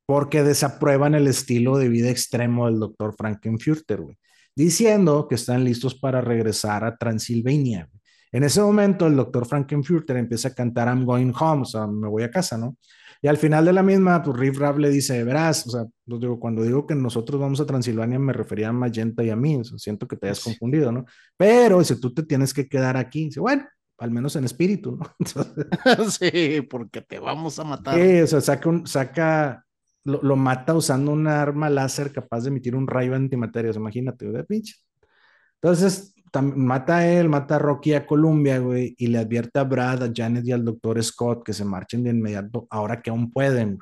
Porque 0.06 0.42
desaprueban 0.44 1.14
el 1.14 1.26
estilo 1.26 1.76
de 1.76 1.88
vida 1.88 2.10
extremo 2.10 2.66
del 2.66 2.78
doctor 2.78 3.14
Frankenfurter, 3.16 4.00
güey 4.02 4.19
diciendo 4.54 5.26
que 5.28 5.36
están 5.36 5.64
listos 5.64 5.94
para 5.94 6.20
regresar 6.20 6.84
a 6.84 6.96
Transilvania. 6.96 7.88
En 8.32 8.44
ese 8.44 8.60
momento, 8.60 9.06
el 9.06 9.16
doctor 9.16 9.46
Frankenfurter 9.46 10.16
empieza 10.16 10.48
a 10.48 10.54
cantar 10.54 10.88
I'm 10.88 11.04
going 11.04 11.32
home, 11.38 11.62
o 11.62 11.64
sea, 11.64 11.86
me 11.86 12.08
voy 12.08 12.22
a 12.22 12.30
casa, 12.30 12.56
¿no? 12.56 12.76
Y 13.22 13.28
al 13.28 13.36
final 13.36 13.66
de 13.66 13.72
la 13.72 13.82
misma, 13.82 14.22
pues 14.22 14.36
Riff 14.38 14.58
Raff 14.58 14.78
le 14.78 14.88
dice, 14.88 15.22
verás, 15.24 15.66
o 15.66 15.70
sea, 15.70 15.84
pues, 16.06 16.20
digo, 16.20 16.40
cuando 16.40 16.62
digo 16.62 16.86
que 16.86 16.94
nosotros 16.94 17.38
vamos 17.40 17.60
a 17.60 17.66
Transilvania, 17.66 18.18
me 18.18 18.32
refería 18.32 18.68
a 18.68 18.72
Magenta 18.72 19.22
y 19.22 19.30
a 19.30 19.36
mí, 19.36 19.60
siento 19.76 20.08
que 20.08 20.16
te 20.16 20.28
hayas 20.28 20.40
confundido, 20.40 20.90
¿no? 20.90 21.04
Pero 21.36 21.84
si 21.84 22.00
tú 22.00 22.14
te 22.14 22.22
tienes 22.22 22.54
que 22.54 22.66
quedar 22.68 22.96
aquí, 22.96 23.26
dice, 23.26 23.40
bueno, 23.40 23.66
al 23.98 24.10
menos 24.10 24.36
en 24.36 24.44
espíritu, 24.44 24.96
¿no? 24.96 25.14
sí, 26.10 26.62
porque 26.62 27.02
te 27.02 27.18
vamos 27.18 27.58
a 27.58 27.64
matar. 27.64 27.94
Sí, 27.94 28.20
o 28.20 28.26
sea, 28.26 28.40
saca, 28.40 28.68
un, 28.68 28.86
saca 28.86 29.66
lo, 30.04 30.36
mata 30.36 30.74
usando 30.74 31.12
un 31.12 31.26
arma 31.26 31.68
láser 31.68 32.12
capaz 32.12 32.42
de 32.42 32.48
emitir 32.48 32.74
un 32.74 32.86
rayo 32.86 33.14
antimateria, 33.14 33.72
imagínate, 33.72 34.30
de 34.30 34.44
pinche. 34.44 34.76
Entonces, 35.62 36.14
mata 36.40 36.98
a 36.98 37.08
él, 37.08 37.28
mata 37.28 37.56
a 37.56 37.58
Rocky 37.58 37.94
a 37.94 38.06
Columbia, 38.06 38.58
güey, 38.58 38.94
y 38.96 39.08
le 39.08 39.18
advierte 39.18 39.58
a 39.58 39.64
Brad, 39.64 40.02
a 40.02 40.12
Janet 40.14 40.44
y 40.44 40.52
al 40.52 40.64
doctor 40.64 41.02
Scott 41.02 41.44
que 41.44 41.52
se 41.52 41.64
marchen 41.64 42.02
de 42.02 42.10
inmediato 42.10 42.66
ahora 42.70 43.02
que 43.02 43.10
aún 43.10 43.30
pueden. 43.30 43.78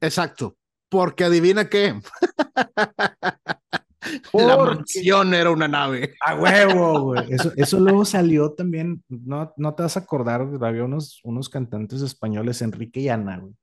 Exacto, 0.00 0.56
porque 0.88 1.24
adivina 1.24 1.68
qué. 1.68 2.00
La 4.32 4.56
mansión 4.56 5.32
era 5.32 5.50
una 5.50 5.68
nave. 5.68 6.14
A 6.20 6.34
huevo, 6.34 7.00
güey. 7.02 7.32
Eso, 7.32 7.52
eso 7.56 7.78
luego 7.78 8.04
salió 8.04 8.52
también, 8.52 9.02
no, 9.08 9.54
no 9.56 9.74
te 9.74 9.84
vas 9.84 9.96
a 9.96 10.00
acordar, 10.00 10.46
había 10.60 10.84
unos, 10.84 11.20
unos 11.22 11.48
cantantes 11.48 12.02
españoles, 12.02 12.62
Enrique 12.62 13.00
y 13.00 13.08
Ana, 13.08 13.38
güey. 13.38 13.54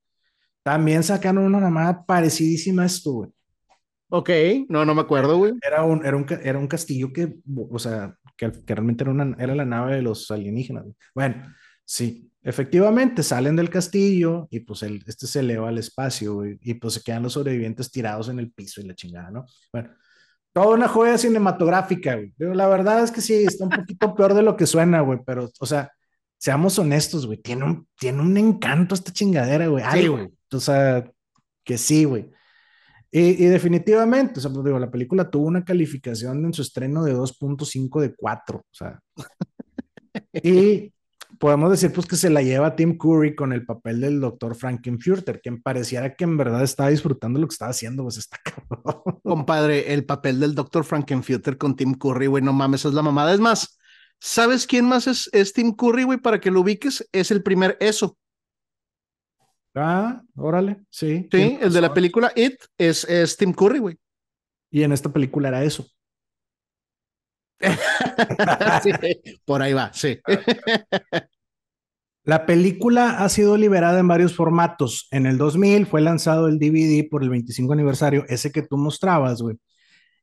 También 0.70 1.02
sacaron 1.02 1.46
una 1.46 1.58
mamada 1.58 2.06
parecidísima 2.06 2.84
a 2.84 2.86
esto, 2.86 3.12
güey. 3.12 3.30
Ok, 4.10 4.30
no, 4.70 4.86
no 4.86 4.94
me 4.94 5.02
acuerdo, 5.02 5.36
güey. 5.40 5.54
Era 5.66 5.84
un, 5.84 6.06
era 6.06 6.16
un, 6.16 6.28
era 6.44 6.60
un 6.60 6.68
castillo 6.68 7.12
que, 7.12 7.38
o 7.72 7.80
sea, 7.80 8.16
que, 8.38 8.52
que 8.52 8.76
realmente 8.76 9.04
era, 9.04 9.10
una, 9.10 9.36
era 9.40 9.56
la 9.56 9.66
nave 9.66 9.96
de 9.96 10.04
los 10.04 10.30
alienígenas. 10.30 10.84
Güey. 10.84 10.96
Bueno, 11.16 11.56
sí, 11.84 12.32
efectivamente 12.44 13.24
salen 13.24 13.56
del 13.56 13.72
castillo 13.72 14.48
y 14.52 14.60
pues 14.60 14.84
el, 14.84 15.04
este 15.08 15.26
se 15.26 15.40
eleva 15.40 15.70
al 15.70 15.80
espacio 15.80 16.36
güey, 16.36 16.60
y 16.62 16.76
pues 16.76 16.94
se 16.94 17.02
quedan 17.02 17.24
los 17.24 17.34
sobrevivientes 17.34 17.90
tirados 17.90 18.30
en 18.30 18.38
el 18.38 18.52
piso 18.52 18.80
y 18.80 18.84
la 18.84 18.94
chingada, 18.94 19.32
¿no? 19.32 19.48
Bueno, 19.74 19.90
toda 20.54 20.76
una 20.76 20.88
joya 20.88 21.18
cinematográfica, 21.18 22.14
güey. 22.14 22.32
Pero 22.38 22.54
la 22.54 22.68
verdad 22.68 23.04
es 23.04 23.10
que 23.10 23.22
sí, 23.22 23.34
está 23.34 23.64
un 23.64 23.72
poquito 23.72 24.14
peor 24.16 24.36
de 24.36 24.44
lo 24.44 24.56
que 24.56 24.68
suena, 24.68 25.02
güey, 25.02 25.18
pero, 25.26 25.50
o 25.60 25.66
sea, 25.66 25.92
seamos 26.38 26.78
honestos, 26.78 27.26
güey, 27.26 27.40
tiene 27.40 27.66
un, 27.66 27.88
tiene 28.00 28.22
un 28.22 28.38
encanto 28.38 28.94
esta 28.94 29.12
chingadera, 29.12 29.66
güey. 29.66 29.84
Sí, 29.92 30.08
güey. 30.08 30.30
O 30.52 30.60
sea, 30.60 31.10
que 31.64 31.78
sí, 31.78 32.06
güey. 32.06 32.30
Y, 33.12 33.44
y, 33.44 33.48
definitivamente, 33.48 34.40
o 34.40 34.42
sea, 34.42 34.52
pues 34.52 34.64
digo, 34.66 34.78
la 34.80 34.92
película 34.92 35.30
tuvo 35.30 35.48
una 35.48 35.66
calificación 35.66 36.46
en 36.46 36.54
su 36.54 36.62
estreno 36.62 37.04
de 37.04 37.16
2.5 37.16 38.02
de 38.02 38.16
4, 38.16 38.60
o 38.60 38.64
sea. 38.72 39.00
y 40.34 40.94
podemos 41.40 41.72
decir 41.72 41.92
pues 41.94 42.06
que 42.06 42.16
se 42.16 42.30
la 42.30 42.42
lleva 42.42 42.76
Tim 42.76 42.98
Curry 42.98 43.36
con 43.36 43.54
el 43.54 43.66
papel 43.66 44.02
del 44.02 44.20
doctor 44.20 44.56
Frankenfurter, 44.56 45.42
quien 45.42 45.62
pareciera 45.62 46.14
que 46.16 46.26
en 46.26 46.38
verdad 46.38 46.64
estaba 46.64 46.90
disfrutando 46.90 47.40
lo 47.40 47.48
que 47.48 47.54
estaba 47.54 47.72
haciendo, 47.72 48.04
pues 48.04 48.18
está 48.18 48.38
cabrón. 48.44 49.20
Compadre, 49.24 49.94
el 49.94 50.06
papel 50.06 50.40
del 50.40 50.54
doctor 50.54 50.84
Frankenfurter 50.84 51.58
con 51.58 51.76
Tim 51.76 51.94
Curry, 51.94 52.28
güey, 52.28 52.44
no 52.44 52.54
mames, 52.54 52.86
es 52.86 52.94
la 52.94 53.02
mamada. 53.02 53.34
Es 53.34 53.40
más, 53.40 53.78
¿sabes 54.20 54.68
quién 54.68 54.86
más 54.86 55.08
es, 55.08 55.30
es 55.32 55.54
Tim 55.54 55.74
Curry, 55.74 56.04
güey? 56.04 56.20
Para 56.20 56.40
que 56.40 56.52
lo 56.52 56.62
ubiques, 56.62 57.08
es 57.12 57.32
el 57.32 57.42
primer 57.42 57.78
eso. 57.80 58.18
Ah, 59.76 60.22
órale, 60.36 60.82
sí. 60.90 61.28
Sí, 61.32 61.58
el 61.62 61.72
de 61.72 61.82
la 61.82 61.94
película 61.94 62.32
It 62.36 62.56
es, 62.78 63.04
es 63.06 63.38
Tim 63.38 63.54
Curry, 63.54 63.80
güey. 63.80 63.98
Y 64.72 64.84
en 64.84 64.92
esta 64.92 65.12
película 65.12 65.50
era 65.50 65.64
eso. 65.64 65.86
sí, 68.84 68.92
por 69.46 69.62
ahí 69.62 69.74
va, 69.74 69.92
sí. 69.94 70.20
La 72.24 72.46
película 72.46 73.24
ha 73.24 73.30
sido 73.30 73.58
liberada 73.58 74.00
en 74.00 74.08
varios 74.08 74.36
formatos. 74.36 75.08
En 75.12 75.26
el 75.26 75.38
2000 75.38 75.88
fue 75.88 76.02
lanzado 76.02 76.48
el 76.48 76.60
DVD 76.60 77.08
por 77.10 77.24
el 77.24 77.30
25 77.30 77.74
aniversario, 77.74 78.26
ese 78.28 78.52
que 78.52 78.62
tú 78.62 78.78
mostrabas, 78.78 79.42
güey. 79.42 79.58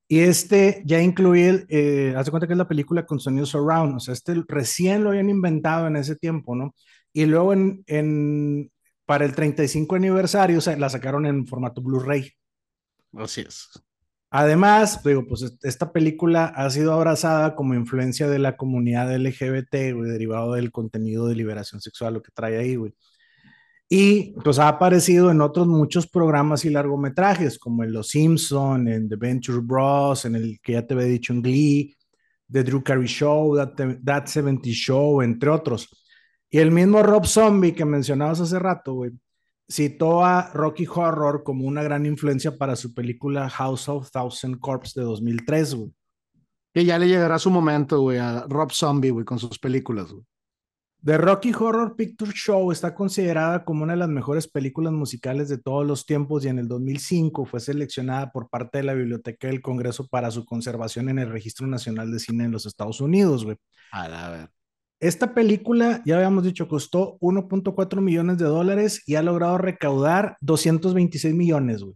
Y 0.09 0.21
este 0.21 0.83
ya 0.87 1.03
incluye, 1.03 1.67
eh, 1.69 2.15
hace 2.17 2.31
cuenta 2.31 2.47
que 2.47 2.55
es 2.55 2.59
la 2.59 2.69
película 2.69 3.07
con 3.07 3.21
sonido 3.21 3.47
surround, 3.47 3.97
o 3.97 4.01
sea, 4.01 4.15
este 4.15 4.35
recién 4.49 5.03
lo 5.03 5.11
habían 5.11 5.31
inventado 5.31 5.89
en 5.89 5.97
ese 5.97 6.17
tiempo, 6.17 6.55
¿no? 6.55 6.75
Y 7.13 7.27
luego 7.27 7.53
en, 7.53 7.83
en 7.89 8.71
para 9.07 9.25
el 9.25 9.35
35 9.35 9.95
aniversario 9.95 10.59
o 10.59 10.61
sea, 10.61 10.77
la 10.77 10.91
sacaron 10.91 11.27
en 11.27 11.47
formato 11.47 11.81
Blu-ray. 11.81 12.33
Así 13.15 13.41
es. 13.41 13.71
Además, 14.31 15.03
digo, 15.03 15.27
pues 15.27 15.57
esta 15.63 15.93
película 15.93 16.47
ha 16.47 16.69
sido 16.69 16.93
abrazada 16.93 17.55
como 17.55 17.75
influencia 17.75 18.29
de 18.29 18.39
la 18.39 18.57
comunidad 18.57 19.17
LGBT, 19.17 19.95
güey, 19.95 20.11
derivado 20.11 20.55
del 20.55 20.73
contenido 20.73 21.27
de 21.29 21.37
liberación 21.37 21.81
sexual, 21.81 22.15
lo 22.15 22.23
que 22.23 22.33
trae 22.33 22.59
ahí, 22.59 22.77
güey. 22.77 22.93
Y 23.89 24.33
pues 24.43 24.59
ha 24.59 24.67
aparecido 24.69 25.31
en 25.31 25.41
otros 25.41 25.69
muchos 25.69 26.09
programas 26.09 26.65
y 26.65 26.71
largometrajes, 26.71 27.57
como 27.59 27.85
en 27.85 27.93
Los 27.93 28.09
Simpson, 28.09 28.89
en 28.89 29.09
The 29.09 29.17
Venture 29.17 29.61
Bros, 29.61 30.25
en 30.25 30.35
el 30.35 30.61
que 30.61 30.73
ya 30.73 30.85
te 30.85 30.95
había 30.95 31.07
dicho 31.07 31.33
en 31.33 31.43
Glee, 31.43 31.97
The 32.51 32.65
Drew 32.65 32.83
Carey 32.83 33.07
Show, 33.07 33.57
That, 33.57 33.75
That 34.05 34.27
70 34.27 34.69
Show, 34.71 35.23
entre 35.23 35.51
otros. 35.51 35.89
Y 36.51 36.59
el 36.59 36.71
mismo 36.71 37.03
Rob 37.03 37.27
Zombie 37.27 37.75
que 37.75 37.85
mencionabas 37.85 38.41
hace 38.41 38.59
rato, 38.59 38.95
güey, 38.95 39.13
citó 39.69 40.25
a 40.25 40.51
Rocky 40.53 40.87
Horror 40.87 41.43
como 41.43 41.67
una 41.67 41.83
gran 41.83 42.07
influencia 42.07 42.57
para 42.57 42.77
su 42.77 42.95
película 42.95 43.51
House 43.51 43.89
of 43.89 44.11
Thousand 44.11 44.59
Corps 44.61 44.95
de 44.95 45.03
2003, 45.03 45.75
güey. 45.75 45.93
Que 46.73 46.85
ya 46.85 46.99
le 46.99 47.09
llegará 47.09 47.39
su 47.39 47.51
momento, 47.51 48.01
güey, 48.01 48.19
a 48.19 48.45
Rob 48.49 48.71
Zombie, 48.73 49.11
güey, 49.11 49.25
con 49.25 49.39
sus 49.39 49.59
películas, 49.59 50.13
güey. 50.13 50.25
The 51.07 51.19
Rocky 51.19 51.53
Horror 51.53 51.95
Picture 51.95 52.33
Show 52.35 52.73
está 52.73 52.93
considerada 52.95 53.65
como 53.65 53.85
una 53.85 53.93
de 53.93 53.99
las 53.99 54.09
mejores 54.09 54.49
películas 54.49 54.93
musicales 54.93 55.49
de 55.49 55.59
todos 55.59 55.87
los 55.87 56.05
tiempos 56.05 56.45
y 56.45 56.49
en 56.49 56.59
el 56.59 56.67
2005 56.67 57.45
fue 57.45 57.61
seleccionada 57.61 58.33
por 58.33 58.49
parte 58.49 58.79
de 58.79 58.85
la 58.85 58.95
Biblioteca 58.95 59.47
del 59.47 59.61
Congreso 59.61 60.09
para 60.09 60.33
su 60.33 60.45
conservación 60.45 61.09
en 61.09 61.21
el 61.21 61.31
Registro 61.31 61.67
Nacional 61.69 62.11
de 62.11 62.19
Cine 62.19 62.45
en 62.47 62.51
los 62.51 62.67
Estados 62.67 63.01
Unidos, 63.01 63.45
güey. 63.45 63.57
A 63.93 64.31
ver. 64.31 64.51
Esta 64.99 65.35
película, 65.35 66.03
ya 66.07 66.17
habíamos 66.17 66.45
dicho, 66.45 66.69
costó 66.69 67.19
1.4 67.21 68.01
millones 68.01 68.39
de 68.39 68.47
dólares 68.47 69.03
y 69.07 69.17
ha 69.17 69.23
logrado 69.23 69.59
recaudar 69.59 70.37
226 70.41 71.35
millones, 71.35 71.83
güey. 71.83 71.95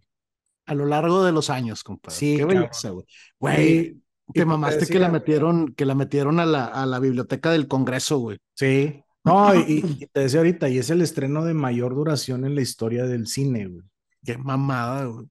A 0.66 0.74
lo 0.74 0.84
largo 0.84 1.24
de 1.24 1.32
los 1.32 1.50
años, 1.50 1.82
compadre. 1.82 2.16
Sí, 2.16 2.36
Qué 2.36 2.44
belleza, 2.44 2.90
güey. 2.90 3.06
Güey, 3.38 4.02
te 4.32 4.44
mamaste 4.44 4.86
que 4.86 4.98
la 4.98 5.08
metieron, 5.08 5.74
que 5.74 5.86
la 5.86 5.94
metieron 5.94 6.38
a 6.40 6.46
la, 6.46 6.66
a 6.66 6.86
la 6.86 7.00
biblioteca 7.00 7.50
del 7.50 7.66
Congreso, 7.66 8.18
güey. 8.18 8.38
Sí. 8.54 9.02
No, 9.24 9.54
y, 9.54 9.84
y, 10.00 10.06
te 10.06 10.20
decía 10.20 10.40
ahorita, 10.40 10.68
y 10.68 10.78
es 10.78 10.90
el 10.90 11.00
estreno 11.00 11.44
de 11.44 11.54
mayor 11.54 11.94
duración 11.94 12.44
en 12.44 12.54
la 12.54 12.60
historia 12.60 13.04
del 13.04 13.26
cine, 13.26 13.66
güey. 13.66 13.82
Qué 14.24 14.36
mamada, 14.36 15.06
güey. 15.06 15.26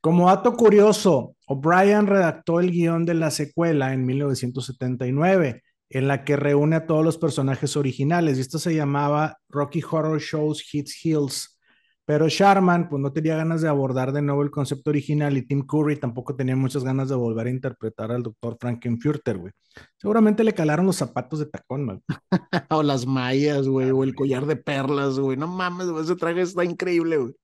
Como 0.00 0.26
dato 0.26 0.54
curioso, 0.54 1.34
O'Brien 1.46 2.06
redactó 2.06 2.60
el 2.60 2.70
guion 2.70 3.04
de 3.04 3.14
la 3.14 3.30
secuela 3.30 3.92
en 3.92 4.04
1979 4.04 5.62
en 5.90 6.08
la 6.08 6.24
que 6.24 6.36
reúne 6.36 6.76
a 6.76 6.86
todos 6.86 7.04
los 7.04 7.18
personajes 7.18 7.76
originales. 7.76 8.38
Y 8.38 8.40
esto 8.40 8.58
se 8.58 8.74
llamaba 8.74 9.38
Rocky 9.48 9.82
Horror 9.82 10.20
Shows 10.20 10.64
Hits 10.72 11.04
Hills. 11.04 11.58
Pero 12.06 12.28
Sharman, 12.28 12.90
pues 12.90 13.00
no 13.00 13.12
tenía 13.12 13.36
ganas 13.36 13.62
de 13.62 13.68
abordar 13.68 14.12
de 14.12 14.20
nuevo 14.20 14.42
el 14.42 14.50
concepto 14.50 14.90
original 14.90 15.38
y 15.38 15.46
Tim 15.46 15.66
Curry 15.66 15.96
tampoco 15.96 16.36
tenía 16.36 16.54
muchas 16.54 16.84
ganas 16.84 17.08
de 17.08 17.14
volver 17.14 17.46
a 17.46 17.50
interpretar 17.50 18.12
al 18.12 18.22
doctor 18.22 18.58
Frankenfurter, 18.60 19.38
güey. 19.38 19.52
Seguramente 19.96 20.44
le 20.44 20.52
calaron 20.52 20.84
los 20.84 20.96
zapatos 20.96 21.38
de 21.38 21.46
tacón, 21.46 21.86
güey. 21.86 21.98
o 22.70 22.82
las 22.82 23.06
mallas, 23.06 23.66
güey, 23.66 23.90
o 23.90 24.04
el 24.04 24.14
collar 24.14 24.44
de 24.44 24.56
perlas, 24.56 25.18
güey. 25.18 25.38
No 25.38 25.46
mames, 25.46 25.86
ese 26.02 26.14
traje 26.16 26.42
está 26.42 26.62
increíble, 26.62 27.16
güey. 27.16 27.34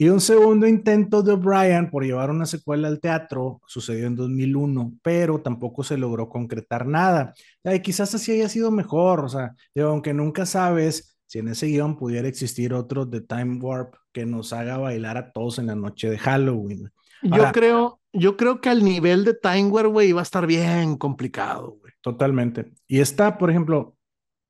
Y 0.00 0.10
un 0.10 0.20
segundo 0.20 0.64
intento 0.68 1.24
de 1.24 1.32
O'Brien 1.32 1.90
por 1.90 2.04
llevar 2.04 2.30
una 2.30 2.46
secuela 2.46 2.86
al 2.86 3.00
teatro 3.00 3.60
sucedió 3.66 4.06
en 4.06 4.14
2001, 4.14 4.92
pero 5.02 5.40
tampoco 5.40 5.82
se 5.82 5.98
logró 5.98 6.28
concretar 6.28 6.86
nada. 6.86 7.34
Y 7.64 7.80
quizás 7.80 8.14
así 8.14 8.30
haya 8.30 8.48
sido 8.48 8.70
mejor, 8.70 9.24
o 9.24 9.28
sea, 9.28 9.56
aunque 9.76 10.14
nunca 10.14 10.46
sabes 10.46 11.18
si 11.26 11.40
en 11.40 11.48
ese 11.48 11.66
guion 11.66 11.96
pudiera 11.96 12.28
existir 12.28 12.74
otro 12.74 13.06
de 13.06 13.22
Time 13.22 13.58
Warp 13.60 13.96
que 14.12 14.24
nos 14.24 14.52
haga 14.52 14.78
bailar 14.78 15.16
a 15.16 15.32
todos 15.32 15.58
en 15.58 15.66
la 15.66 15.74
noche 15.74 16.08
de 16.08 16.18
Halloween. 16.18 16.92
yo 17.20 17.50
creo, 17.52 18.00
yo 18.12 18.36
creo 18.36 18.60
que 18.60 18.68
al 18.68 18.84
nivel 18.84 19.24
de 19.24 19.34
Time 19.34 19.66
Warp, 19.66 19.90
güey, 19.90 20.10
iba 20.10 20.20
a 20.20 20.22
estar 20.22 20.46
bien 20.46 20.96
complicado, 20.96 21.76
güey. 21.80 21.92
Totalmente. 22.02 22.70
Y 22.86 23.00
está, 23.00 23.36
por 23.36 23.50
ejemplo, 23.50 23.96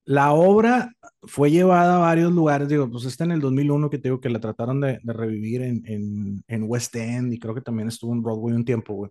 la 0.08 0.32
obra 0.32 0.90
fue 1.24 1.50
llevada 1.50 1.96
a 1.96 1.98
varios 1.98 2.32
lugares, 2.32 2.66
digo, 2.66 2.90
pues 2.90 3.04
está 3.04 3.24
en 3.24 3.32
el 3.32 3.42
2001 3.42 3.90
que 3.90 3.98
te 3.98 4.08
digo 4.08 4.22
que 4.22 4.30
la 4.30 4.40
trataron 4.40 4.80
de, 4.80 5.00
de 5.02 5.12
revivir 5.12 5.60
en, 5.60 5.82
en, 5.84 6.42
en, 6.48 6.64
West 6.66 6.96
End 6.96 7.30
y 7.34 7.38
creo 7.38 7.54
que 7.54 7.60
también 7.60 7.88
estuvo 7.88 8.14
en 8.14 8.22
Broadway 8.22 8.54
un 8.54 8.64
tiempo, 8.64 8.94
güey. 8.94 9.10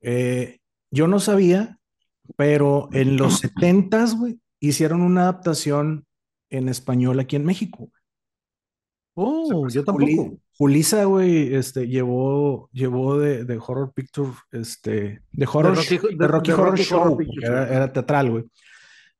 Eh, 0.00 0.56
yo 0.90 1.06
no 1.06 1.20
sabía, 1.20 1.78
pero 2.34 2.88
en 2.92 3.18
los 3.18 3.42
70s, 3.60 4.18
güey, 4.18 4.40
hicieron 4.58 5.02
una 5.02 5.24
adaptación 5.24 6.06
en 6.48 6.70
español 6.70 7.20
aquí 7.20 7.36
en 7.36 7.44
México. 7.44 7.90
Oh, 9.12 9.64
o 9.64 9.68
sea, 9.68 9.82
yo 9.82 9.84
tampoco. 9.84 10.38
Julisa, 10.56 11.04
güey, 11.04 11.54
este, 11.54 11.88
llevó, 11.88 12.70
llevó 12.72 13.18
de, 13.18 13.44
de, 13.44 13.58
Horror 13.58 13.92
Picture, 13.92 14.30
este, 14.50 15.20
de 15.30 15.46
Horror, 15.52 15.76
de 15.76 15.82
Rocky, 15.82 16.16
de, 16.16 16.26
Rocky 16.26 16.50
Horror, 16.52 16.70
Rocky 16.70 16.82
Show, 16.84 17.02
Horror 17.02 17.26
era, 17.42 17.68
era, 17.68 17.92
teatral, 17.92 18.30
güey. 18.30 18.44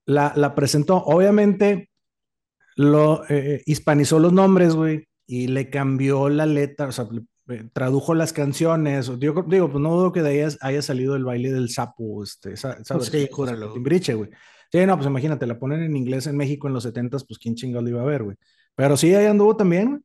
La, 0.07 0.33
la 0.37 0.55
presentó, 0.55 0.97
obviamente, 0.97 1.91
lo 2.77 3.25
eh, 3.29 3.63
hispanizó 3.67 4.19
los 4.19 4.33
nombres, 4.33 4.75
güey, 4.75 5.09
y 5.27 5.49
le 5.49 5.71
cambió 5.71 6.29
la 6.29 6.47
letra, 6.47 6.89
o 6.89 6.93
sea, 6.93 7.09
eh, 7.49 7.69
tradujo 7.73 8.15
las 8.15 8.33
canciones. 8.33 9.07
Yo 9.07 9.17
digo, 9.17 9.71
pues 9.71 9.83
no 9.83 9.91
dudo 9.91 10.13
que 10.13 10.23
de 10.23 10.45
ahí 10.45 10.57
haya 10.61 10.83
salido 10.83 11.17
el 11.17 11.25
baile 11.25 11.53
del 11.53 11.71
sapo, 11.71 12.23
este, 12.23 12.53
esa, 12.53 12.75
esa 12.75 13.01
sí, 13.01 13.29
júralo. 13.31 13.73
Timbriche, 13.73 14.15
güey. 14.15 14.31
Sí, 14.71 14.85
no, 14.85 14.97
pues 14.97 15.07
imagínate, 15.07 15.47
la 15.47 15.59
ponen 15.59 15.83
en 15.83 15.97
inglés 15.97 16.27
en 16.27 16.37
México 16.37 16.67
en 16.67 16.75
los 16.75 16.83
70 16.83 17.19
pues 17.27 17.39
quién 17.39 17.55
chingado 17.55 17.83
lo 17.83 17.91
iba 17.91 18.03
a 18.03 18.07
ver, 18.07 18.25
güey. 18.25 18.37
Pero 18.75 18.97
sí, 18.97 19.15
ahí 19.15 19.27
anduvo 19.27 19.57
también, 19.57 19.89
güey. 19.89 20.01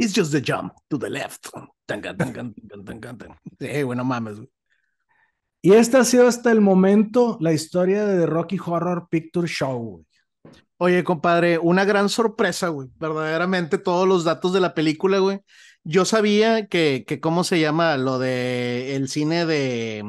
It's 0.00 0.14
just 0.14 0.30
the 0.30 0.40
jump 0.40 0.74
to 0.88 0.98
the 0.98 1.10
left. 1.10 1.48
Tangan, 1.86 2.16
tangan, 2.16 2.54
tangan, 2.54 3.18
tangan. 3.18 3.38
Sí, 3.58 3.82
bueno, 3.82 4.04
mames, 4.04 4.36
güey. 4.36 4.48
Y 5.60 5.72
esta 5.72 6.00
ha 6.00 6.04
sido 6.04 6.28
hasta 6.28 6.52
el 6.52 6.60
momento 6.60 7.36
la 7.40 7.52
historia 7.52 8.04
de 8.04 8.20
The 8.20 8.26
Rocky 8.26 8.58
Horror 8.64 9.08
Picture 9.10 9.48
Show, 9.48 9.78
güey. 9.78 10.04
Oye, 10.80 11.02
compadre, 11.02 11.58
una 11.58 11.84
gran 11.84 12.08
sorpresa, 12.08 12.68
güey. 12.68 12.88
Verdaderamente 12.96 13.78
todos 13.78 14.06
los 14.06 14.22
datos 14.22 14.52
de 14.52 14.60
la 14.60 14.74
película, 14.74 15.18
güey. 15.18 15.40
yo 15.82 16.04
sabía 16.04 16.68
que, 16.68 17.04
que, 17.06 17.20
¿cómo 17.20 17.42
se 17.42 17.58
llama? 17.58 17.96
Lo 17.96 18.20
de 18.20 18.94
el 18.94 19.08
cine 19.08 19.44
de, 19.44 20.04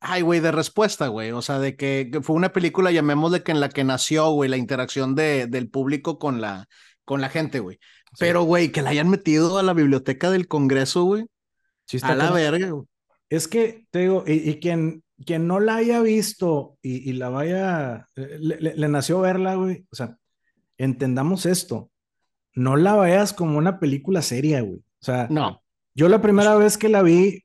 ay, 0.00 0.22
güey, 0.22 0.40
de 0.40 0.52
respuesta, 0.52 1.08
güey. 1.08 1.32
O 1.32 1.40
sea, 1.42 1.58
de 1.58 1.76
que, 1.76 2.10
fue 2.22 2.36
una 2.36 2.52
película, 2.52 2.90
llamémosle 2.90 3.42
que 3.42 3.52
en 3.52 3.60
la 3.60 3.70
que 3.70 3.84
nació, 3.84 4.30
güey, 4.30 4.50
la 4.50 4.58
interacción 4.58 5.14
de, 5.14 5.46
del 5.46 5.70
público 5.70 6.18
con 6.18 6.40
la, 6.42 6.66
con 7.04 7.20
la 7.22 7.30
gente, 7.30 7.60
güey. 7.60 7.78
Pero, 8.18 8.42
güey, 8.42 8.72
que 8.72 8.82
la 8.82 8.90
hayan 8.90 9.08
metido 9.08 9.58
a 9.58 9.62
la 9.62 9.72
biblioteca 9.72 10.30
del 10.30 10.48
Congreso, 10.48 11.04
güey. 11.04 11.24
Sí 11.86 11.96
está 11.96 12.12
a 12.12 12.16
la 12.16 12.30
verga, 12.30 12.70
güey. 12.70 12.86
Es 13.30 13.48
que, 13.48 13.86
te 13.90 14.00
digo, 14.00 14.24
y, 14.26 14.58
quien, 14.60 15.02
quien 15.24 15.46
no 15.46 15.60
la 15.60 15.76
haya 15.76 16.00
visto 16.00 16.78
y, 16.82 17.12
la 17.12 17.28
vaya, 17.28 18.06
eh, 18.16 18.38
le, 18.40 18.74
le 18.74 18.88
nació 18.88 19.20
verla, 19.20 19.54
güey. 19.54 19.86
O 19.90 19.96
sea, 19.96 20.16
entendamos 20.78 21.46
esto 21.46 21.90
no 22.58 22.76
la 22.76 22.96
veas 22.96 23.32
como 23.32 23.56
una 23.56 23.78
película 23.78 24.20
seria, 24.20 24.60
güey. 24.60 24.78
O 24.78 25.04
sea, 25.04 25.28
no. 25.30 25.62
Yo 25.94 26.08
la 26.08 26.20
primera 26.20 26.56
vez 26.56 26.76
que 26.76 26.88
la 26.88 27.02
vi, 27.02 27.44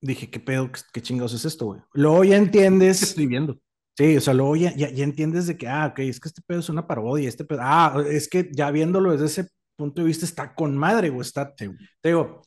dije, 0.00 0.30
¿qué 0.30 0.38
pedo? 0.38 0.70
¿Qué, 0.92 1.02
chingados 1.02 1.34
es 1.34 1.44
esto, 1.44 1.66
güey? 1.66 1.80
Luego 1.92 2.24
ya 2.24 2.36
entiendes. 2.36 3.02
estoy 3.02 3.26
viendo. 3.26 3.58
Sí, 3.96 4.16
o 4.16 4.20
sea, 4.20 4.32
luego 4.32 4.54
ya, 4.54 4.74
ya, 4.76 4.88
entiendes 5.02 5.48
de 5.48 5.58
que, 5.58 5.66
ah, 5.66 5.88
ok, 5.90 5.98
es 6.00 6.20
que 6.20 6.28
este 6.28 6.40
pedo 6.46 6.60
es 6.60 6.68
una 6.68 6.86
parodia, 6.86 7.28
este 7.28 7.44
pedo, 7.44 7.60
ah, 7.62 8.00
es 8.08 8.28
que 8.28 8.48
ya 8.52 8.70
viéndolo 8.70 9.10
desde 9.10 9.26
ese 9.26 9.50
punto 9.76 10.02
de 10.02 10.06
vista 10.06 10.24
está 10.24 10.54
con 10.54 10.76
madre, 10.76 11.08
güey, 11.08 11.22
está, 11.22 11.52
te 11.52 11.74
digo, 12.04 12.42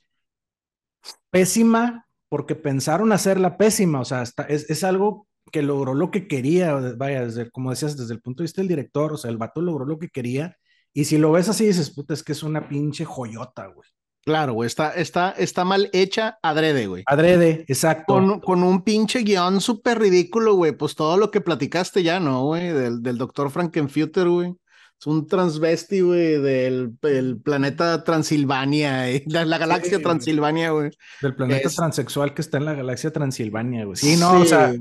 pésima 1.30 2.08
porque 2.32 2.56
pensaron 2.56 3.12
hacerla 3.12 3.58
pésima, 3.58 4.00
o 4.00 4.06
sea, 4.06 4.22
está, 4.22 4.44
es, 4.44 4.70
es, 4.70 4.86
algo 4.86 5.28
que 5.52 5.62
logró 5.62 5.94
lo 5.94 6.12
que 6.12 6.30
quería, 6.30 6.74
vaya, 6.96 7.26
desde, 7.26 7.52
como 7.52 7.72
decías, 7.72 7.98
desde 7.98 8.14
el 8.14 8.22
punto 8.22 8.42
de 8.42 8.46
vista 8.46 8.62
del 8.62 8.70
director, 8.70 9.12
o 9.12 9.18
sea, 9.18 9.30
el 9.30 9.38
vato 9.38 9.62
logró 9.62 9.84
lo 9.84 10.00
que 10.00 10.08
quería 10.08 10.56
y 10.94 11.04
si 11.04 11.18
lo 11.18 11.34
ves 11.34 11.50
así, 11.50 11.66
dices, 11.66 11.90
puta, 11.90 12.14
es 12.14 12.24
que 12.24 12.32
es 12.32 12.42
una 12.42 12.70
pinche 12.70 13.04
joyota, 13.04 13.68
güey. 13.68 13.86
Claro, 14.24 14.54
güey, 14.54 14.68
está, 14.68 14.94
está, 14.94 15.32
está 15.32 15.66
mal 15.66 15.90
hecha 15.92 16.40
adrede, 16.42 16.88
güey. 16.88 17.04
Adrede, 17.06 17.66
exacto. 17.68 18.14
Con, 18.14 18.40
con 18.40 18.64
un 18.64 18.82
pinche 18.82 19.24
guion 19.24 19.60
súper 19.60 20.00
ridículo, 20.00 20.54
güey. 20.54 20.72
Pues 20.72 20.96
todo 20.96 21.18
lo 21.18 21.32
que 21.32 21.42
platicaste 21.42 22.02
ya, 22.02 22.22
¿no, 22.22 22.46
güey? 22.46 22.70
Del, 22.70 23.04
del 23.04 23.18
doctor 23.18 23.52
Frankenfutter, 23.52 24.30
güey. 24.30 24.56
Es 25.02 25.08
un 25.08 25.26
transvesti, 25.26 26.02
güey, 26.02 26.40
del 26.40 26.96
planeta 27.44 28.04
Transilvania, 28.04 29.10
eh, 29.10 29.24
la, 29.26 29.58
galaxia 29.58 30.00
Transilvania, 30.00 30.70
güey. 30.70 30.92
Del 31.24 31.34
planeta 31.34 31.70
transexual 31.70 32.36
que 32.36 32.42
está 32.42 32.60
en 32.60 32.66
la 32.66 32.76
galaxia 32.76 33.12
Transilvania, 33.12 33.86
güey. 33.86 33.98
Sí, 33.98 34.16
no, 34.16 34.42
o 34.42 34.46
sea, 34.46 34.76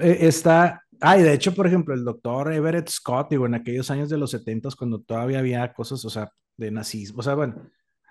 e, 0.00 0.26
está, 0.26 0.82
Ah, 1.00 1.16
de 1.16 1.32
hecho, 1.32 1.54
por 1.54 1.66
ejemplo, 1.66 1.94
el 1.94 2.04
doctor 2.04 2.52
Everett 2.52 2.88
Scott, 2.88 3.30
digo, 3.30 3.46
en 3.46 3.54
aquellos 3.54 3.90
años 3.90 4.08
de 4.08 4.18
los 4.18 4.32
70 4.32 4.70
cuando 4.76 5.00
todavía 5.00 5.38
había 5.38 5.72
cosas, 5.72 6.04
o 6.04 6.10
sea, 6.10 6.32
de 6.56 6.72
nazismo, 6.72 7.20
o 7.20 7.22
sea, 7.22 7.34
bueno, 7.34 7.62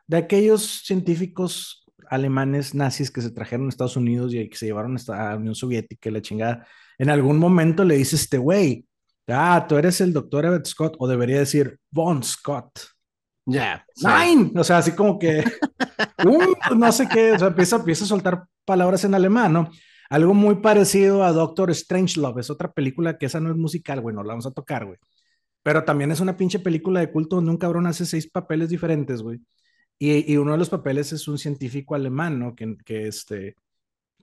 de 0.07 0.17
aquellos 0.17 0.84
científicos 0.86 1.84
alemanes 2.09 2.73
nazis 2.73 3.11
que 3.11 3.21
se 3.21 3.32
trajeron 3.32 3.65
a 3.65 3.69
Estados 3.69 3.97
Unidos 3.97 4.34
y 4.34 4.47
que 4.47 4.55
se 4.55 4.67
llevaron 4.67 4.95
a 4.95 5.32
la 5.32 5.36
Unión 5.36 5.55
Soviética 5.55 6.07
y 6.07 6.13
la 6.13 6.21
chingada, 6.21 6.65
en 6.97 7.09
algún 7.09 7.38
momento 7.39 7.84
le 7.84 7.97
dice 7.97 8.15
este 8.15 8.38
güey, 8.38 8.86
ah, 9.28 9.65
tú 9.67 9.78
eres 9.78 10.01
el 10.01 10.13
doctor 10.13 10.45
Everett 10.45 10.65
Scott, 10.65 10.95
o 10.99 11.07
debería 11.07 11.39
decir 11.39 11.80
Von 11.91 12.23
Scott. 12.23 12.80
Ya. 13.45 13.86
Yeah, 13.95 14.51
O 14.55 14.63
sea, 14.63 14.80
así 14.80 14.91
como 14.91 15.17
que, 15.17 15.43
uh, 16.25 16.75
no 16.75 16.91
sé 16.91 17.07
qué, 17.07 17.32
o 17.32 17.39
sea, 17.39 17.47
empieza, 17.47 17.78
empieza 17.78 18.03
a 18.03 18.07
soltar 18.07 18.45
palabras 18.65 19.03
en 19.05 19.15
alemán, 19.15 19.53
¿no? 19.53 19.71
Algo 20.09 20.34
muy 20.34 20.55
parecido 20.55 21.23
a 21.23 21.32
Doctor 21.32 21.73
Strangelove, 21.73 22.41
es 22.41 22.49
otra 22.49 22.71
película 22.71 23.17
que 23.17 23.25
esa 23.25 23.39
no 23.39 23.49
es 23.49 23.57
musical, 23.57 24.01
güey, 24.01 24.15
no 24.15 24.23
la 24.23 24.34
vamos 24.34 24.47
a 24.47 24.51
tocar, 24.51 24.86
güey. 24.86 24.97
Pero 25.63 25.84
también 25.84 26.11
es 26.11 26.19
una 26.19 26.38
pinche 26.38 26.59
película 26.59 26.99
de 26.99 27.11
culto 27.11 27.38
donde 27.38 27.51
un 27.51 27.57
cabrón 27.57 27.88
hace 27.88 28.05
seis 28.05 28.30
papeles 28.30 28.69
diferentes, 28.69 29.21
güey. 29.21 29.41
Y, 29.99 30.32
y, 30.32 30.38
uno 30.38 30.51
de 30.53 30.59
los 30.59 30.69
papeles 30.69 31.11
es 31.11 31.28
un 31.28 31.38
científico 31.38 31.95
alemán, 31.95 32.39
¿no? 32.39 32.55
Que, 32.55 32.78
que, 32.86 33.07
este, 33.07 33.55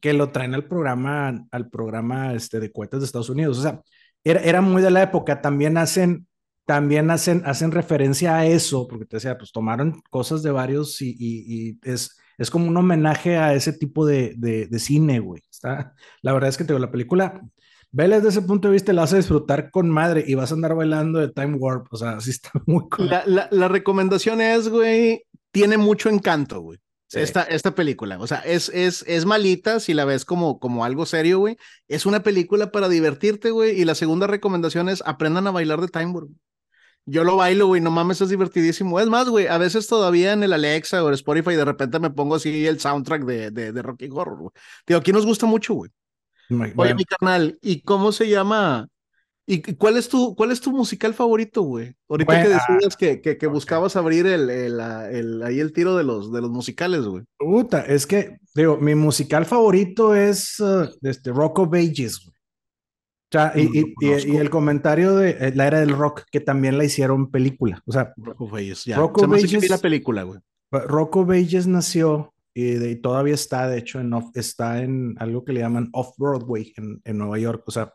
que 0.01 0.13
lo 0.13 0.31
traen 0.31 0.55
al 0.55 0.67
programa, 0.67 1.47
al 1.51 1.71
programa 1.71 2.35
este, 2.35 2.61
de 2.61 2.71
cohetes 2.73 3.01
de 3.01 3.07
Estados 3.07 3.31
Unidos. 3.31 3.59
O 3.59 3.63
sea, 3.63 3.83
era, 4.25 4.41
era 4.41 4.61
muy 4.61 4.83
de 4.83 4.91
la 4.91 5.03
época. 5.03 5.41
También 5.41 5.77
hacen, 5.77 6.27
también 6.67 7.11
hacen, 7.11 7.43
hacen 7.45 7.71
referencia 7.71 8.37
a 8.37 8.47
eso, 8.47 8.89
porque 8.89 9.05
te 9.05 9.17
decía, 9.17 9.39
pues 9.39 9.53
tomaron 9.53 10.03
cosas 10.11 10.43
de 10.43 10.51
varios 10.51 11.01
y, 11.03 11.15
y, 11.19 11.79
es, 11.83 12.19
es 12.39 12.51
como 12.51 12.67
un 12.69 12.77
homenaje 12.77 13.37
a 13.37 13.55
ese 13.55 13.73
tipo 13.73 14.07
de, 14.07 14.35
de, 14.37 14.79
cine, 14.79 15.21
güey. 15.21 15.43
Está, 15.51 15.95
la 16.23 16.33
verdad 16.33 16.49
es 16.49 16.57
que 16.57 16.65
te 16.65 16.73
digo, 16.73 16.85
la 16.85 16.91
película, 16.91 17.41
vela 17.93 18.17
desde 18.17 18.31
ese 18.31 18.43
punto 18.43 18.69
de 18.69 18.73
vista, 18.73 18.93
la 18.93 19.03
vas 19.03 19.13
a 19.13 19.19
disfrutar 19.19 19.71
con 19.71 19.89
madre 19.91 20.25
y 20.27 20.35
vas 20.35 20.51
a 20.51 20.55
andar 20.55 20.75
bailando 20.75 21.21
de 21.21 21.29
Time 21.29 21.57
Warp. 21.57 21.87
O 21.91 21.97
sea, 21.97 22.11
así 22.17 22.31
está 22.31 22.51
muy 22.67 22.89
cool. 22.89 23.09
La, 23.09 23.49
la, 23.51 23.69
recomendación 23.69 24.41
es, 24.41 24.69
güey, 24.69 25.23
tiene 25.53 25.77
mucho 25.77 26.09
encanto, 26.09 26.61
güey. 26.61 26.79
Esta, 27.13 27.43
esta 27.43 27.75
película, 27.75 28.19
o 28.19 28.27
sea, 28.27 28.39
es, 28.39 28.69
es, 28.71 29.05
es 29.07 29.25
malita 29.25 29.79
si 29.79 29.95
la 29.95 30.05
ves 30.05 30.25
como, 30.25 30.59
como 30.59 30.85
algo 30.85 31.07
serio, 31.07 31.39
güey. 31.39 31.57
Es 31.87 32.07
una 32.07 32.23
película 32.23 32.73
para 32.73 32.89
divertirte, 32.89 33.51
güey. 33.51 33.81
Y 33.81 33.85
la 33.85 33.95
segunda 33.95 34.27
recomendación 34.27 34.89
es 34.89 35.03
aprendan 35.07 35.47
a 35.47 35.53
bailar 35.53 35.81
de 35.81 35.89
Time 35.89 36.11
Warp. 36.11 36.31
Yo 37.07 37.23
lo 37.23 37.37
bailo, 37.37 37.67
güey, 37.67 37.83
no 37.83 37.91
mames, 37.91 38.21
es 38.23 38.31
divertidísimo. 38.31 38.99
Es 38.99 39.09
más, 39.09 39.29
güey, 39.29 39.47
a 39.47 39.59
veces 39.59 39.87
todavía 39.87 40.33
en 40.33 40.43
el 40.43 40.55
Alexa 40.55 41.05
o 41.05 41.09
el 41.09 41.15
Spotify 41.15 41.55
de 41.55 41.65
repente 41.65 42.01
me 42.01 42.11
pongo 42.11 42.35
así 42.35 42.67
el 42.67 42.81
soundtrack 42.81 43.25
de, 43.25 43.51
de, 43.51 43.73
de 43.73 43.83
Rocky 43.83 44.09
Horror, 44.11 44.39
güey. 44.39 44.51
Digo, 44.87 45.01
aquí 45.01 45.13
nos 45.13 45.27
gusta 45.27 45.47
mucho, 45.47 45.75
güey. 45.75 45.91
Oye, 46.77 46.95
mi 46.95 47.05
carnal, 47.05 47.59
¿y 47.61 47.83
cómo 47.83 48.13
se 48.13 48.29
llama? 48.29 48.89
¿Y 49.47 49.61
cuál 49.75 49.97
es 49.97 50.09
tu, 50.09 50.35
cuál 50.35 50.53
es 50.53 50.61
tu 50.61 50.71
musical 50.73 51.13
favorito, 51.13 51.63
güey? 51.63 51.95
Ahorita 52.09 52.43
que 52.43 52.49
decías 52.49 52.97
que, 52.97 53.21
que, 53.21 53.37
que 53.37 53.47
buscabas 53.47 53.95
abrir 53.97 54.27
el, 54.27 54.49
el, 54.49 54.81
el, 54.81 55.43
ahí 55.43 55.61
el 55.61 55.73
tiro 55.73 55.97
de 55.97 56.05
los, 56.05 56.33
de 56.33 56.41
los 56.41 56.51
musicales, 56.51 57.05
güey. 57.05 57.25
Puta, 57.39 57.83
es 57.83 58.07
que, 58.07 58.39
digo, 58.55 58.79
mi 58.79 58.95
musical 58.95 59.45
favorito 59.45 60.15
es 60.15 60.59
uh, 60.61 60.89
este, 61.03 61.31
Rock 61.31 61.59
of 61.59 61.75
Ages, 61.75 62.21
güey 62.25 62.35
y, 63.57 63.95
y, 64.01 64.37
el 64.37 64.51
comentario 64.51 65.17
de 65.17 65.31
eh, 65.31 65.53
la 65.55 65.67
era 65.67 65.81
del 65.81 65.97
rock, 65.97 66.23
que 66.31 66.41
también 66.41 66.79
la 66.79 66.85
hicieron 66.85 67.31
película. 67.31 67.83
O 67.87 67.93
sea, 67.93 68.13
Rock 68.17 68.41
of 68.43 68.55
Ages, 68.55 68.85
ya. 68.85 68.97
Rock 68.97 69.19
of 69.19 69.69
la 69.69 69.79
película, 69.79 70.23
güey. 70.23 70.41
Rock 70.71 71.17
of 71.17 71.29
nació 71.67 72.35
y, 72.55 72.97
todavía 72.97 73.35
está, 73.35 73.69
de 73.69 73.79
hecho, 73.79 74.01
en 74.01 74.13
está 74.35 74.83
en 74.83 75.17
algo 75.19 75.45
que 75.45 75.53
le 75.53 75.61
llaman 75.61 75.89
Off-Broadway 75.93 76.73
en, 76.77 77.01
en, 77.05 77.19
Nueva 77.19 77.39
York. 77.39 77.65
O 77.67 77.71
sea, 77.71 77.93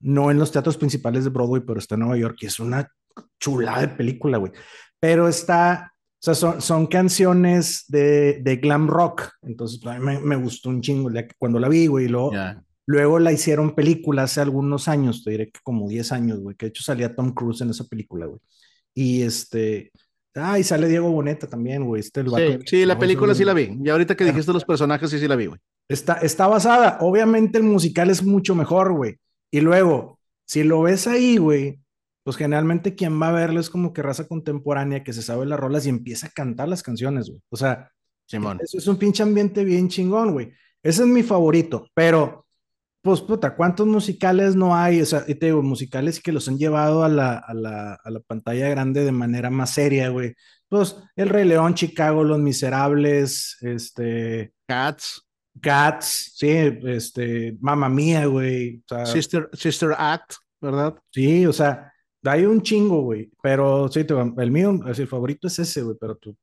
no 0.00 0.30
en 0.30 0.38
los 0.38 0.52
teatros 0.52 0.76
principales 0.76 1.24
de 1.24 1.30
Broadway, 1.30 1.62
pero 1.66 1.78
está 1.78 1.94
en 1.94 2.00
Nueva 2.00 2.16
York 2.16 2.38
y 2.40 2.46
es 2.46 2.58
una 2.58 2.90
chulada 3.38 3.82
de 3.82 3.88
película, 3.88 4.38
güey. 4.38 4.52
Pero 4.98 5.28
está, 5.28 5.92
o 5.94 6.22
sea, 6.22 6.34
son, 6.34 6.60
son 6.60 6.86
canciones 6.86 7.84
de, 7.88 8.40
de, 8.42 8.56
glam 8.56 8.88
rock. 8.88 9.30
Entonces, 9.42 9.84
a 9.86 9.98
mí 9.98 10.18
me, 10.22 10.36
gustó 10.36 10.68
un 10.68 10.80
chingo 10.80 11.10
cuando 11.38 11.58
la 11.58 11.68
vi, 11.68 11.86
güey, 11.86 12.06
y 12.06 12.08
luego. 12.08 12.32
Luego 12.86 13.20
la 13.20 13.30
hicieron 13.30 13.76
película 13.76 14.24
hace 14.24 14.40
algunos 14.40 14.88
años, 14.88 15.22
te 15.22 15.30
diré 15.30 15.48
que 15.48 15.60
como 15.62 15.88
10 15.88 16.10
años, 16.10 16.40
güey, 16.40 16.56
que 16.56 16.66
de 16.66 16.70
hecho 16.70 16.82
salía 16.82 17.14
Tom 17.14 17.32
Cruise 17.32 17.60
en 17.60 17.70
esa 17.70 17.84
película, 17.84 18.26
güey. 18.26 18.40
Y 18.92 19.22
este, 19.22 19.92
ah, 20.34 20.58
y 20.58 20.64
sale 20.64 20.88
Diego 20.88 21.08
Boneta 21.08 21.46
también, 21.46 21.84
güey. 21.84 22.00
Este, 22.00 22.24
sí, 22.24 22.58
sí, 22.66 22.86
la 22.86 22.98
película 22.98 23.32
sí 23.32 23.44
la 23.44 23.54
vi. 23.54 23.78
Y 23.80 23.88
ahorita 23.90 24.16
que 24.16 24.24
dijiste 24.24 24.52
los 24.52 24.64
personajes, 24.64 25.08
sí, 25.08 25.20
sí 25.20 25.28
la 25.28 25.36
vi, 25.36 25.46
güey. 25.46 25.60
Está, 25.88 26.14
está 26.14 26.48
basada, 26.48 26.98
obviamente 27.00 27.58
el 27.58 27.64
musical 27.64 28.10
es 28.10 28.24
mucho 28.24 28.56
mejor, 28.56 28.92
güey. 28.92 29.16
Y 29.50 29.60
luego, 29.60 30.18
si 30.44 30.62
lo 30.62 30.82
ves 30.82 31.06
ahí, 31.06 31.36
güey, 31.36 31.80
pues 32.22 32.36
generalmente 32.36 32.94
quien 32.94 33.20
va 33.20 33.28
a 33.28 33.32
verlo 33.32 33.60
es 33.60 33.70
como 33.70 33.92
que 33.92 34.02
raza 34.02 34.28
contemporánea 34.28 35.02
que 35.02 35.12
se 35.12 35.22
sabe 35.22 35.46
las 35.46 35.58
rolas 35.58 35.86
y 35.86 35.88
empieza 35.88 36.28
a 36.28 36.30
cantar 36.30 36.68
las 36.68 36.82
canciones, 36.82 37.28
güey. 37.28 37.40
O 37.50 37.56
sea, 37.56 37.90
eso 38.28 38.78
es 38.78 38.86
un 38.86 38.96
pinche 38.96 39.22
ambiente 39.22 39.64
bien 39.64 39.88
chingón, 39.88 40.32
güey. 40.32 40.52
Ese 40.82 41.02
es 41.02 41.08
mi 41.08 41.22
favorito, 41.22 41.88
pero 41.94 42.46
pues 43.02 43.22
puta, 43.22 43.56
¿cuántos 43.56 43.86
musicales 43.86 44.54
no 44.54 44.76
hay? 44.76 45.00
O 45.00 45.06
sea, 45.06 45.24
y 45.26 45.34
te 45.34 45.46
digo, 45.46 45.62
musicales 45.62 46.20
que 46.20 46.32
los 46.32 46.46
han 46.48 46.58
llevado 46.58 47.02
a 47.02 47.08
la, 47.08 47.38
a 47.38 47.54
la, 47.54 47.94
a 47.94 48.10
la 48.10 48.20
pantalla 48.20 48.68
grande 48.68 49.04
de 49.04 49.12
manera 49.12 49.50
más 49.50 49.70
seria, 49.74 50.10
güey. 50.10 50.34
Pues 50.68 50.96
El 51.16 51.30
Rey 51.30 51.46
León, 51.46 51.74
Chicago, 51.74 52.22
Los 52.22 52.38
Miserables, 52.38 53.56
este... 53.62 54.52
Cats. 54.68 55.26
Cats, 55.60 56.32
sí, 56.36 56.48
este, 56.48 57.56
Mamma 57.60 57.88
Mía, 57.88 58.26
güey. 58.26 58.82
Sister, 59.04 59.48
Sister 59.52 59.94
Act, 59.96 60.34
¿verdad? 60.60 60.94
Sí, 61.10 61.46
o 61.46 61.52
sea, 61.52 61.92
hay 62.24 62.44
un 62.44 62.62
chingo, 62.62 63.02
güey. 63.02 63.30
Pero 63.42 63.88
sí, 63.88 64.04
te, 64.04 64.14
el 64.14 64.50
mío, 64.50 64.78
el 64.86 65.08
favorito 65.08 65.46
es 65.46 65.58
ese, 65.58 65.82
güey, 65.82 65.96
pero 66.00 66.16
tú, 66.16 66.36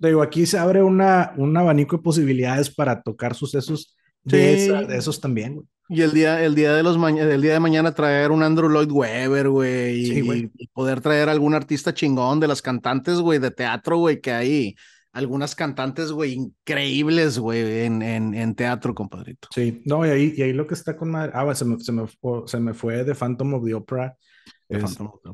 te 0.00 0.08
digo, 0.08 0.22
aquí 0.22 0.46
se 0.46 0.58
abre 0.58 0.82
una, 0.82 1.32
un 1.36 1.56
abanico 1.56 1.96
de 1.96 2.02
posibilidades 2.02 2.74
para 2.74 3.02
tocar 3.02 3.34
sucesos 3.34 3.96
de, 4.22 4.84
de 4.86 4.96
esos 4.96 5.20
también, 5.20 5.54
güey. 5.54 5.66
Y 5.92 6.02
el 6.02 6.12
día, 6.12 6.44
el 6.44 6.54
día 6.54 6.72
de 6.72 6.84
los 6.84 6.96
el 7.18 7.42
día 7.42 7.54
de 7.54 7.58
mañana 7.58 7.92
traer 7.92 8.30
un 8.30 8.44
Andrew 8.44 8.68
Lloyd 8.68 8.92
Webber, 8.92 9.48
güey, 9.48 10.20
y, 10.20 10.68
poder 10.72 11.00
traer 11.00 11.28
algún 11.28 11.52
artista 11.52 11.92
chingón 11.92 12.38
de 12.38 12.46
las 12.46 12.62
cantantes, 12.62 13.18
güey, 13.18 13.40
de 13.40 13.50
teatro, 13.50 13.98
güey, 13.98 14.20
que 14.20 14.30
hay 14.30 14.76
algunas 15.12 15.54
cantantes, 15.54 16.12
güey, 16.12 16.34
increíbles, 16.34 17.38
güey, 17.38 17.84
en, 17.84 18.02
en, 18.02 18.34
en, 18.34 18.54
teatro, 18.54 18.94
compadrito. 18.94 19.48
Sí, 19.54 19.82
no, 19.84 20.06
y 20.06 20.10
ahí, 20.10 20.34
y 20.36 20.42
ahí 20.42 20.52
lo 20.52 20.66
que 20.66 20.74
está 20.74 20.96
con 20.96 21.10
madre, 21.10 21.32
ah, 21.34 21.54
se 21.54 21.64
me, 21.64 21.80
se 21.80 21.92
me, 21.92 22.04
se 22.46 22.60
me 22.60 22.74
fue 22.74 23.04
de 23.04 23.14
Phantom 23.14 23.54
of 23.54 23.64
the 23.64 23.74
Opera. 23.74 24.16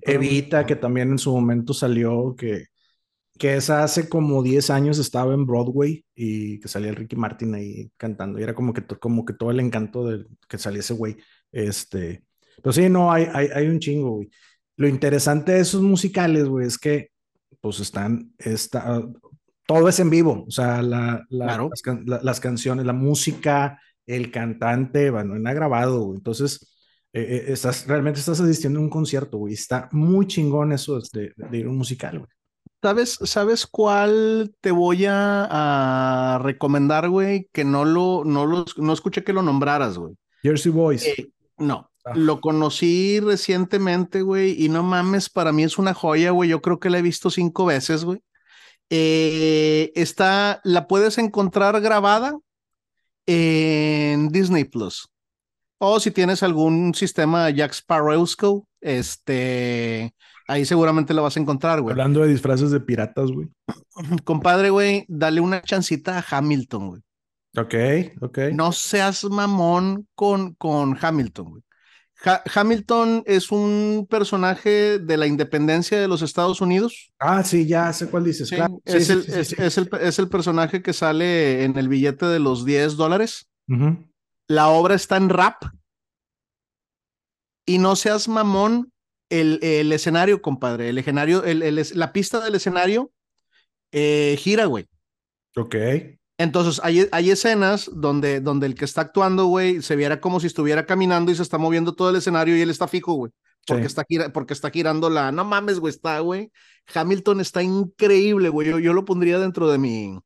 Evita, 0.03 0.65
que 0.65 0.77
también 0.77 1.11
en 1.11 1.19
su 1.19 1.31
momento 1.31 1.75
salió, 1.75 2.35
que 2.37 2.67
que 3.39 3.57
esa 3.57 3.83
hace 3.83 4.09
como 4.09 4.43
10 4.43 4.71
años 4.71 4.99
estaba 4.99 5.35
en 5.35 5.47
Broadway 5.47 6.05
y 6.15 6.59
que 6.61 6.69
salía 6.69 6.91
el 6.91 6.97
Ricky 6.97 7.17
Martin 7.17 7.55
ahí 7.55 7.91
cantando. 7.97 8.39
Y 8.39 8.43
era 8.43 8.55
como 8.55 8.73
que, 8.73 8.85
como 8.85 9.25
que 9.25 9.35
todo 9.35 9.51
el 9.51 9.61
encanto 9.61 10.07
de 10.07 10.25
que 10.49 10.59
salía 10.59 10.81
ese 10.81 10.95
güey. 10.95 11.17
Este, 11.53 12.25
pero 12.63 12.73
sí, 12.73 12.89
no, 12.89 13.13
hay, 13.13 13.29
hay, 13.33 13.49
hay 13.55 13.69
un 13.69 13.79
chingo, 13.79 14.17
güey. 14.17 14.31
Lo 14.77 14.89
interesante 14.89 15.53
de 15.53 15.61
esos 15.61 15.83
musicales, 15.83 16.47
güey, 16.47 16.67
es 16.67 16.79
que 16.79 17.11
pues 17.61 17.81
están, 17.81 18.33
está, 18.39 19.03
todo 19.67 19.89
es 19.89 19.99
en 20.01 20.11
vivo, 20.11 20.45
o 20.47 20.51
sea, 20.51 20.81
la, 20.81 21.25
las, 21.29 21.59
las, 22.07 22.41
canciones, 22.41 22.87
la 22.87 22.93
música, 22.93 23.81
el 24.07 24.31
cantante, 24.31 25.11
bueno, 25.11 25.35
ha 25.49 25.53
grabado, 25.53 26.03
güey. 26.03 26.19
Entonces, 26.19 26.73
eh, 27.13 27.23
eh, 27.23 27.45
estás, 27.49 27.87
realmente 27.87 28.21
estás 28.21 28.41
asistiendo 28.41 28.79
a 28.79 28.83
un 28.83 28.91
concierto, 28.91 29.39
güey. 29.39 29.55
Está 29.55 29.89
muy 29.93 30.27
chingón 30.27 30.73
eso 30.73 31.01
de, 31.13 31.33
de 31.37 31.59
ir 31.59 31.67
a 31.67 31.71
un 31.71 31.79
musical, 31.79 32.21
güey. 32.21 32.31
¿Sabes, 32.83 33.19
¿Sabes 33.25 33.67
cuál 33.67 34.55
te 34.61 34.71
voy 34.71 35.07
a, 35.09 36.39
recomendar, 36.43 37.09
güey? 37.09 37.49
Que 37.53 37.65
no 37.65 37.85
lo, 37.85 38.23
no 38.25 38.47
lo, 38.47 38.65
no 38.77 38.93
escuché 38.93 39.25
que 39.25 39.33
lo 39.33 39.43
nombraras, 39.43 39.99
güey. 39.99 40.15
Jersey 40.43 40.71
Boys. 40.71 41.05
Eh, 41.05 41.33
no, 41.59 41.91
ah. 42.05 42.13
lo 42.15 42.41
conocí 42.41 43.19
recientemente, 43.19 44.23
güey, 44.23 44.63
y 44.63 44.69
no 44.69 44.83
mames, 44.85 45.29
para 45.29 45.51
mí 45.53 45.65
es 45.65 45.79
una 45.79 45.95
joya, 45.95 46.31
güey. 46.31 46.51
Yo 46.51 46.61
creo 46.61 46.79
que 46.79 46.91
la 46.91 46.99
he 46.99 47.03
visto 47.03 47.31
cinco 47.31 47.67
veces, 47.67 48.05
güey. 48.05 48.21
Eh, 48.91 49.93
está, 49.95 50.61
la 50.65 50.87
puedes 50.87 51.19
encontrar 51.19 51.81
grabada 51.81 52.39
en 53.27 54.29
Disney 54.29 54.65
Plus. 54.65 55.09
O 55.79 56.01
si 56.01 56.11
tienes 56.11 56.43
algún 56.43 56.95
sistema 56.95 57.51
Jack 57.51 57.73
Sparrowsco, 57.73 58.67
este, 58.81 60.15
ahí 60.49 60.65
seguramente 60.65 61.13
la 61.13 61.23
vas 61.23 61.37
a 61.37 61.41
encontrar, 61.41 61.83
güey. 61.83 61.93
Hablando 61.93 62.21
de 62.21 62.29
disfraces 62.29 62.71
de 62.71 62.81
piratas, 62.81 63.31
güey. 63.31 63.49
Compadre, 64.25 64.71
güey, 64.71 65.05
dale 65.09 65.41
una 65.41 65.61
chancita 65.63 66.19
a 66.19 66.25
Hamilton, 66.39 66.89
güey. 66.89 67.03
Ok, 67.59 67.75
ok. 68.23 68.39
No 68.53 68.73
seas 68.73 69.25
mamón 69.25 70.07
con, 70.15 70.55
con 70.55 70.97
Hamilton, 71.01 71.51
güey. 71.51 71.63
Hamilton 72.25 73.23
es 73.27 73.51
un 73.53 74.07
personaje 74.09 74.99
de 74.99 75.17
la 75.17 75.27
independencia 75.27 76.01
de 76.01 76.09
los 76.09 76.23
Estados 76.23 76.61
Unidos. 76.61 77.13
Ah, 77.19 77.45
sí, 77.45 77.67
ya 77.67 77.93
sé 77.93 78.09
cuál 78.09 78.25
dices. 78.25 78.51
claro. 78.51 78.81
es, 78.85 79.11
el, 79.11 79.25
es, 79.29 80.19
el, 80.19 80.29
personaje 80.29 80.83
que 80.83 80.93
sale 80.93 81.65
en 81.65 81.77
el 81.77 81.89
billete 81.89 82.27
de 82.27 82.39
los 82.39 82.65
10 82.65 82.97
dólares. 82.97 83.49
La 84.49 84.69
obra 84.69 84.95
está 84.95 85.17
en 85.17 85.29
rap. 85.29 85.63
Y 87.67 87.79
no 87.79 87.97
seas 87.97 88.29
mamón 88.29 88.93
el, 89.29 89.59
el 89.63 89.93
escenario, 89.93 90.41
compadre. 90.41 90.89
El 90.89 90.99
escenario, 90.99 91.45
el, 91.45 91.83
la 91.95 92.13
pista 92.13 92.41
del 92.41 92.55
escenario 92.55 93.13
eh, 93.93 94.37
gira, 94.39 94.67
güey. 94.67 94.87
Ok. 95.57 95.75
Entonces, 96.39 96.81
hay, 96.85 97.09
hay 97.13 97.31
escenas 97.31 97.91
donde, 97.93 98.41
donde 98.41 98.67
el 98.67 98.75
que 98.75 98.85
está 98.85 99.01
actuando, 99.01 99.47
güey, 99.47 99.81
se 99.81 99.97
viera 99.97 100.21
como 100.21 100.39
si 100.39 100.47
estuviera 100.47 100.85
caminando 100.85 101.33
y 101.33 101.35
se 101.35 101.43
está 101.43 101.57
moviendo 101.57 101.95
todo 101.95 102.11
el 102.11 102.17
escenario 102.17 102.57
y 102.57 102.61
él 102.61 102.71
está 102.71 102.87
fijo, 102.89 103.15
güey. 103.15 103.33
Porque, 103.67 103.87
está, 103.87 104.05
porque 104.33 104.55
está 104.55 104.71
girando 104.71 105.11
la. 105.11 105.33
No 105.33 105.45
mames, 105.45 105.81
güey, 105.81 105.91
está, 105.91 106.21
güey. 106.21 106.53
Hamilton 106.95 107.41
está 107.41 107.63
increíble, 107.63 108.49
güey. 108.49 108.69
Yo, 108.69 108.79
yo 108.79 108.93
lo 108.93 109.05
pondría 109.05 109.39
dentro 109.41 109.69
de 109.69 109.79
mi, 109.79 110.19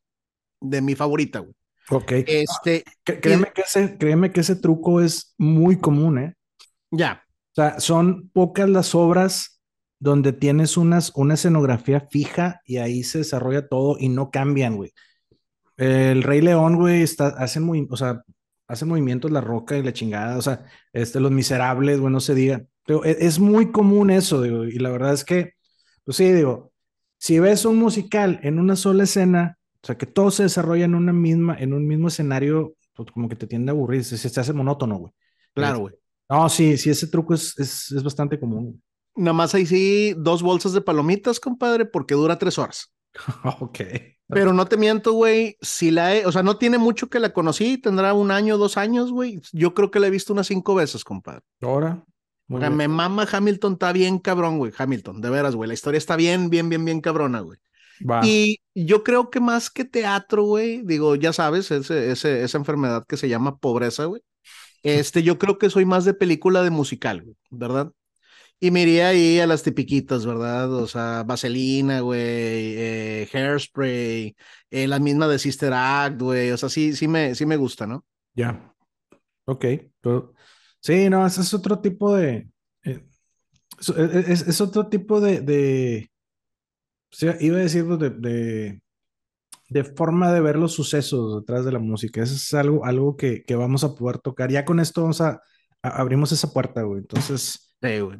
de 0.60 0.82
mi 0.82 0.94
favorita, 0.94 1.38
güey. 1.38 1.54
Ok. 1.90 2.12
Este, 2.26 2.84
créeme, 3.02 3.50
que 3.54 3.62
ese, 3.62 3.96
créeme 3.96 4.30
que 4.30 4.40
ese 4.40 4.56
truco 4.56 5.00
es 5.00 5.34
muy 5.38 5.78
común, 5.78 6.18
¿eh? 6.18 6.34
Ya. 6.90 7.24
O 7.52 7.54
sea, 7.54 7.80
son 7.80 8.28
pocas 8.28 8.68
las 8.68 8.94
obras 8.94 9.60
donde 9.98 10.32
tienes 10.32 10.76
unas, 10.76 11.12
una 11.14 11.34
escenografía 11.34 12.00
fija 12.10 12.60
y 12.64 12.76
ahí 12.76 13.02
se 13.02 13.18
desarrolla 13.18 13.68
todo 13.68 13.96
y 13.98 14.08
no 14.08 14.30
cambian, 14.30 14.76
güey. 14.76 14.92
El 15.80 16.22
Rey 16.22 16.42
León, 16.42 16.76
güey, 16.76 17.00
está, 17.00 17.28
hacen 17.28 17.62
muy, 17.62 17.88
o 17.90 17.96
sea, 17.96 18.22
hacen 18.68 18.88
movimientos 18.88 19.30
la 19.30 19.40
roca 19.40 19.78
y 19.78 19.82
la 19.82 19.94
chingada, 19.94 20.36
o 20.36 20.42
sea, 20.42 20.66
este, 20.92 21.20
los 21.20 21.30
miserables, 21.32 21.98
güey, 21.98 22.12
no 22.12 22.20
se 22.20 22.34
diga. 22.34 22.62
Pero 22.84 23.02
es, 23.02 23.16
es, 23.18 23.38
muy 23.38 23.72
común 23.72 24.10
eso, 24.10 24.42
digo, 24.42 24.64
y 24.64 24.78
la 24.78 24.90
verdad 24.90 25.14
es 25.14 25.24
que, 25.24 25.54
pues 26.04 26.18
sí, 26.18 26.30
digo, 26.32 26.70
si 27.16 27.38
ves 27.38 27.64
un 27.64 27.78
musical 27.78 28.40
en 28.42 28.58
una 28.58 28.76
sola 28.76 29.04
escena, 29.04 29.58
o 29.82 29.86
sea, 29.86 29.96
que 29.96 30.04
todo 30.04 30.30
se 30.30 30.42
desarrolla 30.42 30.84
en 30.84 30.94
una 30.94 31.14
misma, 31.14 31.56
en 31.58 31.72
un 31.72 31.88
mismo 31.88 32.08
escenario, 32.08 32.74
pues 32.94 33.10
como 33.10 33.30
que 33.30 33.36
te 33.36 33.46
tiende 33.46 33.70
a 33.70 33.72
aburrir, 33.72 34.04
se, 34.04 34.18
se 34.18 34.38
hace 34.38 34.52
monótono, 34.52 34.98
güey. 34.98 35.12
Claro, 35.54 35.78
güey. 35.78 35.94
No, 36.28 36.46
sí, 36.50 36.76
sí, 36.76 36.90
ese 36.90 37.06
truco 37.06 37.32
es, 37.32 37.58
es, 37.58 37.90
es 37.90 38.02
bastante 38.02 38.38
común. 38.38 38.82
Nada 39.16 39.32
más 39.32 39.54
ahí 39.54 39.64
sí, 39.64 40.14
dos 40.18 40.42
bolsas 40.42 40.74
de 40.74 40.82
palomitas, 40.82 41.40
compadre, 41.40 41.86
porque 41.86 42.14
dura 42.14 42.38
tres 42.38 42.58
horas. 42.58 42.92
ok. 43.60 43.80
Pero 44.30 44.52
no 44.52 44.66
te 44.66 44.76
miento, 44.76 45.12
güey, 45.12 45.56
si 45.60 45.90
la 45.90 46.14
he, 46.14 46.26
o 46.26 46.32
sea, 46.32 46.42
no 46.42 46.56
tiene 46.56 46.78
mucho 46.78 47.08
que 47.08 47.20
la 47.20 47.32
conocí, 47.32 47.78
tendrá 47.78 48.14
un 48.14 48.30
año, 48.30 48.58
dos 48.58 48.76
años, 48.76 49.12
güey. 49.12 49.40
Yo 49.52 49.74
creo 49.74 49.90
que 49.90 50.00
la 50.00 50.06
he 50.06 50.10
visto 50.10 50.32
unas 50.32 50.46
cinco 50.46 50.74
veces, 50.74 51.04
compadre. 51.04 51.42
Ahora. 51.60 52.04
me 52.48 52.88
mama 52.88 53.26
Hamilton, 53.30 53.74
está 53.74 53.92
bien 53.92 54.18
cabrón, 54.18 54.58
güey. 54.58 54.72
Hamilton, 54.76 55.20
de 55.20 55.30
veras, 55.30 55.54
güey. 55.54 55.68
La 55.68 55.74
historia 55.74 55.98
está 55.98 56.16
bien, 56.16 56.50
bien, 56.50 56.68
bien, 56.68 56.84
bien 56.84 57.00
cabrona, 57.00 57.40
güey. 57.40 57.58
Y 58.22 58.60
yo 58.74 59.04
creo 59.04 59.30
que 59.30 59.40
más 59.40 59.70
que 59.70 59.84
teatro, 59.84 60.44
güey, 60.44 60.82
digo, 60.82 61.16
ya 61.16 61.32
sabes, 61.32 61.70
ese, 61.70 62.10
ese, 62.10 62.42
esa 62.42 62.58
enfermedad 62.58 63.04
que 63.06 63.16
se 63.16 63.28
llama 63.28 63.58
pobreza, 63.58 64.06
güey. 64.06 64.22
Este, 64.82 65.22
yo 65.22 65.38
creo 65.38 65.58
que 65.58 65.68
soy 65.68 65.84
más 65.84 66.04
de 66.04 66.14
película 66.14 66.62
de 66.62 66.70
musical, 66.70 67.22
güey, 67.22 67.36
¿verdad? 67.50 67.92
Y 68.62 68.70
me 68.70 68.82
iría 68.82 69.08
ahí 69.08 69.40
a 69.40 69.46
las 69.46 69.62
tipiquitas, 69.62 70.26
¿verdad? 70.26 70.70
O 70.74 70.86
sea, 70.86 71.22
Vaselina, 71.22 72.00
güey, 72.00 72.20
eh, 72.20 73.28
Hairspray, 73.32 74.36
eh, 74.70 74.86
la 74.86 74.98
misma 74.98 75.26
de 75.28 75.38
Sister 75.38 75.72
Act, 75.72 76.20
güey. 76.20 76.50
O 76.50 76.58
sea, 76.58 76.68
sí, 76.68 76.94
sí 76.94 77.08
me, 77.08 77.34
sí 77.34 77.46
me 77.46 77.56
gusta, 77.56 77.86
¿no? 77.86 78.04
Ya. 78.34 78.74
Ok. 79.46 79.64
sí, 80.80 81.08
no, 81.08 81.26
ese 81.26 81.40
es 81.40 81.54
otro 81.54 81.80
tipo 81.80 82.14
de. 82.14 82.50
Eh, 82.84 83.02
es, 84.28 84.60
otro 84.60 84.88
tipo 84.88 85.22
de. 85.22 85.40
de 85.40 86.10
o 87.10 87.16
sea, 87.16 87.38
iba 87.40 87.56
a 87.56 87.60
decir 87.60 87.86
de, 87.86 88.10
de, 88.10 88.82
de, 89.70 89.84
forma 89.84 90.32
de 90.32 90.40
ver 90.42 90.56
los 90.56 90.74
sucesos 90.74 91.40
detrás 91.40 91.64
de 91.64 91.72
la 91.72 91.78
música. 91.78 92.22
Eso 92.22 92.34
es 92.34 92.52
algo, 92.52 92.84
algo 92.84 93.16
que, 93.16 93.42
que 93.42 93.56
vamos 93.56 93.84
a 93.84 93.94
poder 93.94 94.18
tocar. 94.18 94.50
Ya 94.50 94.66
con 94.66 94.80
esto 94.80 95.00
vamos 95.00 95.22
a, 95.22 95.40
abrimos 95.80 96.30
esa 96.32 96.52
puerta, 96.52 96.82
güey. 96.82 97.00
Entonces. 97.00 97.74
Sí, 97.80 98.00
güey. 98.00 98.18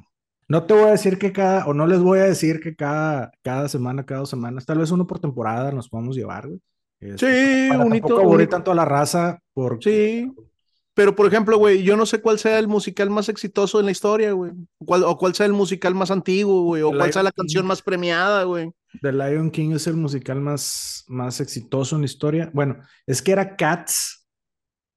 No 0.51 0.65
te 0.65 0.75
voy 0.75 0.83
a 0.83 0.91
decir 0.91 1.17
que 1.17 1.33
cada, 1.33 1.65
o 1.67 1.75
no 1.75 1.87
les 1.87 2.01
voy 2.01 2.19
a 2.19 2.25
decir 2.25 2.59
que 2.59 2.75
cada, 2.75 3.31
cada 3.41 3.69
semana, 3.69 4.05
cada 4.05 4.23
dos 4.23 4.31
semanas, 4.31 4.67
tal 4.67 4.79
vez 4.79 4.91
uno 4.91 5.07
por 5.07 5.21
temporada 5.21 5.71
nos 5.71 5.89
podamos 5.89 6.17
llevar, 6.17 6.49
güey. 6.49 6.61
Este, 6.99 7.69
sí, 7.71 7.77
bonito. 7.77 8.09
Tampoco 8.09 8.23
aburrir 8.23 8.49
tanto 8.49 8.73
a 8.73 8.75
la 8.75 8.85
raza. 8.85 9.39
Sí. 9.81 10.29
Pero, 10.93 11.15
por 11.15 11.29
ejemplo, 11.29 11.57
güey, 11.57 11.85
yo 11.85 11.97
no 11.97 12.05
sé 12.05 12.21
cuál 12.21 12.41
sea 12.41 12.59
el 12.59 12.67
musical 12.67 13.11
más 13.11 13.29
exitoso 13.29 13.79
en 13.79 13.87
la 13.87 13.93
historia, 13.93 14.33
güey. 14.33 14.51
o 14.81 15.17
cuál 15.17 15.37
sea 15.37 15.47
el 15.47 15.53
musical 15.53 15.95
más 15.95 16.11
antiguo, 16.11 16.65
güey. 16.65 16.83
O 16.83 16.91
cuál 16.91 17.13
sea 17.13 17.23
la 17.23 17.31
canción 17.31 17.65
más 17.65 17.81
premiada, 17.81 18.43
güey. 18.43 18.73
The 19.03 19.13
Lion 19.13 19.53
King 19.53 19.71
es 19.71 19.87
el 19.87 19.95
musical 19.95 20.41
más, 20.41 21.05
más 21.07 21.41
exitoso 21.41 21.95
en 21.95 22.03
la 22.03 22.07
historia. 22.07 22.51
Bueno, 22.53 22.77
es 23.07 23.23
que 23.23 23.31
era 23.31 23.55
Cats, 23.55 24.27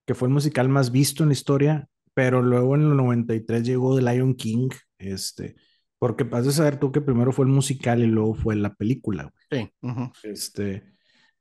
que 0.08 0.16
fue 0.16 0.30
el 0.30 0.34
musical 0.34 0.68
más 0.68 0.92
visto 0.92 1.22
en 1.22 1.30
la 1.30 1.34
historia, 1.34 1.88
pero 2.14 2.42
luego 2.42 2.76
en 2.76 2.82
el 2.84 2.98
93 2.98 3.64
llegó 3.64 3.96
The 3.96 4.02
Lion 4.02 4.36
King, 4.36 4.70
este, 4.98 5.56
porque 6.00 6.24
vas 6.24 6.48
a 6.48 6.52
saber 6.52 6.80
tú 6.80 6.92
que 6.92 7.02
primero 7.02 7.32
fue 7.32 7.46
el 7.46 7.52
musical 7.52 8.02
y 8.02 8.08
luego 8.08 8.36
fue 8.36 8.56
la 8.56 8.74
película. 8.74 9.32
Sí. 9.50 9.72
Este, 10.24 10.84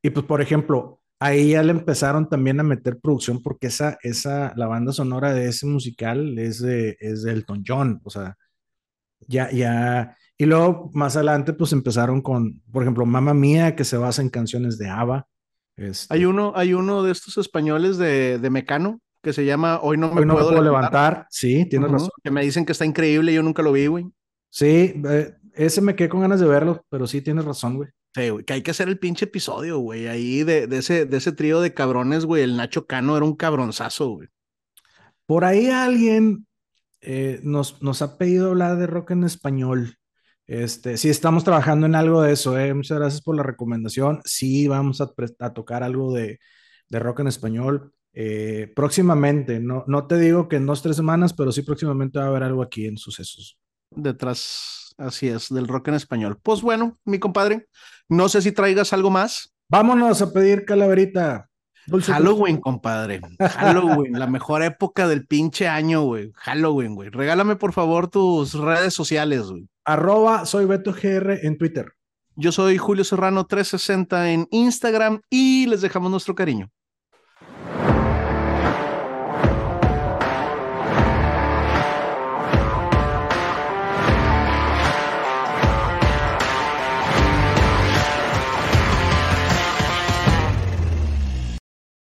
y 0.03 0.11
pues, 0.11 0.27
por 0.27 0.41
ejemplo, 0.41 1.01
ahí 1.19 1.51
ya 1.51 1.63
le 1.63 1.71
empezaron 1.73 2.29
también 2.29 2.59
a 2.61 2.65
meter 2.65 2.99
producción 2.99 3.43
porque 3.43 3.69
esa, 3.69 3.99
esa, 4.03 4.53
la 4.57 4.67
banda 4.67 4.93
sonora 4.93 5.33
de 5.33 5.49
ese 5.49 5.67
musical 5.67 6.39
es 6.39 6.61
de, 6.61 6.97
es 7.01 7.23
de 7.23 7.33
Elton 7.33 7.63
John, 7.67 8.01
o 8.05 8.11
sea, 8.11 8.37
ya, 9.29 9.51
ya, 9.53 10.17
y 10.37 10.47
luego 10.47 10.91
más 10.95 11.15
adelante 11.15 11.53
pues 11.53 11.73
empezaron 11.73 12.21
con, 12.23 12.61
por 12.73 12.83
ejemplo, 12.83 13.07
Mamma 13.07 13.35
Mía, 13.35 13.77
que 13.77 13.85
se 13.85 13.97
basa 13.97 14.23
en 14.23 14.31
canciones 14.31 14.79
de 14.79 14.89
ABBA. 14.89 15.29
Este 15.77 16.13
hay 16.13 16.25
uno, 16.25 16.53
hay 16.57 16.75
uno 16.75 17.03
de 17.05 17.13
estos 17.13 17.39
españoles 17.39 17.97
de, 17.99 18.39
de 18.39 18.51
Mecano, 18.51 19.01
que 19.23 19.33
se 19.33 19.45
llama 19.45 19.81
Hoy 19.81 19.97
no 19.97 20.13
me, 20.13 20.27
puedo, 20.27 20.61
levantar. 20.61 21.27
Sí, 21.31 21.65
tienes 21.67 21.91
razón. 21.91 22.11
Que 22.23 22.31
me 22.31 22.43
dicen 22.43 22.67
que 22.67 22.73
está 22.73 22.85
increíble, 22.85 23.33
yo 23.33 23.43
nunca 23.43 23.63
lo 23.63 23.73
vi, 23.73 23.87
güey. 23.87 24.07
Sí, 24.51 25.01
eh, 25.09 25.35
ese 25.55 25.81
me 25.81 25.95
quedé 25.95 26.09
con 26.09 26.21
ganas 26.21 26.41
de 26.41 26.47
verlo, 26.47 26.85
pero 26.89 27.07
sí 27.07 27.23
tienes 27.23 27.45
razón, 27.45 27.77
güey. 27.77 27.89
Sí, 28.15 28.29
güey, 28.29 28.45
que 28.45 28.53
hay 28.53 28.63
que 28.63 28.73
hacer 28.73 28.89
el 28.89 28.99
pinche 28.99 29.25
episodio, 29.25 29.79
güey. 29.79 30.09
Ahí 30.09 30.43
de, 30.43 30.67
de, 30.67 30.79
ese, 30.79 31.07
de 31.07 31.17
ese 31.17 31.33
trío 31.33 31.61
de 31.61 31.73
cabrones, 31.73 32.27
güey. 32.27 32.43
El 32.43 32.57
Nacho 32.57 32.87
Cano 32.87 33.17
era 33.17 33.25
un 33.25 33.37
cabronzazo, 33.37 34.09
güey. 34.11 34.29
Por 35.25 35.45
ahí 35.45 35.71
alguien 35.71 36.47
eh, 37.01 37.41
nos, 37.43 37.81
nos 37.81 38.03
ha 38.03 38.19
pedido 38.19 38.51
hablar 38.51 38.77
de 38.77 38.87
rock 38.87 39.13
en 39.13 39.25
español. 39.25 39.97
Este, 40.47 40.97
sí, 40.97 41.09
estamos 41.09 41.45
trabajando 41.45 41.87
en 41.87 41.95
algo 41.95 42.23
de 42.23 42.33
eso, 42.33 42.59
eh. 42.59 42.75
Muchas 42.75 42.99
gracias 42.99 43.23
por 43.23 43.37
la 43.37 43.45
recomendación. 43.45 44.21
Sí, 44.25 44.69
vamos 44.69 45.01
a, 45.01 45.11
a 45.39 45.53
tocar 45.55 45.83
algo 45.83 46.13
de, 46.13 46.39
de 46.89 46.99
rock 46.99 47.21
en 47.21 47.29
español. 47.29 47.93
Eh, 48.15 48.71
próximamente, 48.77 49.59
no, 49.61 49.85
no 49.87 50.07
te 50.07 50.19
digo 50.19 50.49
que 50.49 50.57
en 50.57 50.67
dos, 50.67 50.83
tres 50.83 50.97
semanas, 50.97 51.33
pero 51.33 51.51
sí 51.53 51.63
próximamente 51.63 52.19
va 52.19 52.27
a 52.27 52.29
haber 52.29 52.43
algo 52.43 52.63
aquí 52.63 52.87
en 52.87 52.99
Sucesos. 52.99 53.59
Detrás 53.91 54.95
así 54.99 55.29
es, 55.29 55.49
del 55.49 55.69
rock 55.69 55.89
en 55.89 55.95
español. 55.95 56.39
Pues 56.43 56.63
bueno, 56.63 56.99
mi 57.05 57.19
compadre, 57.19 57.67
no 58.09 58.29
sé 58.29 58.43
si 58.43 58.53
traigas 58.53 58.93
algo 58.93 59.11
más. 59.11 59.55
Vámonos 59.69 60.21
a 60.21 60.33
pedir 60.33 60.65
calaverita. 60.65 61.49
Halloween, 62.07 62.59
compadre. 62.59 63.21
Halloween, 63.41 64.19
la 64.19 64.27
mejor 64.27 64.63
época 64.63 65.09
del 65.09 65.27
pinche 65.27 65.67
año, 65.67 66.03
güey. 66.03 66.31
Halloween, 66.35 66.95
güey. 66.95 67.11
Regálame 67.11 67.57
por 67.57 67.73
favor 67.73 68.09
tus 68.09 68.55
redes 68.55 68.95
sociales, 68.95 69.49
güey. 69.49 69.67
Arroba 69.85 70.47
soy 70.47 70.67
Beto 70.67 70.93
GR 70.93 71.45
en 71.45 71.59
Twitter. 71.59 71.93
Yo 72.37 72.53
soy 72.53 72.79
Julio 72.79 73.05
Serrano 73.05 73.47
360 73.47 74.31
en 74.31 74.49
Instagram 74.51 75.21
y 75.29 75.67
les 75.67 75.81
dejamos 75.81 76.11
nuestro 76.11 76.35
cariño. 76.35 76.71